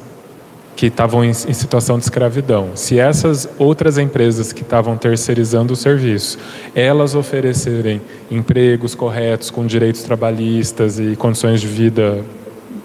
que 0.76 0.88
estavam 0.88 1.24
em, 1.24 1.30
em, 1.30 1.54
situação 1.54 1.97
de 1.97 2.04
escravidão, 2.04 2.72
se 2.76 2.97
essas 2.99 3.47
outras 3.58 3.97
empresas 3.97 4.51
que 4.51 4.62
estavam 4.62 4.97
terceirizando 4.97 5.74
o 5.74 5.76
serviço, 5.76 6.38
elas 6.74 7.16
oferecerem 7.16 8.01
empregos 8.30 8.95
corretos, 8.95 9.49
com 9.49 9.66
direitos 9.66 10.04
trabalhistas 10.04 10.99
e 10.99 11.16
condições 11.16 11.62
de 11.62 11.68
vida 11.68 12.24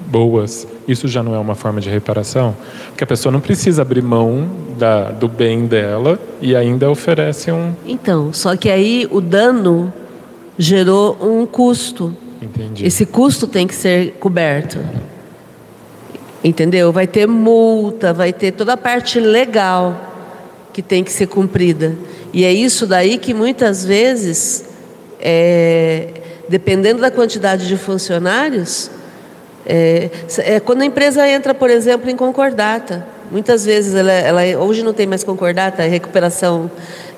boas, 0.08 0.66
isso 0.86 1.06
já 1.06 1.22
não 1.22 1.34
é 1.34 1.38
uma 1.38 1.54
forma 1.54 1.80
de 1.80 1.90
reparação? 1.90 2.56
Porque 2.88 3.04
a 3.04 3.06
pessoa 3.06 3.30
não 3.32 3.40
precisa 3.40 3.82
abrir 3.82 4.02
mão 4.02 4.48
da, 4.78 5.10
do 5.10 5.28
bem 5.28 5.66
dela 5.66 6.18
e 6.40 6.56
ainda 6.56 6.90
oferece 6.90 7.52
um. 7.52 7.74
Então, 7.86 8.32
só 8.32 8.56
que 8.56 8.70
aí 8.70 9.06
o 9.10 9.20
dano 9.20 9.92
gerou 10.58 11.16
um 11.20 11.46
custo. 11.46 12.14
Entendi. 12.40 12.86
Esse 12.86 13.04
custo 13.04 13.46
tem 13.46 13.66
que 13.66 13.74
ser 13.74 14.12
coberto. 14.18 14.78
Entendeu? 16.42 16.92
Vai 16.92 17.06
ter 17.06 17.26
multa, 17.26 18.12
vai 18.12 18.32
ter 18.32 18.52
toda 18.52 18.74
a 18.74 18.76
parte 18.76 19.20
legal 19.20 20.08
que 20.72 20.82
tem 20.82 21.02
que 21.02 21.12
ser 21.12 21.26
cumprida. 21.26 21.96
E 22.32 22.44
é 22.44 22.52
isso 22.52 22.86
daí 22.86 23.18
que 23.18 23.34
muitas 23.34 23.84
vezes, 23.84 24.64
é, 25.20 26.08
dependendo 26.48 27.00
da 27.00 27.10
quantidade 27.10 27.66
de 27.66 27.76
funcionários, 27.76 28.90
é, 29.68 30.10
é, 30.38 30.60
quando 30.60 30.80
a 30.80 30.86
empresa 30.86 31.28
entra, 31.28 31.52
por 31.52 31.68
exemplo, 31.68 32.08
em 32.08 32.16
concordata, 32.16 33.06
muitas 33.30 33.66
vezes 33.66 33.94
ela, 33.94 34.10
ela 34.10 34.64
hoje 34.64 34.82
não 34.82 34.94
tem 34.94 35.06
mais 35.06 35.22
concordata, 35.22 35.82
é 35.82 35.88
recuperação 35.88 36.70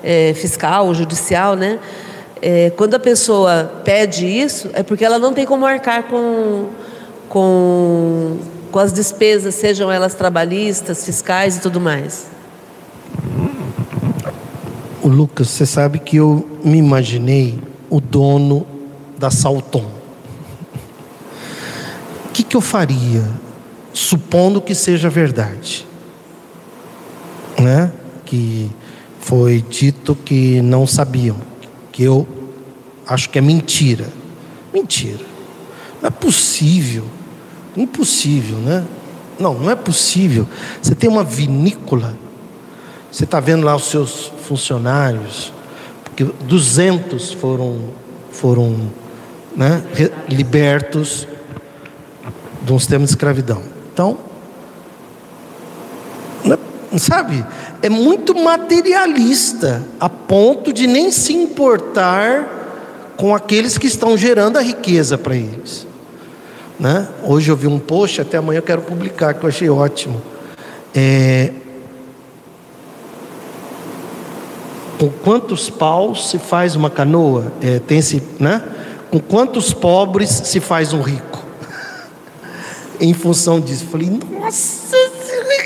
é, 0.03 0.33
fiscal, 0.33 0.93
judicial, 0.93 1.55
né? 1.55 1.79
É, 2.41 2.71
quando 2.71 2.95
a 2.95 2.99
pessoa 2.99 3.81
pede 3.85 4.25
isso, 4.25 4.69
é 4.73 4.83
porque 4.83 5.05
ela 5.05 5.17
não 5.17 5.31
tem 5.31 5.45
como 5.45 5.65
arcar 5.65 6.03
com, 6.03 6.65
com, 7.29 8.37
com 8.69 8.79
as 8.79 8.91
despesas, 8.91 9.55
sejam 9.55 9.89
elas 9.89 10.13
trabalhistas, 10.13 11.05
fiscais 11.05 11.55
e 11.55 11.61
tudo 11.61 11.79
mais. 11.79 12.27
O 15.01 15.07
Lucas, 15.07 15.49
você 15.49 15.65
sabe 15.65 15.99
que 15.99 16.17
eu 16.17 16.45
me 16.65 16.77
imaginei 16.77 17.57
o 17.89 18.01
dono 18.01 18.67
da 19.17 19.31
Salton 19.31 20.00
que, 22.31 22.43
que 22.43 22.55
eu 22.55 22.61
faria, 22.61 23.23
supondo 23.93 24.61
que 24.61 24.73
seja 24.73 25.09
verdade? 25.09 25.87
Né? 27.59 27.91
Que 28.25 28.71
foi 29.19 29.63
dito 29.67 30.15
que 30.15 30.61
não 30.61 30.87
sabiam, 30.87 31.37
que 31.91 32.03
eu 32.03 32.27
acho 33.05 33.29
que 33.29 33.37
é 33.37 33.41
mentira. 33.41 34.07
Mentira. 34.73 35.25
Não 36.01 36.07
é 36.07 36.11
possível. 36.11 37.05
Impossível, 37.75 38.57
né? 38.57 38.85
Não, 39.39 39.53
não 39.53 39.71
é 39.71 39.75
possível. 39.75 40.47
Você 40.81 40.93
tem 40.95 41.09
uma 41.09 41.23
vinícola, 41.23 42.15
você 43.11 43.23
está 43.23 43.39
vendo 43.39 43.63
lá 43.63 43.75
os 43.75 43.85
seus 43.85 44.31
funcionários, 44.43 45.53
porque 46.03 46.23
200 46.23 47.33
foram, 47.33 47.79
foram 48.31 48.91
né, 49.55 49.83
libertos 50.29 51.27
de 52.61 52.73
um 52.73 52.79
sistema 52.79 53.05
de 53.05 53.11
escravidão. 53.11 53.61
Então, 53.93 54.17
é, 56.45 56.97
sabe, 56.97 57.45
é 57.81 57.89
muito 57.89 58.35
materialista, 58.35 59.83
a 59.99 60.09
ponto 60.09 60.71
de 60.71 60.87
nem 60.87 61.11
se 61.11 61.33
importar 61.33 63.13
com 63.17 63.35
aqueles 63.35 63.77
que 63.77 63.87
estão 63.87 64.17
gerando 64.17 64.57
a 64.57 64.61
riqueza 64.61 65.17
para 65.17 65.35
eles. 65.35 65.87
Né? 66.79 67.07
Hoje 67.23 67.51
eu 67.51 67.55
vi 67.55 67.67
um 67.67 67.79
post, 67.79 68.21
até 68.21 68.37
amanhã 68.37 68.57
eu 68.57 68.63
quero 68.63 68.81
publicar, 68.81 69.33
que 69.35 69.43
eu 69.43 69.49
achei 69.49 69.69
ótimo. 69.69 70.21
É, 70.93 71.51
com 75.01 75.09
quantos 75.09 75.69
paus 75.69 76.29
se 76.29 76.37
faz 76.37 76.75
uma 76.75 76.89
canoa? 76.89 77.51
É, 77.61 77.79
tem 77.79 77.97
esse, 77.99 78.21
né? 78.39 78.63
Com 79.09 79.19
quantos 79.19 79.73
pobres 79.73 80.29
se 80.29 80.59
faz 80.59 80.93
um 80.93 81.01
rico? 81.01 81.30
Em 83.01 83.13
função 83.13 83.59
disso. 83.59 83.85
Falei, 83.87 84.09
nossa, 84.09 84.95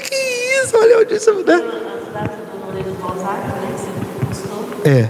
que 0.10 0.16
isso? 0.64 0.78
Olha 0.78 1.00
onde 1.00 1.16
isso 1.16 1.34
né? 1.44 1.62
É. 4.86 5.10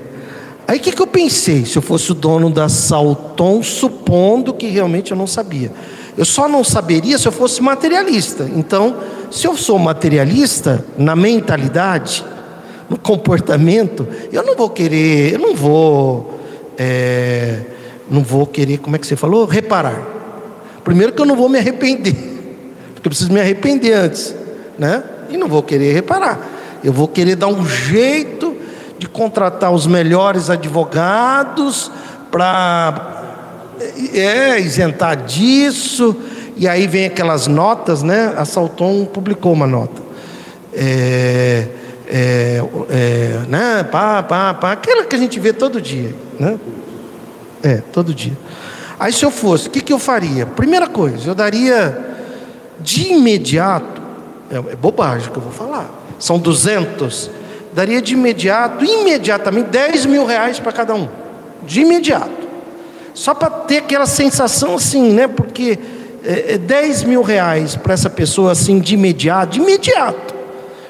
Aí 0.68 0.80
o 0.80 0.82
que, 0.82 0.92
que 0.92 1.02
eu 1.02 1.08
pensei, 1.08 1.64
se 1.64 1.78
eu 1.78 1.82
fosse 1.82 2.12
o 2.12 2.16
dono 2.16 2.50
da 2.50 2.68
Salton, 2.68 3.62
supondo 3.62 4.54
que 4.54 4.66
realmente 4.66 5.12
eu 5.12 5.18
não 5.18 5.28
sabia? 5.28 5.72
Eu 6.18 6.26
só 6.26 6.48
não 6.48 6.64
saberia 6.64 7.20
se 7.20 7.28
eu 7.28 7.32
fosse 7.32 7.62
materialista. 7.62 8.50
Então, 8.56 8.98
se 9.30 9.46
eu 9.46 9.56
sou 9.56 9.78
materialista 9.78 10.84
na 10.98 11.16
mentalidade, 11.16 12.26
no 12.90 12.98
comportamento, 12.98 14.08
eu 14.32 14.42
não 14.44 14.56
vou 14.56 14.70
querer, 14.70 15.34
eu 15.34 15.40
não 15.40 15.54
vou, 15.54 16.40
é, 16.78 17.62
não 18.10 18.24
vou 18.24 18.48
querer, 18.48 18.80
como 18.80 18.96
é 18.96 19.00
que 19.00 19.06
você 19.06 19.16
falou? 19.16 19.46
Reparar. 19.46 20.15
Primeiro 20.86 21.12
que 21.12 21.22
eu 21.22 21.26
não 21.26 21.36
vou 21.36 21.50
me 21.50 21.58
arrepender, 21.58 22.14
porque 22.94 23.08
eu 23.08 23.10
preciso 23.10 23.34
me 23.34 23.42
arrepender 23.42 23.92
antes, 23.92 24.36
né? 24.78 25.04
E 25.30 25.36
não 25.36 25.48
vou 25.48 25.64
querer 25.64 25.92
reparar. 25.94 26.40
Eu 26.84 26.94
vou 26.94 27.08
querer 27.08 27.36
dar 27.36 27.48
um 27.48 27.66
jeito 27.66 28.56
de 29.00 29.08
contratar 29.08 29.74
os 29.74 29.88
melhores 29.88 30.48
advogados 30.48 31.92
para 32.30 33.24
é, 34.14 34.60
isentar 34.60 35.24
disso. 35.24 36.16
E 36.56 36.68
aí 36.68 36.86
vem 36.86 37.08
aquelas 37.08 37.48
notas, 37.48 38.04
né? 38.04 38.36
A 38.38 38.46
Salton 38.46 39.06
publicou 39.06 39.54
uma 39.54 39.66
nota. 39.66 40.04
É, 40.72 41.68
é, 42.08 42.64
é, 42.90 43.40
né? 43.50 43.84
Pá, 43.92 44.22
pá, 44.22 44.54
pá, 44.54 44.72
aquela 44.74 45.04
que 45.06 45.16
a 45.16 45.20
gente 45.20 45.40
vê 45.40 45.52
todo 45.52 45.82
dia, 45.82 46.14
né? 46.40 46.60
É, 47.64 47.78
todo 47.92 48.14
dia. 48.14 48.38
Aí 49.00 49.12
se 49.12 49.26
eu 49.26 49.32
fosse, 49.32 49.68
o 49.68 49.72
que, 49.72 49.82
que 49.82 49.92
eu 49.92 50.00
faria? 50.00 50.46
Primeira 50.46 50.88
coisa, 50.88 51.30
eu 51.30 51.36
daria 51.36 52.16
de 52.80 53.12
imediato, 53.12 54.02
é, 54.50 54.56
é 54.56 54.76
bobagem 54.76 55.32
que 55.32 55.38
eu 55.38 55.44
vou 55.44 55.52
falar, 55.52 55.90
são 56.18 56.40
200, 56.40 57.30
daria 57.74 58.02
de 58.02 58.14
imediato, 58.14 58.86
imediatamente, 58.86 59.68
10 59.70 60.06
mil 60.06 60.26
reais 60.26 60.60
para 60.60 60.72
cada 60.72 60.96
um, 60.96 61.10
de 61.64 61.82
imediato, 61.82 62.48
só 63.14 63.34
para 63.34 63.50
ter 63.50 63.78
aquela 63.78 64.06
sensação 64.06 64.76
assim, 64.76 65.12
né? 65.14 65.28
Porque 65.28 65.78
é, 66.24 66.54
é 66.54 66.58
10 66.58 67.04
mil 67.04 67.22
reais 67.22 67.76
para 67.76 67.94
essa 67.94 68.10
pessoa 68.10 68.52
assim, 68.52 68.80
de 68.80 68.94
imediato, 68.94 69.54
de 69.54 69.60
imediato, 69.60 70.34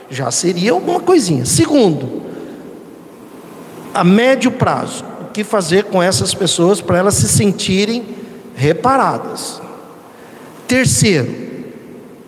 já 0.10 0.30
seria 0.30 0.72
alguma 0.72 0.99
coisinha. 0.99 1.45
Segundo, 1.45 2.22
a 3.93 4.03
médio 4.03 4.51
prazo, 4.51 5.03
que 5.36 5.44
fazer 5.44 5.84
com 5.84 6.02
essas 6.02 6.34
pessoas 6.34 6.80
para 6.80 6.98
elas 6.98 7.16
se 7.16 7.28
sentirem 7.28 8.06
reparadas. 8.56 9.62
Terceiro, 10.66 11.30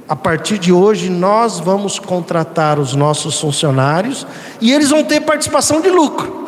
a 0.09 0.13
partir 0.13 0.57
de 0.57 0.73
hoje 0.73 1.09
nós 1.09 1.57
vamos 1.57 1.99
contratar 1.99 2.77
os 2.77 2.93
nossos 2.95 3.39
funcionários 3.39 4.27
e 4.59 4.73
eles 4.73 4.89
vão 4.89 5.05
ter 5.05 5.21
participação 5.21 5.79
de 5.79 5.89
lucro. 5.89 6.47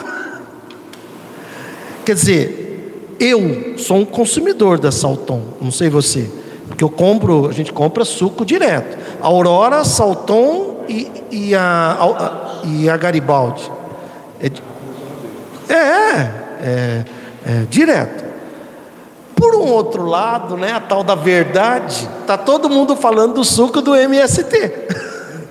Quer 2.04 2.16
dizer, 2.16 3.16
eu 3.18 3.76
sou 3.78 3.96
um 3.96 4.06
consumidor 4.06 4.80
da 4.80 4.92
Salton, 4.92 5.42
não 5.62 5.72
sei 5.72 5.90
você, 5.90 6.30
porque 6.68 6.84
eu 6.84 6.90
compro, 6.90 7.48
a 7.48 7.54
gente 7.54 7.72
compra 7.72 8.04
suco 8.04 8.44
direto. 8.44 8.98
Aurora, 9.22 9.86
Salton 9.86 10.84
e, 10.90 11.10
e, 11.32 11.56
a, 11.56 11.98
a, 12.02 12.68
e 12.68 12.90
a 12.90 12.98
Garibaldi. 12.98 13.72
É, 14.42 15.74
é, 15.74 16.49
é, 16.60 17.04
é 17.46 17.66
direto. 17.70 18.26
Por 19.36 19.56
um 19.56 19.68
outro 19.72 20.06
lado, 20.06 20.58
né, 20.58 20.74
a 20.74 20.80
tal 20.80 21.04
da 21.04 21.16
verdade, 21.16 22.10
tá 22.28 22.38
todo 22.38 22.70
mundo 22.70 22.96
falando 22.96 23.36
do 23.36 23.44
suco 23.44 23.82
do 23.82 23.96
MST, 23.96 24.72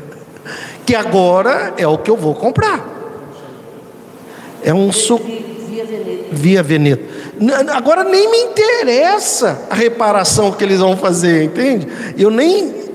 que 0.84 0.94
agora 0.94 1.72
é 1.76 1.86
o 1.86 1.96
que 1.96 2.10
eu 2.10 2.16
vou 2.16 2.34
comprar. 2.34 2.96
É 4.62 4.74
um 4.74 4.92
suco 4.92 5.26
via 6.30 6.62
Veneto. 6.62 7.04
Agora 7.72 8.04
nem 8.04 8.30
me 8.30 8.38
interessa 8.38 9.62
a 9.70 9.74
reparação 9.74 10.52
que 10.52 10.64
eles 10.64 10.80
vão 10.80 10.96
fazer, 10.96 11.44
entende? 11.44 11.88
Eu 12.16 12.30
nem 12.30 12.88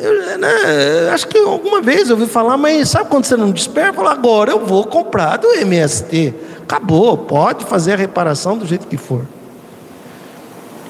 eu, 0.00 0.38
né, 0.38 1.10
acho 1.12 1.26
que 1.26 1.36
alguma 1.38 1.82
vez 1.82 2.08
eu 2.08 2.16
ouvi 2.16 2.30
falar, 2.30 2.56
mas 2.56 2.88
sabe 2.88 3.10
quando 3.10 3.24
você 3.24 3.36
não 3.36 3.50
desperta? 3.50 3.94
Fala, 3.94 4.12
agora 4.12 4.52
eu 4.52 4.64
vou 4.64 4.86
comprar 4.86 5.36
do 5.38 5.48
MST. 5.54 6.32
Acabou, 6.68 7.16
pode 7.16 7.64
fazer 7.64 7.94
a 7.94 7.96
reparação 7.96 8.58
do 8.58 8.66
jeito 8.66 8.86
que 8.86 8.98
for. 8.98 9.24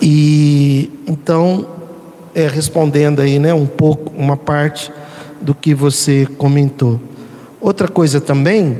E 0.02 0.90
então, 1.06 1.68
é, 2.34 2.48
respondendo 2.48 3.20
aí, 3.20 3.38
né, 3.38 3.54
um 3.54 3.64
pouco, 3.64 4.12
uma 4.16 4.36
parte 4.36 4.92
do 5.40 5.54
que 5.54 5.72
você 5.74 6.26
comentou. 6.36 7.00
Outra 7.60 7.86
coisa 7.86 8.20
também, 8.20 8.76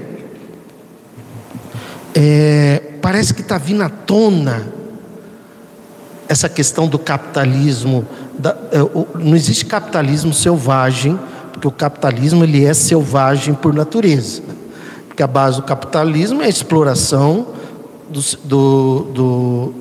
é, 2.13 2.83
parece 3.01 3.33
que 3.33 3.43
está 3.43 3.59
vindo 3.59 3.85
à 3.85 3.89
tona 3.89 4.67
essa 6.29 6.49
questão 6.49 6.89
do 6.89 6.99
capitalismo. 6.99 8.05
Da, 8.37 8.57
é, 8.73 8.83
o, 8.83 9.07
não 9.15 9.37
existe 9.37 9.65
capitalismo 9.67 10.35
selvagem, 10.35 11.17
porque 11.53 11.69
o 11.69 11.71
capitalismo 11.71 12.43
ele 12.43 12.65
é 12.65 12.75
selvagem 12.75 13.55
por 13.55 13.73
natureza. 13.73 14.58
Porque 15.19 15.25
a 15.25 15.27
base 15.27 15.57
do 15.57 15.65
capitalismo 15.65 16.43
é 16.43 16.45
a 16.45 16.49
exploração 16.49 17.49
do, 18.09 18.21
do, 18.45 19.03
do 19.13 19.75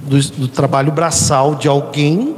do, 0.00 0.30
do 0.30 0.46
trabalho 0.46 0.92
braçal 0.92 1.56
de 1.56 1.66
alguém, 1.66 2.36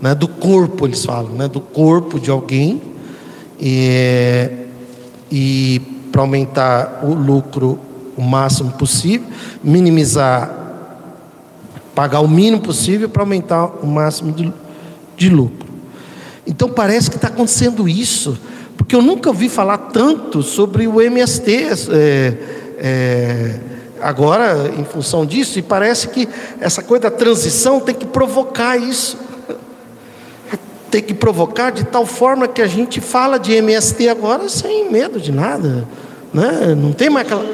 né, 0.00 0.14
do 0.14 0.28
corpo, 0.28 0.86
eles 0.86 1.04
falam, 1.04 1.32
né, 1.32 1.48
do 1.48 1.60
corpo 1.60 2.20
de 2.20 2.30
alguém, 2.30 2.80
e, 3.58 4.48
e 5.28 5.80
para 6.12 6.20
aumentar 6.20 7.00
o 7.02 7.12
lucro 7.12 7.80
o 8.16 8.22
máximo 8.22 8.70
possível, 8.70 9.26
minimizar, 9.60 10.48
pagar 11.96 12.20
o 12.20 12.28
mínimo 12.28 12.62
possível 12.62 13.08
para 13.08 13.22
aumentar 13.22 13.66
o 13.82 13.86
máximo 13.88 14.30
de, 14.30 14.52
de 15.16 15.28
lucro. 15.28 15.66
Então 16.46 16.68
parece 16.68 17.10
que 17.10 17.16
está 17.16 17.26
acontecendo 17.26 17.88
isso, 17.88 18.38
porque 18.76 18.94
eu 18.94 19.02
nunca 19.02 19.28
ouvi 19.28 19.48
falar 19.48 19.78
tanto 19.78 20.42
sobre 20.42 20.86
o 20.86 21.00
MST. 21.00 21.68
É, 21.90 22.34
é, 22.78 23.60
agora 24.00 24.70
em 24.78 24.84
função 24.84 25.24
disso, 25.24 25.58
e 25.58 25.62
parece 25.62 26.08
que 26.08 26.28
essa 26.60 26.82
coisa 26.82 27.04
da 27.04 27.10
transição 27.10 27.80
tem 27.80 27.94
que 27.94 28.06
provocar 28.06 28.76
isso. 28.76 29.18
Tem 30.90 31.02
que 31.02 31.14
provocar 31.14 31.70
de 31.70 31.84
tal 31.84 32.06
forma 32.06 32.46
que 32.46 32.62
a 32.62 32.66
gente 32.66 33.00
fala 33.00 33.38
de 33.38 33.52
MST 33.54 34.08
agora 34.08 34.48
sem 34.48 34.90
medo 34.90 35.20
de 35.20 35.32
nada. 35.32 35.86
Né? 36.32 36.74
Não 36.76 36.92
tem 36.92 37.10
mais 37.10 37.26
aquela. 37.26 37.44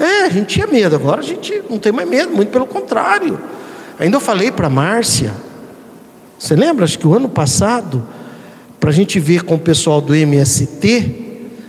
É, 0.00 0.24
a 0.24 0.28
gente 0.28 0.46
tinha 0.46 0.66
medo, 0.66 0.94
agora 0.94 1.20
a 1.20 1.24
gente 1.24 1.62
não 1.68 1.78
tem 1.78 1.92
mais 1.92 2.08
medo, 2.08 2.32
muito 2.32 2.50
pelo 2.50 2.66
contrário. 2.66 3.38
Ainda 3.98 4.16
eu 4.16 4.20
falei 4.20 4.52
para 4.52 4.68
a 4.68 4.70
Márcia, 4.70 5.32
você 6.38 6.54
lembra? 6.54 6.84
Acho 6.84 6.98
que 6.98 7.06
o 7.06 7.14
ano 7.14 7.28
passado, 7.28 8.06
para 8.78 8.90
a 8.90 8.92
gente 8.92 9.18
ver 9.18 9.42
com 9.42 9.54
o 9.54 9.58
pessoal 9.58 10.00
do 10.00 10.14
MST, 10.14 11.14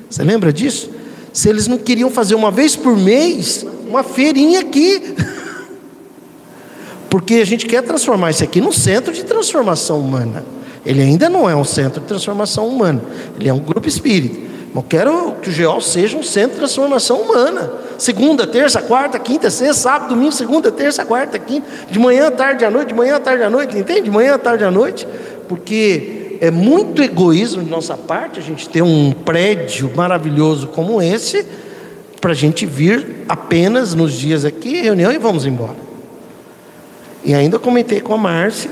você 0.09 0.23
lembra 0.23 0.53
disso? 0.53 0.99
se 1.33 1.49
eles 1.49 1.67
não 1.67 1.77
queriam 1.77 2.09
fazer 2.09 2.35
uma 2.35 2.51
vez 2.51 2.75
por 2.75 2.97
mês 2.97 3.65
uma 3.87 4.03
feirinha 4.03 4.59
aqui. 4.59 5.15
Porque 7.09 7.35
a 7.35 7.45
gente 7.45 7.65
quer 7.65 7.81
transformar 7.81 8.31
isso 8.31 8.43
aqui 8.43 8.61
num 8.61 8.71
centro 8.71 9.11
de 9.13 9.23
transformação 9.23 9.99
humana. 9.99 10.43
Ele 10.85 11.01
ainda 11.01 11.29
não 11.29 11.49
é 11.49 11.55
um 11.55 11.63
centro 11.63 12.01
de 12.01 12.07
transformação 12.07 12.67
humana, 12.67 13.01
ele 13.39 13.49
é 13.49 13.53
um 13.53 13.59
grupo 13.59 13.87
espírita. 13.87 14.49
Eu 14.73 14.83
quero 14.83 15.33
que 15.41 15.49
o 15.49 15.51
GEOL 15.51 15.81
seja 15.81 16.15
um 16.15 16.23
centro 16.23 16.51
de 16.51 16.57
transformação 16.57 17.17
humana. 17.21 17.71
Segunda, 17.97 18.45
terça, 18.45 18.81
quarta, 18.81 19.17
quinta, 19.17 19.49
sexta, 19.49 19.73
sábado, 19.73 20.09
domingo, 20.09 20.31
segunda, 20.31 20.71
terça, 20.71 21.03
quarta, 21.03 21.39
quinta, 21.39 21.67
de 21.89 21.99
manhã, 21.99 22.31
tarde, 22.31 22.63
à 22.63 22.71
noite, 22.71 22.89
de 22.89 22.93
manhã, 22.93 23.19
tarde, 23.19 23.43
à 23.43 23.49
noite, 23.49 23.77
entende? 23.77 24.03
De 24.03 24.11
manhã, 24.11 24.37
tarde, 24.37 24.63
à 24.63 24.71
noite, 24.71 25.07
porque 25.49 26.18
é 26.41 26.49
muito 26.49 27.01
egoísmo 27.01 27.63
de 27.63 27.69
nossa 27.69 27.97
parte 27.97 28.39
a 28.39 28.41
gente 28.41 28.69
ter 28.69 28.81
um 28.81 29.11
prédio 29.11 29.91
maravilhoso 29.95 30.67
como 30.67 31.01
esse, 31.01 31.45
para 32.21 32.31
a 32.31 32.35
gente 32.35 32.65
vir 32.65 33.23
apenas 33.27 33.93
nos 33.93 34.13
dias 34.13 34.45
aqui, 34.45 34.81
reunião 34.81 35.11
e 35.11 35.17
vamos 35.17 35.45
embora. 35.45 35.75
E 37.23 37.33
ainda 37.33 37.59
comentei 37.59 37.99
com 37.99 38.13
a 38.13 38.17
Márcia, 38.17 38.71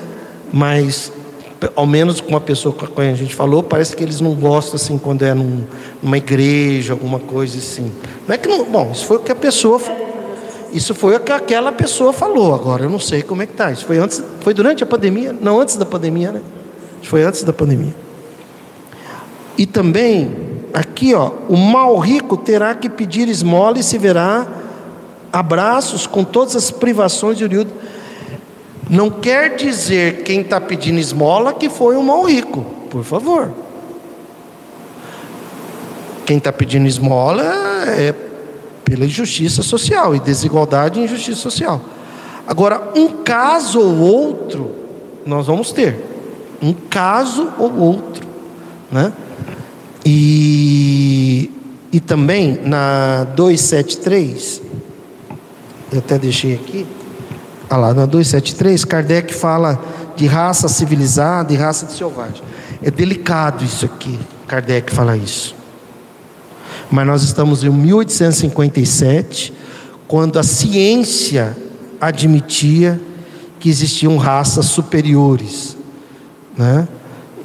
mas 0.52 1.12
ao 1.76 1.86
menos 1.86 2.22
com 2.22 2.36
a 2.36 2.42
pessoa 2.42 2.74
com 2.74 2.88
quem 2.88 3.10
a 3.10 3.16
gente 3.16 3.36
falou, 3.36 3.64
parece 3.64 3.96
que 3.96 4.04
eles 4.04 4.22
não 4.22 4.34
gostam 4.36 4.76
assim 4.76 4.98
quando 4.98 5.24
é 5.24 5.34
num, 5.34 5.64
numa 6.02 6.18
igreja, 6.18 6.94
alguma 6.94 7.20
coisa 7.20 7.58
assim. 7.58 7.92
Não 8.28 8.36
é 8.36 8.38
que 8.38 8.48
não, 8.48 8.64
bom, 8.66 8.92
isso 8.94 9.06
foi 9.06 9.18
o 9.18 9.20
que 9.20 9.32
a 9.32 9.36
pessoa 9.36 9.82
isso 10.74 10.94
foi 10.94 11.16
o 11.16 11.20
que 11.20 11.32
aquela 11.32 11.72
pessoa 11.72 12.12
falou. 12.12 12.54
Agora 12.54 12.84
eu 12.84 12.90
não 12.90 13.00
sei 13.00 13.22
como 13.22 13.42
é 13.42 13.46
que 13.46 13.54
tá. 13.54 13.72
Isso 13.72 13.86
foi 13.86 13.98
antes, 13.98 14.22
foi 14.42 14.54
durante 14.54 14.84
a 14.84 14.86
pandemia, 14.86 15.34
não 15.40 15.60
antes 15.60 15.78
da 15.78 15.86
pandemia, 15.86 16.32
né? 16.34 16.42
Foi 17.08 17.24
antes 17.24 17.42
da 17.44 17.54
pandemia. 17.54 17.96
E 19.58 19.66
também, 19.66 20.30
aqui, 20.74 21.14
ó, 21.14 21.32
o 21.48 21.56
mal 21.56 21.98
rico 21.98 22.36
terá 22.36 22.76
que 22.76 22.90
pedir 22.90 23.30
esmola 23.30 23.80
e 23.80 23.84
se 23.84 23.98
verá 23.98 24.46
abraços 25.32 26.06
com 26.06 26.26
todas 26.26 26.56
as 26.58 26.70
privações 26.70 27.38
de 27.38 27.46
oriundo. 27.46 27.72
Não 28.90 29.10
quer 29.10 29.56
dizer 29.56 30.24
quem 30.24 30.42
está 30.42 30.60
pedindo 30.60 31.00
esmola 31.00 31.54
que 31.54 31.70
foi 31.70 31.96
um 31.96 32.04
mal 32.04 32.24
rico, 32.24 32.66
por 32.90 33.06
favor. 33.06 33.54
Quem 36.26 36.40
está 36.40 36.52
pedindo 36.52 36.88
esmola 36.88 37.44
é 37.88 38.14
pela 38.84 39.06
injustiça 39.06 39.64
social 39.64 40.14
e 40.14 40.20
desigualdade 40.20 41.00
e 41.00 41.06
injustiça 41.06 41.40
social. 41.40 41.82
Agora, 42.46 42.92
um 42.96 43.24
caso 43.24 43.80
ou 43.80 43.98
outro 43.98 44.76
nós 45.26 45.48
vamos 45.48 45.72
ter 45.72 46.17
um 46.62 46.74
caso 46.74 47.50
ou 47.58 47.78
outro, 47.78 48.28
né? 48.92 49.14
E, 50.06 51.52
e 51.92 52.00
também 52.00 52.60
na 52.64 53.26
273, 53.36 54.62
eu 55.92 56.00
até 56.00 56.18
deixei 56.18 56.56
aqui, 56.56 56.86
ah 57.70 57.78
lá, 57.78 57.94
na 57.94 58.06
273, 58.06 58.86
Kardec 58.86 59.34
fala 59.34 59.82
de 60.16 60.26
raça 60.26 60.68
civilizada 60.68 61.54
e 61.54 61.56
raça 61.56 61.86
de 61.86 61.94
selvagem. 61.94 62.42
É 62.82 62.90
delicado 62.90 63.64
isso 63.64 63.86
aqui, 63.86 64.18
Kardec 64.48 64.92
fala 64.94 65.18
isso. 65.18 65.56
Mas 66.90 67.06
nós 67.06 67.24
estamos 67.24 67.64
em 67.64 67.70
1857, 67.70 69.54
quando 70.08 70.40
a 70.40 70.44
ciência 70.44 71.56
admitia 72.00 73.02
que 73.60 73.70
existiam 73.70 74.16
raças 74.18 74.68
superiores 74.68 75.77
né? 76.58 76.88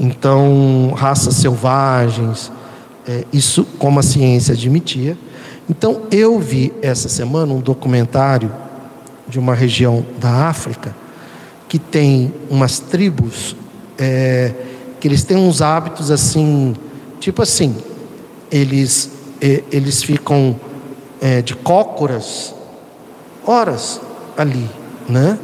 Então, 0.00 0.92
raças 0.96 1.36
selvagens, 1.36 2.50
é, 3.06 3.24
isso 3.32 3.64
como 3.78 4.00
a 4.00 4.02
ciência 4.02 4.54
admitia. 4.54 5.16
Então, 5.68 6.02
eu 6.10 6.38
vi 6.38 6.72
essa 6.82 7.08
semana 7.08 7.52
um 7.52 7.60
documentário 7.60 8.52
de 9.28 9.38
uma 9.38 9.54
região 9.54 10.04
da 10.18 10.48
África 10.48 10.94
que 11.68 11.78
tem 11.78 12.32
umas 12.50 12.78
tribos 12.78 13.56
é, 13.98 14.52
que 15.00 15.08
eles 15.08 15.24
têm 15.24 15.36
uns 15.36 15.62
hábitos 15.62 16.10
assim, 16.10 16.74
tipo 17.18 17.42
assim, 17.42 17.76
eles 18.50 19.10
é, 19.40 19.62
eles 19.72 20.02
ficam 20.02 20.54
é, 21.20 21.42
de 21.42 21.54
cócoras 21.54 22.54
horas 23.46 24.00
ali, 24.36 24.68
né? 25.08 25.38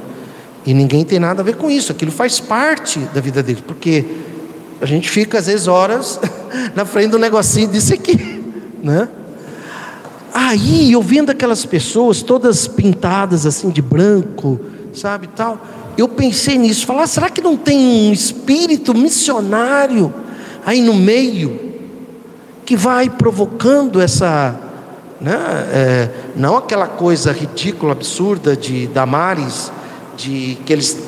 E 0.66 0.74
ninguém 0.74 1.04
tem 1.04 1.18
nada 1.18 1.40
a 1.40 1.44
ver 1.44 1.56
com 1.56 1.70
isso, 1.70 1.92
aquilo 1.92 2.10
faz 2.10 2.40
parte 2.40 2.98
da 3.14 3.20
vida 3.20 3.42
deles, 3.42 3.62
porque 3.66 4.04
a 4.80 4.86
gente 4.86 5.08
fica 5.08 5.38
às 5.38 5.46
vezes 5.46 5.66
horas 5.66 6.20
na 6.74 6.84
frente 6.84 7.10
do 7.10 7.18
negocinho 7.18 7.68
disso 7.68 7.94
aqui, 7.94 8.42
né? 8.82 9.08
Aí 10.32 10.92
eu 10.92 11.02
vendo 11.02 11.30
aquelas 11.30 11.64
pessoas 11.64 12.22
todas 12.22 12.68
pintadas 12.68 13.46
assim 13.46 13.70
de 13.70 13.80
branco, 13.80 14.60
sabe 14.92 15.26
tal, 15.28 15.60
eu 15.96 16.08
pensei 16.08 16.56
nisso, 16.58 16.86
falar, 16.86 17.06
será 17.06 17.28
que 17.28 17.40
não 17.40 17.56
tem 17.56 17.78
um 17.78 18.12
espírito 18.12 18.94
missionário 18.94 20.14
aí 20.64 20.80
no 20.80 20.94
meio 20.94 21.68
que 22.64 22.76
vai 22.76 23.08
provocando 23.08 24.00
essa, 24.00 24.54
né, 25.20 25.34
é, 25.72 26.10
não 26.36 26.56
aquela 26.56 26.86
coisa 26.86 27.32
ridícula, 27.32 27.92
absurda 27.92 28.54
de 28.54 28.86
Damares 28.86 29.72
de 30.18 30.58
que 30.66 30.72
eles 30.72 30.98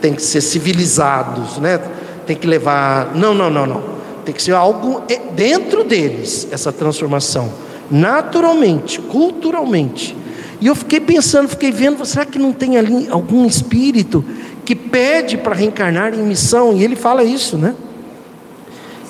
têm 0.00 0.14
que 0.14 0.22
ser 0.22 0.40
civilizados, 0.42 1.56
né? 1.58 1.80
Tem 2.26 2.36
que 2.36 2.46
levar, 2.46 3.14
não, 3.16 3.34
não, 3.34 3.50
não, 3.50 3.66
não. 3.66 3.82
Tem 4.24 4.34
que 4.34 4.42
ser 4.42 4.52
algo 4.52 5.02
dentro 5.34 5.82
deles 5.82 6.46
essa 6.52 6.70
transformação. 6.70 7.50
naturalmente, 7.90 9.00
culturalmente. 9.00 10.14
E 10.60 10.66
eu 10.66 10.74
fiquei 10.74 11.00
pensando, 11.00 11.48
fiquei 11.48 11.72
vendo, 11.72 12.04
será 12.04 12.26
que 12.26 12.38
não 12.38 12.52
tem 12.52 12.76
ali 12.76 13.08
algum 13.10 13.46
espírito 13.46 14.24
que 14.64 14.74
pede 14.74 15.38
para 15.38 15.54
reencarnar 15.54 16.12
em 16.12 16.22
missão? 16.22 16.76
E 16.76 16.84
ele 16.84 16.96
fala 16.96 17.24
isso, 17.24 17.56
né? 17.56 17.74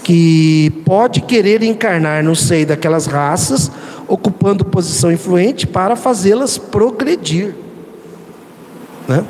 Que 0.04 0.70
pode 0.84 1.22
querer 1.22 1.62
encarnar 1.64 2.22
no 2.22 2.36
seio 2.36 2.66
daquelas 2.66 3.06
raças, 3.06 3.70
ocupando 4.06 4.64
posição 4.64 5.11
influente 5.11 5.66
para 5.66 5.96
fazê-las 5.96 6.56
progredir, 6.56 7.54
né? 9.09 9.24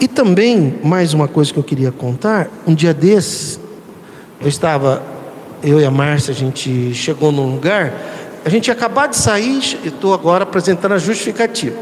E 0.00 0.08
também, 0.08 0.78
mais 0.82 1.12
uma 1.12 1.28
coisa 1.28 1.52
que 1.52 1.58
eu 1.58 1.62
queria 1.62 1.92
contar, 1.92 2.48
um 2.66 2.74
dia 2.74 2.94
desses, 2.94 3.60
eu 4.40 4.48
estava, 4.48 5.02
eu 5.62 5.78
e 5.78 5.84
a 5.84 5.90
Márcia, 5.90 6.32
a 6.32 6.34
gente 6.34 6.94
chegou 6.94 7.30
num 7.30 7.52
lugar, 7.52 7.92
a 8.42 8.48
gente 8.48 8.68
ia 8.68 8.72
acabar 8.72 9.08
de 9.08 9.16
sair, 9.18 9.58
estou 9.84 10.14
agora 10.14 10.44
apresentando 10.44 10.92
a 10.92 10.98
justificativa. 10.98 11.76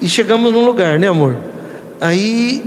E 0.00 0.08
chegamos 0.08 0.52
num 0.52 0.64
lugar, 0.64 0.98
né 0.98 1.06
amor? 1.06 1.36
Aí, 2.00 2.64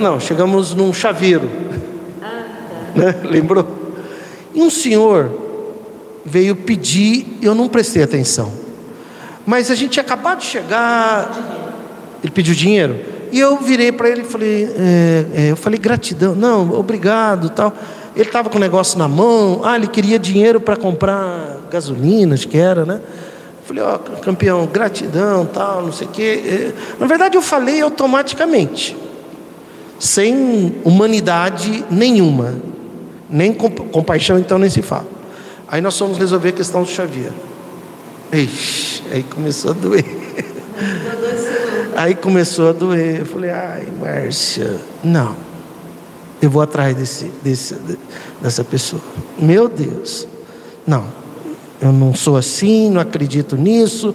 não, 0.00 0.18
chegamos 0.18 0.74
num 0.74 0.92
chaveiro. 0.92 1.48
Né? 2.92 3.14
Lembrou? 3.22 3.68
E 4.52 4.60
um 4.60 4.68
senhor 4.68 5.30
veio 6.24 6.56
pedir, 6.56 7.38
eu 7.40 7.54
não 7.54 7.68
prestei 7.68 8.02
atenção. 8.02 8.52
Mas 9.46 9.70
a 9.70 9.76
gente 9.76 9.94
ia 9.94 10.02
acabar 10.02 10.34
de 10.34 10.44
chegar, 10.44 11.65
ele 12.22 12.32
pediu 12.32 12.54
dinheiro. 12.54 12.96
E 13.32 13.40
eu 13.40 13.58
virei 13.58 13.92
para 13.92 14.08
ele 14.08 14.22
e 14.22 14.24
falei, 14.24 14.64
é, 14.78 15.26
é, 15.34 15.50
eu 15.50 15.56
falei 15.56 15.78
gratidão, 15.78 16.34
não, 16.34 16.72
obrigado, 16.72 17.50
tal. 17.50 17.72
Ele 18.14 18.24
estava 18.24 18.48
com 18.48 18.56
o 18.56 18.60
negócio 18.60 18.98
na 18.98 19.08
mão, 19.08 19.60
ah, 19.64 19.76
ele 19.76 19.88
queria 19.88 20.18
dinheiro 20.18 20.60
para 20.60 20.76
comprar 20.76 21.58
gasolina, 21.70 22.34
acho 22.34 22.48
que 22.48 22.56
era, 22.56 22.86
né? 22.86 23.00
Falei, 23.64 23.82
ó, 23.82 23.96
oh, 23.96 24.20
campeão, 24.20 24.66
gratidão, 24.66 25.44
tal, 25.44 25.82
não 25.82 25.92
sei 25.92 26.06
o 26.06 26.10
quê. 26.10 26.42
É, 26.46 26.72
na 27.00 27.06
verdade, 27.06 27.36
eu 27.36 27.42
falei 27.42 27.82
automaticamente, 27.82 28.96
sem 29.98 30.76
humanidade 30.84 31.84
nenhuma, 31.90 32.54
nem 33.28 33.52
compaixão, 33.52 34.38
então 34.38 34.56
nem 34.58 34.70
se 34.70 34.82
fala. 34.82 35.08
Aí 35.68 35.80
nós 35.80 35.98
fomos 35.98 36.16
resolver 36.16 36.50
a 36.50 36.52
questão 36.52 36.84
do 36.84 36.88
Xavier. 36.88 37.32
Ixi, 38.32 39.02
aí 39.12 39.22
começou 39.24 39.72
a 39.72 39.74
doer. 39.74 40.04
Aí 41.96 42.14
começou 42.14 42.68
a 42.68 42.72
doer. 42.72 43.20
Eu 43.20 43.26
falei, 43.26 43.50
ai, 43.50 43.88
Márcia, 43.98 44.76
não. 45.02 45.34
Eu 46.42 46.50
vou 46.50 46.60
atrás 46.60 46.94
desse, 46.94 47.32
desse, 47.42 47.74
dessa 48.40 48.62
pessoa. 48.62 49.00
Meu 49.38 49.66
Deus. 49.66 50.28
Não. 50.86 51.06
Eu 51.80 51.92
não 51.92 52.14
sou 52.14 52.36
assim, 52.36 52.90
não 52.90 53.00
acredito 53.00 53.56
nisso. 53.56 54.14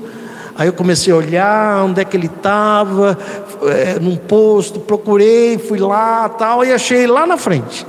Aí 0.55 0.67
eu 0.67 0.73
comecei 0.73 1.11
a 1.11 1.15
olhar 1.15 1.83
onde 1.83 2.01
é 2.01 2.05
que 2.05 2.15
ele 2.15 2.27
estava, 2.27 3.17
é, 3.63 3.97
num 3.99 4.15
posto, 4.15 4.79
procurei, 4.79 5.57
fui 5.57 5.79
lá 5.79 6.29
tal, 6.29 6.63
e 6.63 6.71
achei 6.71 7.07
lá 7.07 7.25
na 7.25 7.35
frente. 7.35 7.87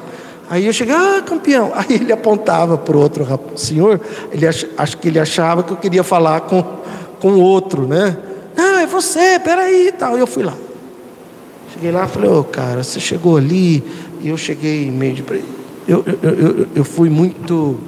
Aí 0.49 0.66
eu 0.66 0.72
cheguei, 0.72 0.95
ah, 0.95 1.22
campeão. 1.24 1.70
Aí 1.76 1.97
ele 1.97 2.12
apontava 2.12 2.78
para 2.78 2.97
o 2.97 3.01
outro 3.01 3.26
senhor, 3.57 4.01
ele 4.32 4.47
ach, 4.47 4.64
acho 4.78 4.97
que 4.97 5.09
ele 5.09 5.18
achava 5.18 5.62
que 5.62 5.72
eu 5.72 5.76
queria 5.76 6.03
falar 6.03 6.43
com, 6.43 6.64
o 7.22 7.40
outro, 7.40 7.86
né? 7.86 8.16
É 8.83 8.87
você, 8.87 9.39
peraí 9.39 9.89
e 9.89 9.93
tal. 9.93 10.16
E 10.16 10.20
eu 10.20 10.26
fui 10.26 10.43
lá. 10.43 10.57
Cheguei 11.72 11.93
lá 11.93 12.07
falei, 12.09 12.28
ô 12.28 12.41
oh, 12.41 12.45
cara, 12.45 12.83
você 12.83 12.99
chegou 12.99 13.37
ali, 13.37 13.83
e 14.20 14.28
eu 14.28 14.37
cheguei 14.37 14.91
meio 14.91 15.14
de. 15.14 15.24
Eu, 15.87 16.05
eu, 16.07 16.30
eu, 16.30 16.66
eu 16.74 16.85
fui 16.85 17.09
muito. 17.09 17.78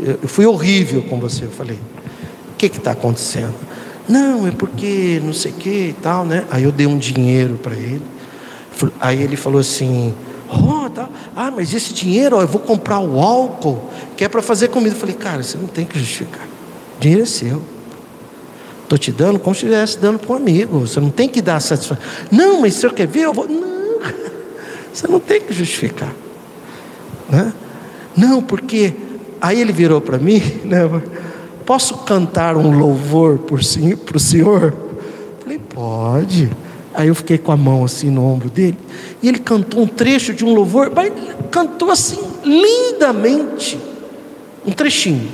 Eu 0.00 0.28
fui 0.28 0.44
horrível 0.46 1.02
com 1.02 1.20
você. 1.20 1.44
Eu 1.44 1.50
falei, 1.50 1.76
o 1.76 2.56
que 2.56 2.66
está 2.66 2.90
acontecendo? 2.90 3.54
Não, 4.08 4.46
é 4.46 4.50
porque 4.50 5.20
não 5.24 5.32
sei 5.32 5.52
o 5.52 5.54
que 5.54 5.88
e 5.88 5.96
tal, 6.02 6.24
né? 6.24 6.44
Aí 6.50 6.64
eu 6.64 6.72
dei 6.72 6.86
um 6.86 6.98
dinheiro 6.98 7.54
para 7.54 7.74
ele. 7.74 8.02
Aí 9.00 9.22
ele 9.22 9.36
falou 9.36 9.60
assim, 9.60 10.12
oh, 10.50 10.90
tá. 10.90 11.08
ah, 11.36 11.52
mas 11.52 11.72
esse 11.72 11.94
dinheiro, 11.94 12.36
ó, 12.36 12.42
eu 12.42 12.48
vou 12.48 12.60
comprar 12.60 12.98
o 12.98 13.20
álcool, 13.20 13.90
que 14.16 14.24
é 14.24 14.28
para 14.28 14.42
fazer 14.42 14.68
comida. 14.68 14.96
Eu 14.96 14.98
falei, 14.98 15.14
cara, 15.14 15.42
você 15.42 15.56
não 15.56 15.68
tem 15.68 15.84
que 15.84 15.96
justificar. 15.98 16.46
O 16.96 17.00
dinheiro 17.00 17.22
é 17.22 17.26
seu. 17.26 17.62
Estou 18.92 18.98
te 18.98 19.10
dando 19.10 19.38
como 19.38 19.54
se 19.54 19.64
estivesse 19.64 19.98
dando 19.98 20.18
para 20.18 20.34
um 20.34 20.36
amigo. 20.36 20.80
Você 20.80 21.00
não 21.00 21.08
tem 21.08 21.26
que 21.26 21.40
dar 21.40 21.58
satisfação. 21.60 22.04
Não, 22.30 22.60
mas 22.60 22.76
o 22.76 22.80
senhor 22.80 22.92
quer 22.92 23.06
ver? 23.06 23.22
Eu 23.22 23.32
vou. 23.32 23.48
Não, 23.48 23.98
você 24.92 25.08
não 25.08 25.18
tem 25.18 25.40
que 25.40 25.50
justificar. 25.54 26.12
Né? 27.26 27.54
Não, 28.14 28.42
porque. 28.42 28.92
Aí 29.40 29.58
ele 29.58 29.72
virou 29.72 29.98
para 29.98 30.18
mim, 30.18 30.42
né? 30.62 30.80
Posso 31.64 31.96
cantar 31.98 32.54
um 32.54 32.78
louvor 32.78 33.38
para 33.38 33.54
o 33.56 34.20
senhor? 34.20 34.74
Falei, 35.40 35.58
pode. 35.58 36.50
Aí 36.92 37.08
eu 37.08 37.14
fiquei 37.14 37.38
com 37.38 37.50
a 37.50 37.56
mão 37.56 37.86
assim 37.86 38.10
no 38.10 38.22
ombro 38.22 38.50
dele. 38.50 38.76
E 39.22 39.28
ele 39.28 39.38
cantou 39.38 39.84
um 39.84 39.86
trecho 39.86 40.34
de 40.34 40.44
um 40.44 40.52
louvor, 40.52 40.92
mas 40.94 41.10
cantou 41.50 41.90
assim, 41.90 42.20
lindamente. 42.44 43.80
Um 44.66 44.70
trechinho. 44.70 45.30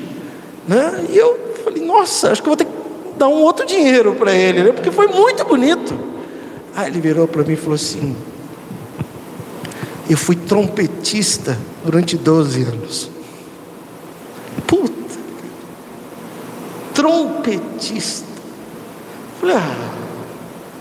Né? 0.68 1.06
E 1.10 1.16
eu 1.16 1.56
falei, 1.64 1.84
nossa, 1.84 2.30
acho 2.30 2.40
que 2.40 2.48
eu 2.48 2.50
vou 2.50 2.56
ter 2.56 2.64
que 2.64 2.87
dar 3.18 3.28
um 3.28 3.42
outro 3.42 3.66
dinheiro 3.66 4.14
para 4.14 4.32
ele, 4.32 4.62
né? 4.62 4.72
porque 4.72 4.90
foi 4.90 5.08
muito 5.08 5.44
bonito. 5.44 5.94
Aí 6.74 6.88
ele 6.88 7.00
virou 7.00 7.26
para 7.26 7.42
mim 7.42 7.54
e 7.54 7.56
falou 7.56 7.74
assim: 7.74 8.16
Eu 10.08 10.16
fui 10.16 10.36
trompetista 10.36 11.58
durante 11.84 12.16
12 12.16 12.62
anos. 12.62 13.10
Puta! 14.66 15.18
Trompetista. 16.94 18.26
Falei, 19.40 19.56
ah, 19.56 19.94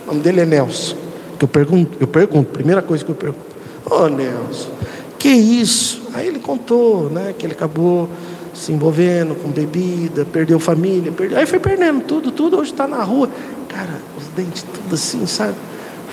o 0.03 0.07
nome 0.07 0.21
dele 0.21 0.41
é 0.41 0.45
Nelson. 0.45 0.95
Que 1.37 1.45
eu 1.45 1.49
pergunto, 1.49 1.97
eu 1.99 2.07
pergunto, 2.07 2.51
primeira 2.51 2.81
coisa 2.81 3.05
que 3.05 3.11
eu 3.11 3.15
pergunto, 3.15 3.45
ô 3.85 3.95
oh, 3.95 4.07
Nelson, 4.07 4.71
que 5.19 5.29
isso? 5.29 6.01
Aí 6.13 6.27
ele 6.27 6.39
contou, 6.39 7.09
né, 7.09 7.35
que 7.37 7.45
ele 7.45 7.53
acabou 7.53 8.09
se 8.57 8.71
envolvendo 8.71 9.35
com 9.35 9.49
bebida, 9.49 10.25
perdeu 10.25 10.59
família, 10.59 11.11
perdeu... 11.11 11.37
aí 11.37 11.45
foi 11.45 11.59
perdendo 11.59 12.03
tudo, 12.03 12.31
tudo, 12.31 12.57
hoje 12.57 12.71
está 12.71 12.87
na 12.87 13.03
rua. 13.03 13.29
Cara, 13.69 14.01
os 14.17 14.27
dentes 14.29 14.63
tudo 14.63 14.95
assim, 14.95 15.27
sabe? 15.27 15.53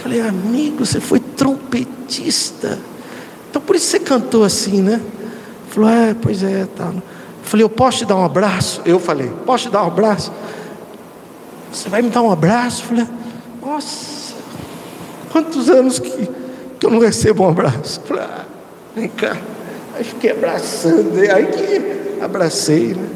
Falei, 0.03 0.21
amigo, 0.21 0.85
você 0.85 1.01
foi 1.01 1.19
trompetista. 1.19 2.79
Então 3.49 3.63
por 3.63 3.75
isso 3.75 3.87
você 3.87 3.99
cantou 3.99 4.45
assim, 4.45 4.83
né? 4.83 5.01
Falou, 5.71 5.89
é, 5.89 6.15
pois 6.15 6.43
é, 6.43 6.67
tá. 6.67 6.93
Falei, 7.43 7.65
eu 7.65 7.71
posso 7.71 7.99
te 7.99 8.05
dar 8.05 8.17
um 8.17 8.25
abraço? 8.25 8.83
Eu 8.85 9.01
falei, 9.01 9.33
posso 9.47 9.65
te 9.65 9.73
dar 9.73 9.83
um 9.83 9.89
abraço? 9.89 10.31
Você 11.73 11.89
vai 11.89 12.03
me 12.03 12.11
dar 12.11 12.21
um 12.21 12.31
abraço? 12.31 12.85
Falei, 12.85 13.07
nossa, 13.65 14.35
quantos 15.33 15.71
anos 15.71 15.99
que, 15.99 16.29
que 16.79 16.85
eu 16.85 16.91
não 16.91 16.99
recebo 16.99 17.43
um 17.45 17.49
abraço? 17.49 18.03
Falei, 18.05 18.23
ah, 18.25 18.45
vem 18.95 19.09
cá. 19.09 19.35
Aí 19.97 20.05
fiquei 20.05 20.33
abraçando, 20.33 21.19
aí 21.19 21.47
que 21.47 22.04
abracei. 22.25 22.95
Né? 22.95 23.09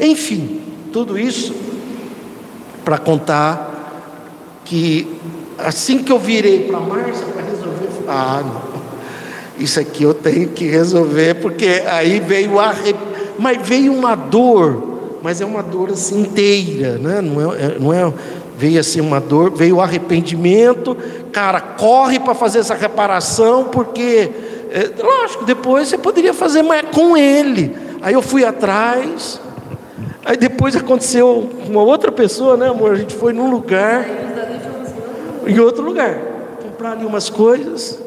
Enfim, 0.00 0.60
tudo 0.92 1.18
isso 1.18 1.54
para 2.84 2.98
contar 2.98 3.72
que 4.64 5.06
assim 5.58 6.02
que 6.02 6.12
eu 6.12 6.18
virei 6.18 6.64
para 6.64 6.80
Márcia 6.80 7.26
para 7.26 7.42
resolver, 7.42 7.88
ah, 8.08 8.42
não, 8.44 8.62
isso 9.58 9.80
aqui 9.80 10.02
eu 10.02 10.14
tenho 10.14 10.48
que 10.48 10.66
resolver, 10.66 11.34
porque 11.34 11.82
aí 11.86 12.20
veio 12.20 12.58
a 12.60 12.74
mas 13.38 13.66
veio 13.66 13.92
uma 13.92 14.14
dor, 14.14 15.18
mas 15.22 15.40
é 15.40 15.46
uma 15.46 15.62
dor 15.62 15.90
assim 15.90 16.22
inteira, 16.22 16.98
né? 16.98 17.20
não, 17.20 17.52
é, 17.52 17.56
é, 17.56 17.78
não 17.78 17.92
é 17.92 18.12
veio 18.56 18.80
assim 18.80 19.00
uma 19.00 19.20
dor, 19.20 19.52
veio 19.54 19.76
o 19.76 19.80
arrependimento, 19.80 20.96
cara, 21.32 21.60
corre 21.60 22.18
para 22.18 22.34
fazer 22.34 22.60
essa 22.60 22.74
reparação, 22.74 23.64
porque, 23.64 24.30
é, 24.70 24.90
lógico, 25.02 25.44
depois 25.44 25.88
você 25.88 25.98
poderia 25.98 26.32
fazer 26.32 26.62
mais 26.62 26.86
com 26.92 27.16
ele, 27.16 27.76
Aí 28.06 28.14
eu 28.14 28.22
fui 28.22 28.44
atrás. 28.44 29.40
Aí 30.24 30.36
depois 30.36 30.76
aconteceu 30.76 31.50
uma 31.66 31.82
outra 31.82 32.12
pessoa, 32.12 32.56
né, 32.56 32.68
amor? 32.68 32.92
A 32.92 32.94
gente 32.94 33.12
foi 33.12 33.32
num 33.32 33.50
lugar. 33.50 34.06
Em 35.44 35.58
outro 35.58 35.82
lugar. 35.82 36.16
Comprar 36.62 36.92
ali 36.92 37.04
umas 37.04 37.28
coisas. 37.28 37.98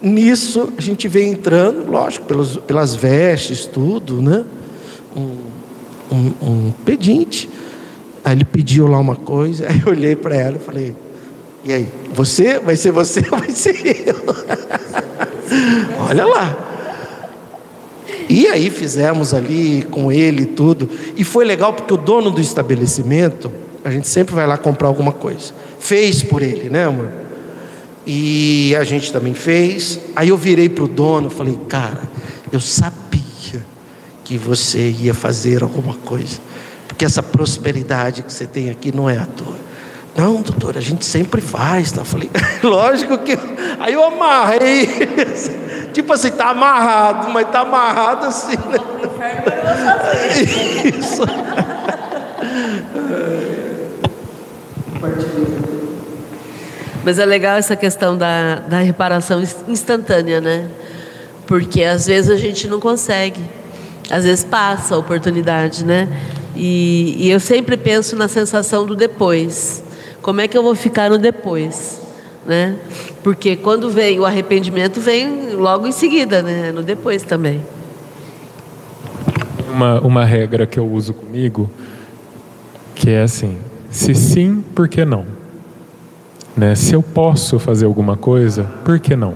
Nisso 0.00 0.72
a 0.78 0.80
gente 0.80 1.06
veio 1.06 1.28
entrando, 1.28 1.84
lógico, 1.90 2.24
pelos, 2.24 2.56
pelas 2.56 2.94
vestes, 2.94 3.66
tudo, 3.66 4.22
né? 4.22 4.42
Um, 5.14 5.36
um, 6.10 6.32
um 6.40 6.72
pedinte. 6.86 7.50
Aí 8.24 8.32
ele 8.32 8.44
pediu 8.46 8.86
lá 8.86 8.98
uma 8.98 9.16
coisa, 9.16 9.68
aí 9.68 9.82
eu 9.84 9.92
olhei 9.92 10.16
para 10.16 10.34
ela 10.34 10.56
e 10.56 10.60
falei, 10.60 10.96
e 11.62 11.74
aí, 11.74 11.88
você? 12.14 12.58
Vai 12.58 12.74
ser 12.74 12.90
você 12.90 13.20
ou 13.30 13.38
vai 13.38 13.50
ser 13.50 14.08
eu? 14.08 14.16
Olha 16.08 16.24
lá. 16.24 16.75
E 18.28 18.46
aí 18.48 18.70
fizemos 18.70 19.32
ali 19.32 19.86
com 19.90 20.10
ele 20.10 20.46
tudo. 20.46 20.88
E 21.16 21.24
foi 21.24 21.44
legal 21.44 21.72
porque 21.72 21.92
o 21.92 21.96
dono 21.96 22.30
do 22.30 22.40
estabelecimento, 22.40 23.50
a 23.84 23.90
gente 23.90 24.08
sempre 24.08 24.34
vai 24.34 24.46
lá 24.46 24.58
comprar 24.58 24.88
alguma 24.88 25.12
coisa. 25.12 25.54
Fez 25.78 26.22
por 26.22 26.42
ele, 26.42 26.68
né, 26.68 26.84
amor? 26.84 27.08
E 28.06 28.74
a 28.76 28.84
gente 28.84 29.12
também 29.12 29.34
fez. 29.34 30.00
Aí 30.14 30.28
eu 30.28 30.36
virei 30.36 30.68
para 30.68 30.84
o 30.84 30.88
dono 30.88 31.28
e 31.28 31.34
falei, 31.34 31.58
cara, 31.68 32.02
eu 32.52 32.60
sabia 32.60 32.96
que 34.24 34.36
você 34.36 34.90
ia 34.90 35.14
fazer 35.14 35.62
alguma 35.62 35.94
coisa. 35.94 36.38
Porque 36.88 37.04
essa 37.04 37.22
prosperidade 37.22 38.22
que 38.22 38.32
você 38.32 38.46
tem 38.46 38.70
aqui 38.70 38.94
não 38.94 39.08
é 39.08 39.18
à 39.18 39.26
toa. 39.26 39.66
Não, 40.16 40.40
doutor, 40.40 40.78
a 40.78 40.80
gente 40.80 41.04
sempre 41.04 41.40
faz. 41.40 41.92
Tá? 41.92 42.00
Eu 42.00 42.04
falei, 42.04 42.30
lógico 42.62 43.18
que. 43.18 43.38
Aí 43.78 43.92
eu 43.92 44.02
amarrei. 44.02 44.88
tipo 45.96 46.12
assim, 46.12 46.30
tá 46.30 46.50
amarrado, 46.50 47.30
mas 47.30 47.48
tá 47.48 47.60
amarrado 47.60 48.26
assim. 48.26 48.52
Né? 48.52 48.78
Isso. 50.98 51.22
Mas 57.02 57.18
é 57.18 57.24
legal 57.24 57.56
essa 57.56 57.74
questão 57.74 58.14
da, 58.14 58.56
da 58.56 58.80
reparação 58.80 59.42
instantânea, 59.66 60.38
né? 60.38 60.68
Porque 61.46 61.82
às 61.82 62.06
vezes 62.06 62.30
a 62.30 62.36
gente 62.36 62.68
não 62.68 62.78
consegue. 62.78 63.42
Às 64.10 64.24
vezes 64.24 64.44
passa 64.44 64.96
a 64.96 64.98
oportunidade, 64.98 65.82
né? 65.82 66.08
E, 66.54 67.16
e 67.26 67.30
eu 67.30 67.40
sempre 67.40 67.78
penso 67.78 68.16
na 68.16 68.28
sensação 68.28 68.84
do 68.84 68.94
depois. 68.94 69.82
Como 70.20 70.42
é 70.42 70.48
que 70.48 70.58
eu 70.58 70.62
vou 70.62 70.74
ficar 70.74 71.08
no 71.08 71.16
depois? 71.16 72.05
Né? 72.46 72.76
Porque 73.22 73.56
quando 73.56 73.90
vem 73.90 74.20
o 74.20 74.24
arrependimento, 74.24 75.00
vem 75.00 75.54
logo 75.54 75.86
em 75.86 75.92
seguida, 75.92 76.42
né? 76.42 76.70
no 76.72 76.82
depois 76.82 77.22
também. 77.22 77.60
Uma, 79.68 80.00
uma 80.00 80.24
regra 80.24 80.66
que 80.66 80.78
eu 80.78 80.86
uso 80.86 81.12
comigo, 81.12 81.68
que 82.94 83.10
é 83.10 83.22
assim: 83.22 83.58
se 83.90 84.14
sim, 84.14 84.64
por 84.74 84.88
que 84.88 85.04
não? 85.04 85.26
Né? 86.56 86.74
Se 86.74 86.94
eu 86.94 87.02
posso 87.02 87.58
fazer 87.58 87.84
alguma 87.84 88.16
coisa, 88.16 88.64
por 88.84 88.98
que 88.98 89.14
não? 89.14 89.34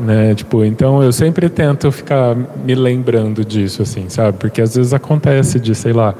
Né? 0.00 0.34
Tipo, 0.34 0.64
então 0.64 1.02
eu 1.02 1.12
sempre 1.12 1.48
tento 1.48 1.90
ficar 1.92 2.34
me 2.34 2.74
lembrando 2.74 3.44
disso, 3.44 3.82
assim, 3.82 4.08
sabe? 4.08 4.38
Porque 4.38 4.60
às 4.60 4.74
vezes 4.74 4.92
acontece 4.92 5.60
de, 5.60 5.74
sei 5.74 5.92
lá, 5.92 6.14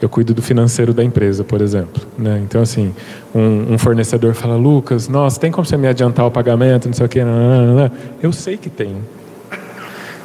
eu 0.00 0.08
cuido 0.08 0.34
do 0.34 0.42
financeiro 0.42 0.92
da 0.92 1.02
empresa, 1.02 1.42
por 1.42 1.60
exemplo. 1.60 2.02
Né? 2.18 2.40
Então, 2.44 2.60
assim, 2.60 2.94
um, 3.34 3.74
um, 3.74 3.78
fornecedor 3.78 4.34
fala, 4.34 4.56
Lucas, 4.56 5.08
nossa, 5.08 5.40
tem 5.40 5.50
como 5.50 5.66
você 5.66 5.76
me 5.76 5.88
adiantar 5.88 6.26
o 6.26 6.30
pagamento, 6.30 6.86
não 6.86 6.92
sei 6.92 7.06
o 7.06 7.08
quê. 7.08 7.24
Não, 7.24 7.66
não, 7.66 7.74
não. 7.74 7.90
Eu 8.22 8.32
sei 8.32 8.56
que 8.56 8.68
tem. 8.68 8.96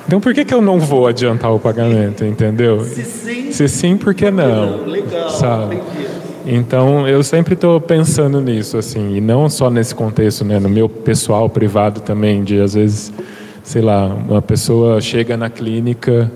Então, 0.06 0.20
por 0.20 0.34
que, 0.34 0.44
que 0.44 0.54
eu 0.54 0.62
não 0.62 0.80
vou 0.80 1.08
adiantar 1.08 1.54
o 1.54 1.60
pagamento, 1.60 2.26
entendeu? 2.26 2.84
Se 2.84 3.04
sim, 3.04 3.52
Se 3.52 3.68
sim 3.70 3.96
por 3.96 4.14
que 4.14 4.30
não? 4.30 4.86
Legal, 4.86 5.30
sabe? 5.30 5.80
Então, 6.46 7.08
eu 7.08 7.24
sempre 7.24 7.54
estou 7.54 7.80
pensando 7.80 8.42
nisso, 8.42 8.78
assim, 8.78 9.16
e 9.16 9.22
não 9.22 9.48
só 9.48 9.70
nesse 9.70 9.94
contexto, 9.94 10.44
né, 10.44 10.60
no 10.60 10.68
meu 10.68 10.90
pessoal, 10.90 11.48
privado 11.48 12.02
também, 12.02 12.44
de 12.44 12.60
às 12.60 12.74
vezes, 12.74 13.14
sei 13.64 13.82
lá, 13.82 14.08
uma 14.08 14.42
pessoa 14.42 15.00
chega 15.00 15.38
na 15.38 15.50
clínica, 15.50 16.32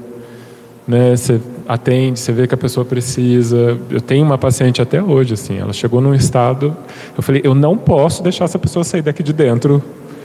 né, 0.88 1.15
você 1.15 1.41
atende, 1.68 2.20
você 2.20 2.32
vê 2.32 2.47
que 2.47 2.53
a 2.53 2.57
pessoa 2.57 2.86
precisa. 2.86 3.78
Eu 3.89 4.01
tenho 4.01 4.26
uma 4.26 4.38
paciente 4.38 4.82
até 4.82 5.01
hoje, 5.01 5.34
assim, 5.34 5.57
ela 5.57 5.74
chegou 5.74 6.01
num 6.01 6.13
estado, 6.13 6.76
eu 7.16 7.24
falei, 7.24 7.41
eu 7.43 7.55
não 7.55 7.78
posso 7.78 8.24
deixar 8.24 8.45
essa 8.45 8.59
pessoa 8.59 8.84
sair 8.84 9.01
daqui 9.01 9.24
de 9.24 9.34
dentro 9.34 9.84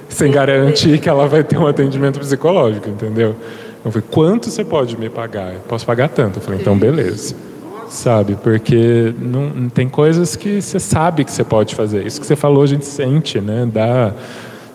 sem 0.08 0.30
garantir 0.32 0.98
que 0.98 1.08
ela 1.08 1.28
vai 1.28 1.44
ter 1.44 1.56
um 1.56 1.66
atendimento 1.66 2.18
psicológico, 2.18 2.88
entendeu? 2.88 3.36
Eu 3.84 3.90
falei, 3.90 4.06
quanto 4.10 4.50
você 4.50 4.64
pode 4.64 4.98
me 4.98 5.08
pagar? 5.08 5.54
Eu 5.54 5.60
posso 5.60 5.86
pagar 5.86 6.08
tanto. 6.08 6.38
Eu 6.38 6.42
falei, 6.42 6.60
então 6.60 6.76
beleza 6.76 7.34
sabe? 7.90 8.36
Porque 8.36 9.12
não, 9.18 9.68
tem 9.68 9.88
coisas 9.88 10.36
que 10.36 10.62
você 10.62 10.78
sabe 10.78 11.24
que 11.24 11.32
você 11.32 11.44
pode 11.44 11.74
fazer. 11.74 12.06
Isso 12.06 12.20
que 12.20 12.26
você 12.26 12.36
falou, 12.36 12.62
a 12.62 12.66
gente 12.66 12.86
sente, 12.86 13.40
né? 13.40 13.68
Dá, 13.70 14.12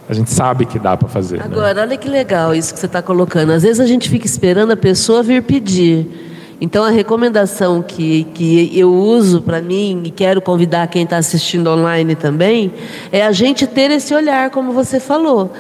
a 0.07 0.13
gente 0.13 0.30
sabe 0.30 0.66
que 0.66 0.78
dá 0.78 0.95
para 0.95 1.07
fazer. 1.07 1.38
Né? 1.38 1.43
Agora, 1.45 1.74
né? 1.74 1.82
olha 1.82 1.97
que 1.97 2.07
legal 2.07 2.53
isso 2.53 2.74
que 2.74 2.80
você 2.80 2.86
está 2.86 3.01
colocando. 3.01 3.51
Às 3.51 3.63
vezes 3.63 3.80
a 3.80 3.88
gente 3.88 4.09
fica 4.09 4.26
esperando 4.26 4.72
a 4.72 4.78
pessoa 4.78 5.24
vir 5.24 5.41
pedir. 5.41 6.34
Então, 6.59 6.83
a 6.83 6.89
recomendação 6.89 7.81
que, 7.81 8.23
que 8.33 8.77
eu 8.77 8.93
uso 8.93 9.41
para 9.41 9.61
mim 9.61 10.03
e 10.05 10.11
quero 10.11 10.41
convidar 10.41 10.87
quem 10.87 11.03
está 11.03 11.17
assistindo 11.17 11.69
online 11.69 12.15
também 12.15 12.71
é 13.11 13.23
a 13.23 13.31
gente 13.31 13.67
ter 13.67 13.91
esse 13.91 14.13
olhar, 14.13 14.49
como 14.49 14.71
você 14.71 14.99
falou, 14.99 15.51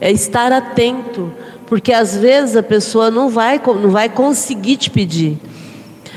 é 0.00 0.12
estar 0.12 0.52
atento, 0.52 1.32
porque 1.66 1.92
às 1.92 2.16
vezes 2.16 2.56
a 2.56 2.62
pessoa 2.62 3.10
não 3.10 3.30
vai, 3.30 3.60
não 3.66 3.90
vai 3.90 4.08
conseguir 4.08 4.76
te 4.76 4.90
pedir 4.90 5.38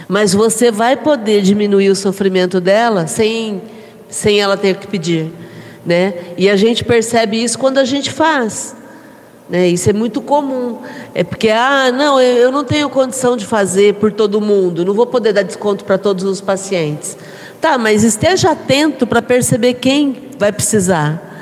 mas 0.07 0.33
você 0.33 0.71
vai 0.71 0.95
poder 0.95 1.41
diminuir 1.41 1.89
o 1.89 1.95
sofrimento 1.95 2.61
dela 2.61 3.07
sem, 3.07 3.61
sem 4.09 4.39
ela 4.39 4.55
ter 4.55 4.75
que 4.77 4.87
pedir. 4.87 5.31
Né? 5.85 6.13
E 6.37 6.49
a 6.49 6.55
gente 6.55 6.83
percebe 6.83 7.43
isso 7.43 7.57
quando 7.57 7.77
a 7.77 7.85
gente 7.85 8.11
faz. 8.11 8.75
Né? 9.49 9.67
Isso 9.67 9.89
é 9.89 9.93
muito 9.93 10.21
comum. 10.21 10.79
É 11.13 11.23
porque, 11.23 11.49
ah, 11.49 11.91
não, 11.91 12.19
eu 12.19 12.51
não 12.51 12.63
tenho 12.63 12.89
condição 12.89 13.37
de 13.37 13.45
fazer 13.45 13.95
por 13.95 14.11
todo 14.11 14.41
mundo, 14.41 14.83
não 14.83 14.93
vou 14.93 15.05
poder 15.05 15.33
dar 15.33 15.43
desconto 15.43 15.85
para 15.85 15.97
todos 15.97 16.23
os 16.23 16.41
pacientes. 16.41 17.17
Tá, 17.61 17.77
mas 17.77 18.03
esteja 18.03 18.51
atento 18.51 19.07
para 19.07 19.21
perceber 19.21 19.75
quem 19.75 20.29
vai 20.37 20.51
precisar. 20.51 21.33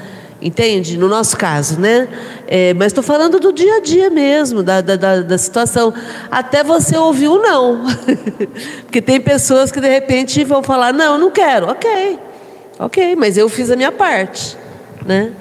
Entende? 0.41 0.97
No 0.97 1.07
nosso 1.07 1.37
caso, 1.37 1.79
né? 1.79 2.09
É, 2.47 2.73
mas 2.73 2.87
estou 2.87 3.03
falando 3.03 3.39
do 3.39 3.53
dia 3.53 3.77
a 3.77 3.79
dia 3.79 4.09
mesmo, 4.09 4.61
da, 4.61 4.81
da, 4.81 5.21
da, 5.21 5.37
situação. 5.37 5.93
Até 6.29 6.65
você 6.65 6.97
ouvir 6.97 7.29
o 7.29 7.41
não. 7.41 7.85
Porque 8.83 9.01
tem 9.01 9.21
pessoas 9.21 9.71
que 9.71 9.79
de 9.79 9.87
repente 9.87 10.43
vão 10.43 10.61
falar, 10.61 10.91
não, 10.91 11.17
não 11.17 11.31
quero. 11.31 11.67
Ok, 11.67 12.19
ok, 12.77 13.15
mas 13.15 13.37
eu 13.37 13.47
fiz 13.47 13.71
a 13.71 13.77
minha 13.77 13.91
parte. 13.91 14.57
Né? 15.05 15.31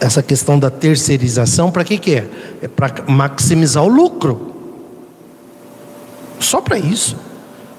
Essa 0.00 0.22
questão 0.22 0.58
da 0.58 0.70
terceirização, 0.70 1.70
para 1.70 1.84
que, 1.84 1.98
que 1.98 2.14
é? 2.14 2.26
É 2.62 2.68
para 2.68 3.04
maximizar 3.08 3.82
o 3.82 3.88
lucro. 3.88 4.54
Só 6.38 6.60
para 6.60 6.78
isso. 6.78 7.16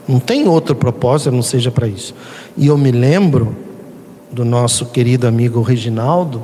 Não 0.07 0.19
tem 0.19 0.47
outro 0.47 0.75
propósito, 0.75 1.31
não 1.31 1.43
seja 1.43 1.69
para 1.71 1.87
isso. 1.87 2.15
E 2.57 2.67
eu 2.67 2.77
me 2.77 2.91
lembro 2.91 3.55
do 4.31 4.43
nosso 4.43 4.87
querido 4.87 5.27
amigo 5.27 5.61
Reginaldo, 5.61 6.43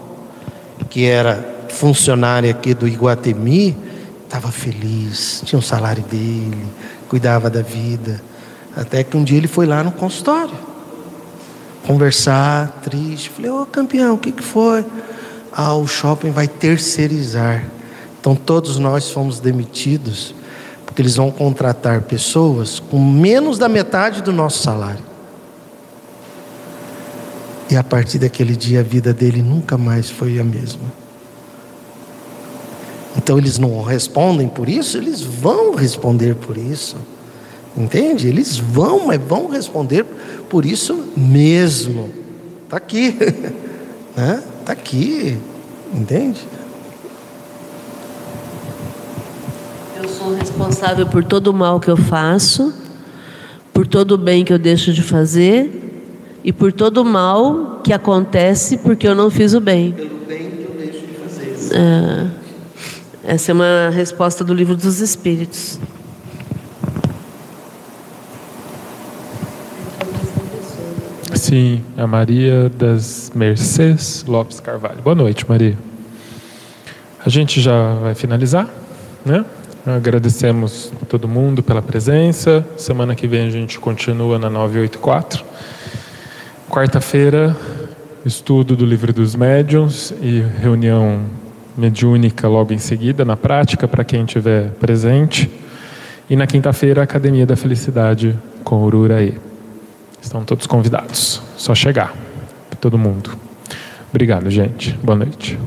que 0.89 1.05
era 1.05 1.55
funcionário 1.69 2.49
aqui 2.49 2.73
do 2.73 2.87
Iguatemi, 2.87 3.75
estava 4.23 4.51
feliz, 4.51 5.41
tinha 5.45 5.57
o 5.57 5.61
um 5.61 5.65
salário 5.65 6.03
dele, 6.03 6.65
cuidava 7.09 7.49
da 7.49 7.61
vida. 7.61 8.21
Até 8.75 9.03
que 9.03 9.15
um 9.15 9.23
dia 9.23 9.37
ele 9.37 9.47
foi 9.47 9.65
lá 9.65 9.83
no 9.83 9.91
consultório, 9.91 10.53
conversar, 11.85 12.81
triste. 12.83 13.29
Falei, 13.29 13.51
ô 13.51 13.61
oh, 13.61 13.65
campeão, 13.65 14.15
o 14.15 14.17
que, 14.17 14.31
que 14.31 14.43
foi? 14.43 14.85
Ah, 15.55 15.75
o 15.75 15.87
shopping 15.87 16.31
vai 16.31 16.47
terceirizar. 16.47 17.63
Então 18.19 18.35
todos 18.35 18.77
nós 18.77 19.09
fomos 19.09 19.39
demitidos 19.39 20.35
porque 20.85 21.01
eles 21.01 21.15
vão 21.15 21.31
contratar 21.31 22.01
pessoas 22.03 22.79
com 22.79 22.99
menos 22.99 23.57
da 23.57 23.69
metade 23.69 24.21
do 24.21 24.31
nosso 24.31 24.63
salário. 24.63 25.03
E 27.69 27.75
a 27.75 27.83
partir 27.83 28.19
daquele 28.19 28.55
dia 28.55 28.81
a 28.81 28.83
vida 28.83 29.13
dele 29.13 29.41
nunca 29.41 29.77
mais 29.77 30.09
foi 30.09 30.39
a 30.39 30.43
mesma. 30.43 30.83
Então 33.17 33.37
eles 33.37 33.57
não 33.57 33.81
respondem 33.81 34.47
por 34.47 34.69
isso, 34.69 34.97
eles 34.97 35.21
vão 35.21 35.73
responder 35.75 36.35
por 36.35 36.57
isso. 36.57 36.97
Entende? 37.75 38.27
Eles 38.27 38.57
vão, 38.57 39.07
mas 39.07 39.21
vão 39.21 39.47
responder 39.47 40.05
por 40.49 40.65
isso 40.65 41.11
mesmo. 41.15 42.09
Está 42.65 42.77
aqui. 42.77 43.17
né? 44.15 44.43
Aqui. 44.85 45.35
Entende? 45.91 46.47
sou 50.07 50.35
responsável 50.35 51.07
por 51.07 51.23
todo 51.23 51.47
o 51.47 51.53
mal 51.53 51.79
que 51.79 51.89
eu 51.89 51.97
faço, 51.97 52.71
por 53.73 53.87
todo 53.87 54.11
o 54.11 54.17
bem 54.17 54.45
que 54.45 54.53
eu 54.53 54.59
deixo 54.59 54.93
de 54.93 55.01
fazer 55.01 56.03
e 56.43 56.53
por 56.53 56.71
todo 56.71 56.99
o 56.99 57.05
mal 57.05 57.81
que 57.83 57.91
acontece 57.91 58.77
porque 58.77 59.07
eu 59.07 59.15
não 59.15 59.31
fiz 59.31 59.55
o 59.55 59.59
bem. 59.59 59.91
Pelo 59.91 60.19
bem 60.19 60.51
que 60.51 60.63
eu 60.63 60.75
deixo 60.77 60.99
de 60.99 61.13
fazer. 61.13 61.75
É, 61.75 63.33
essa 63.33 63.51
é 63.51 63.53
uma 63.53 63.89
resposta 63.89 64.43
do 64.43 64.53
livro 64.53 64.75
dos 64.75 65.01
Espíritos. 65.01 65.79
Sim, 71.45 71.83
a 71.95 72.07
Maria 72.07 72.71
das 72.75 73.31
Mercês 73.35 74.25
Lopes 74.27 74.59
Carvalho. 74.59 75.03
Boa 75.03 75.15
noite, 75.15 75.47
Maria. 75.47 75.77
A 77.23 77.29
gente 77.29 77.61
já 77.61 77.93
vai 77.93 78.15
finalizar, 78.15 78.67
né? 79.23 79.45
Agradecemos 79.85 80.91
a 80.99 81.05
todo 81.05 81.27
mundo 81.27 81.61
pela 81.61 81.83
presença. 81.83 82.65
Semana 82.75 83.13
que 83.13 83.27
vem 83.27 83.45
a 83.45 83.51
gente 83.51 83.79
continua 83.79 84.39
na 84.39 84.49
984. 84.49 85.45
Quarta-feira, 86.67 87.55
estudo 88.25 88.75
do 88.75 88.83
Livro 88.83 89.13
dos 89.13 89.35
Médiuns 89.35 90.15
e 90.23 90.43
reunião 90.59 91.25
mediúnica 91.77 92.47
logo 92.47 92.73
em 92.73 92.79
seguida, 92.79 93.23
na 93.23 93.37
prática, 93.37 93.87
para 93.87 94.03
quem 94.03 94.23
estiver 94.23 94.71
presente. 94.79 95.47
E 96.27 96.35
na 96.35 96.47
quinta-feira, 96.47 97.03
Academia 97.03 97.45
da 97.45 97.55
Felicidade 97.55 98.35
com 98.63 98.81
Ururaí. 98.83 99.44
Estão 100.25 100.43
todos 100.43 100.65
convidados. 100.65 101.39
Só 101.55 101.75
chegar. 101.75 102.11
Todo 102.81 102.97
mundo. 102.97 103.37
Obrigado, 104.09 104.49
gente. 104.49 104.91
Boa 105.03 105.15
noite. 105.15 105.57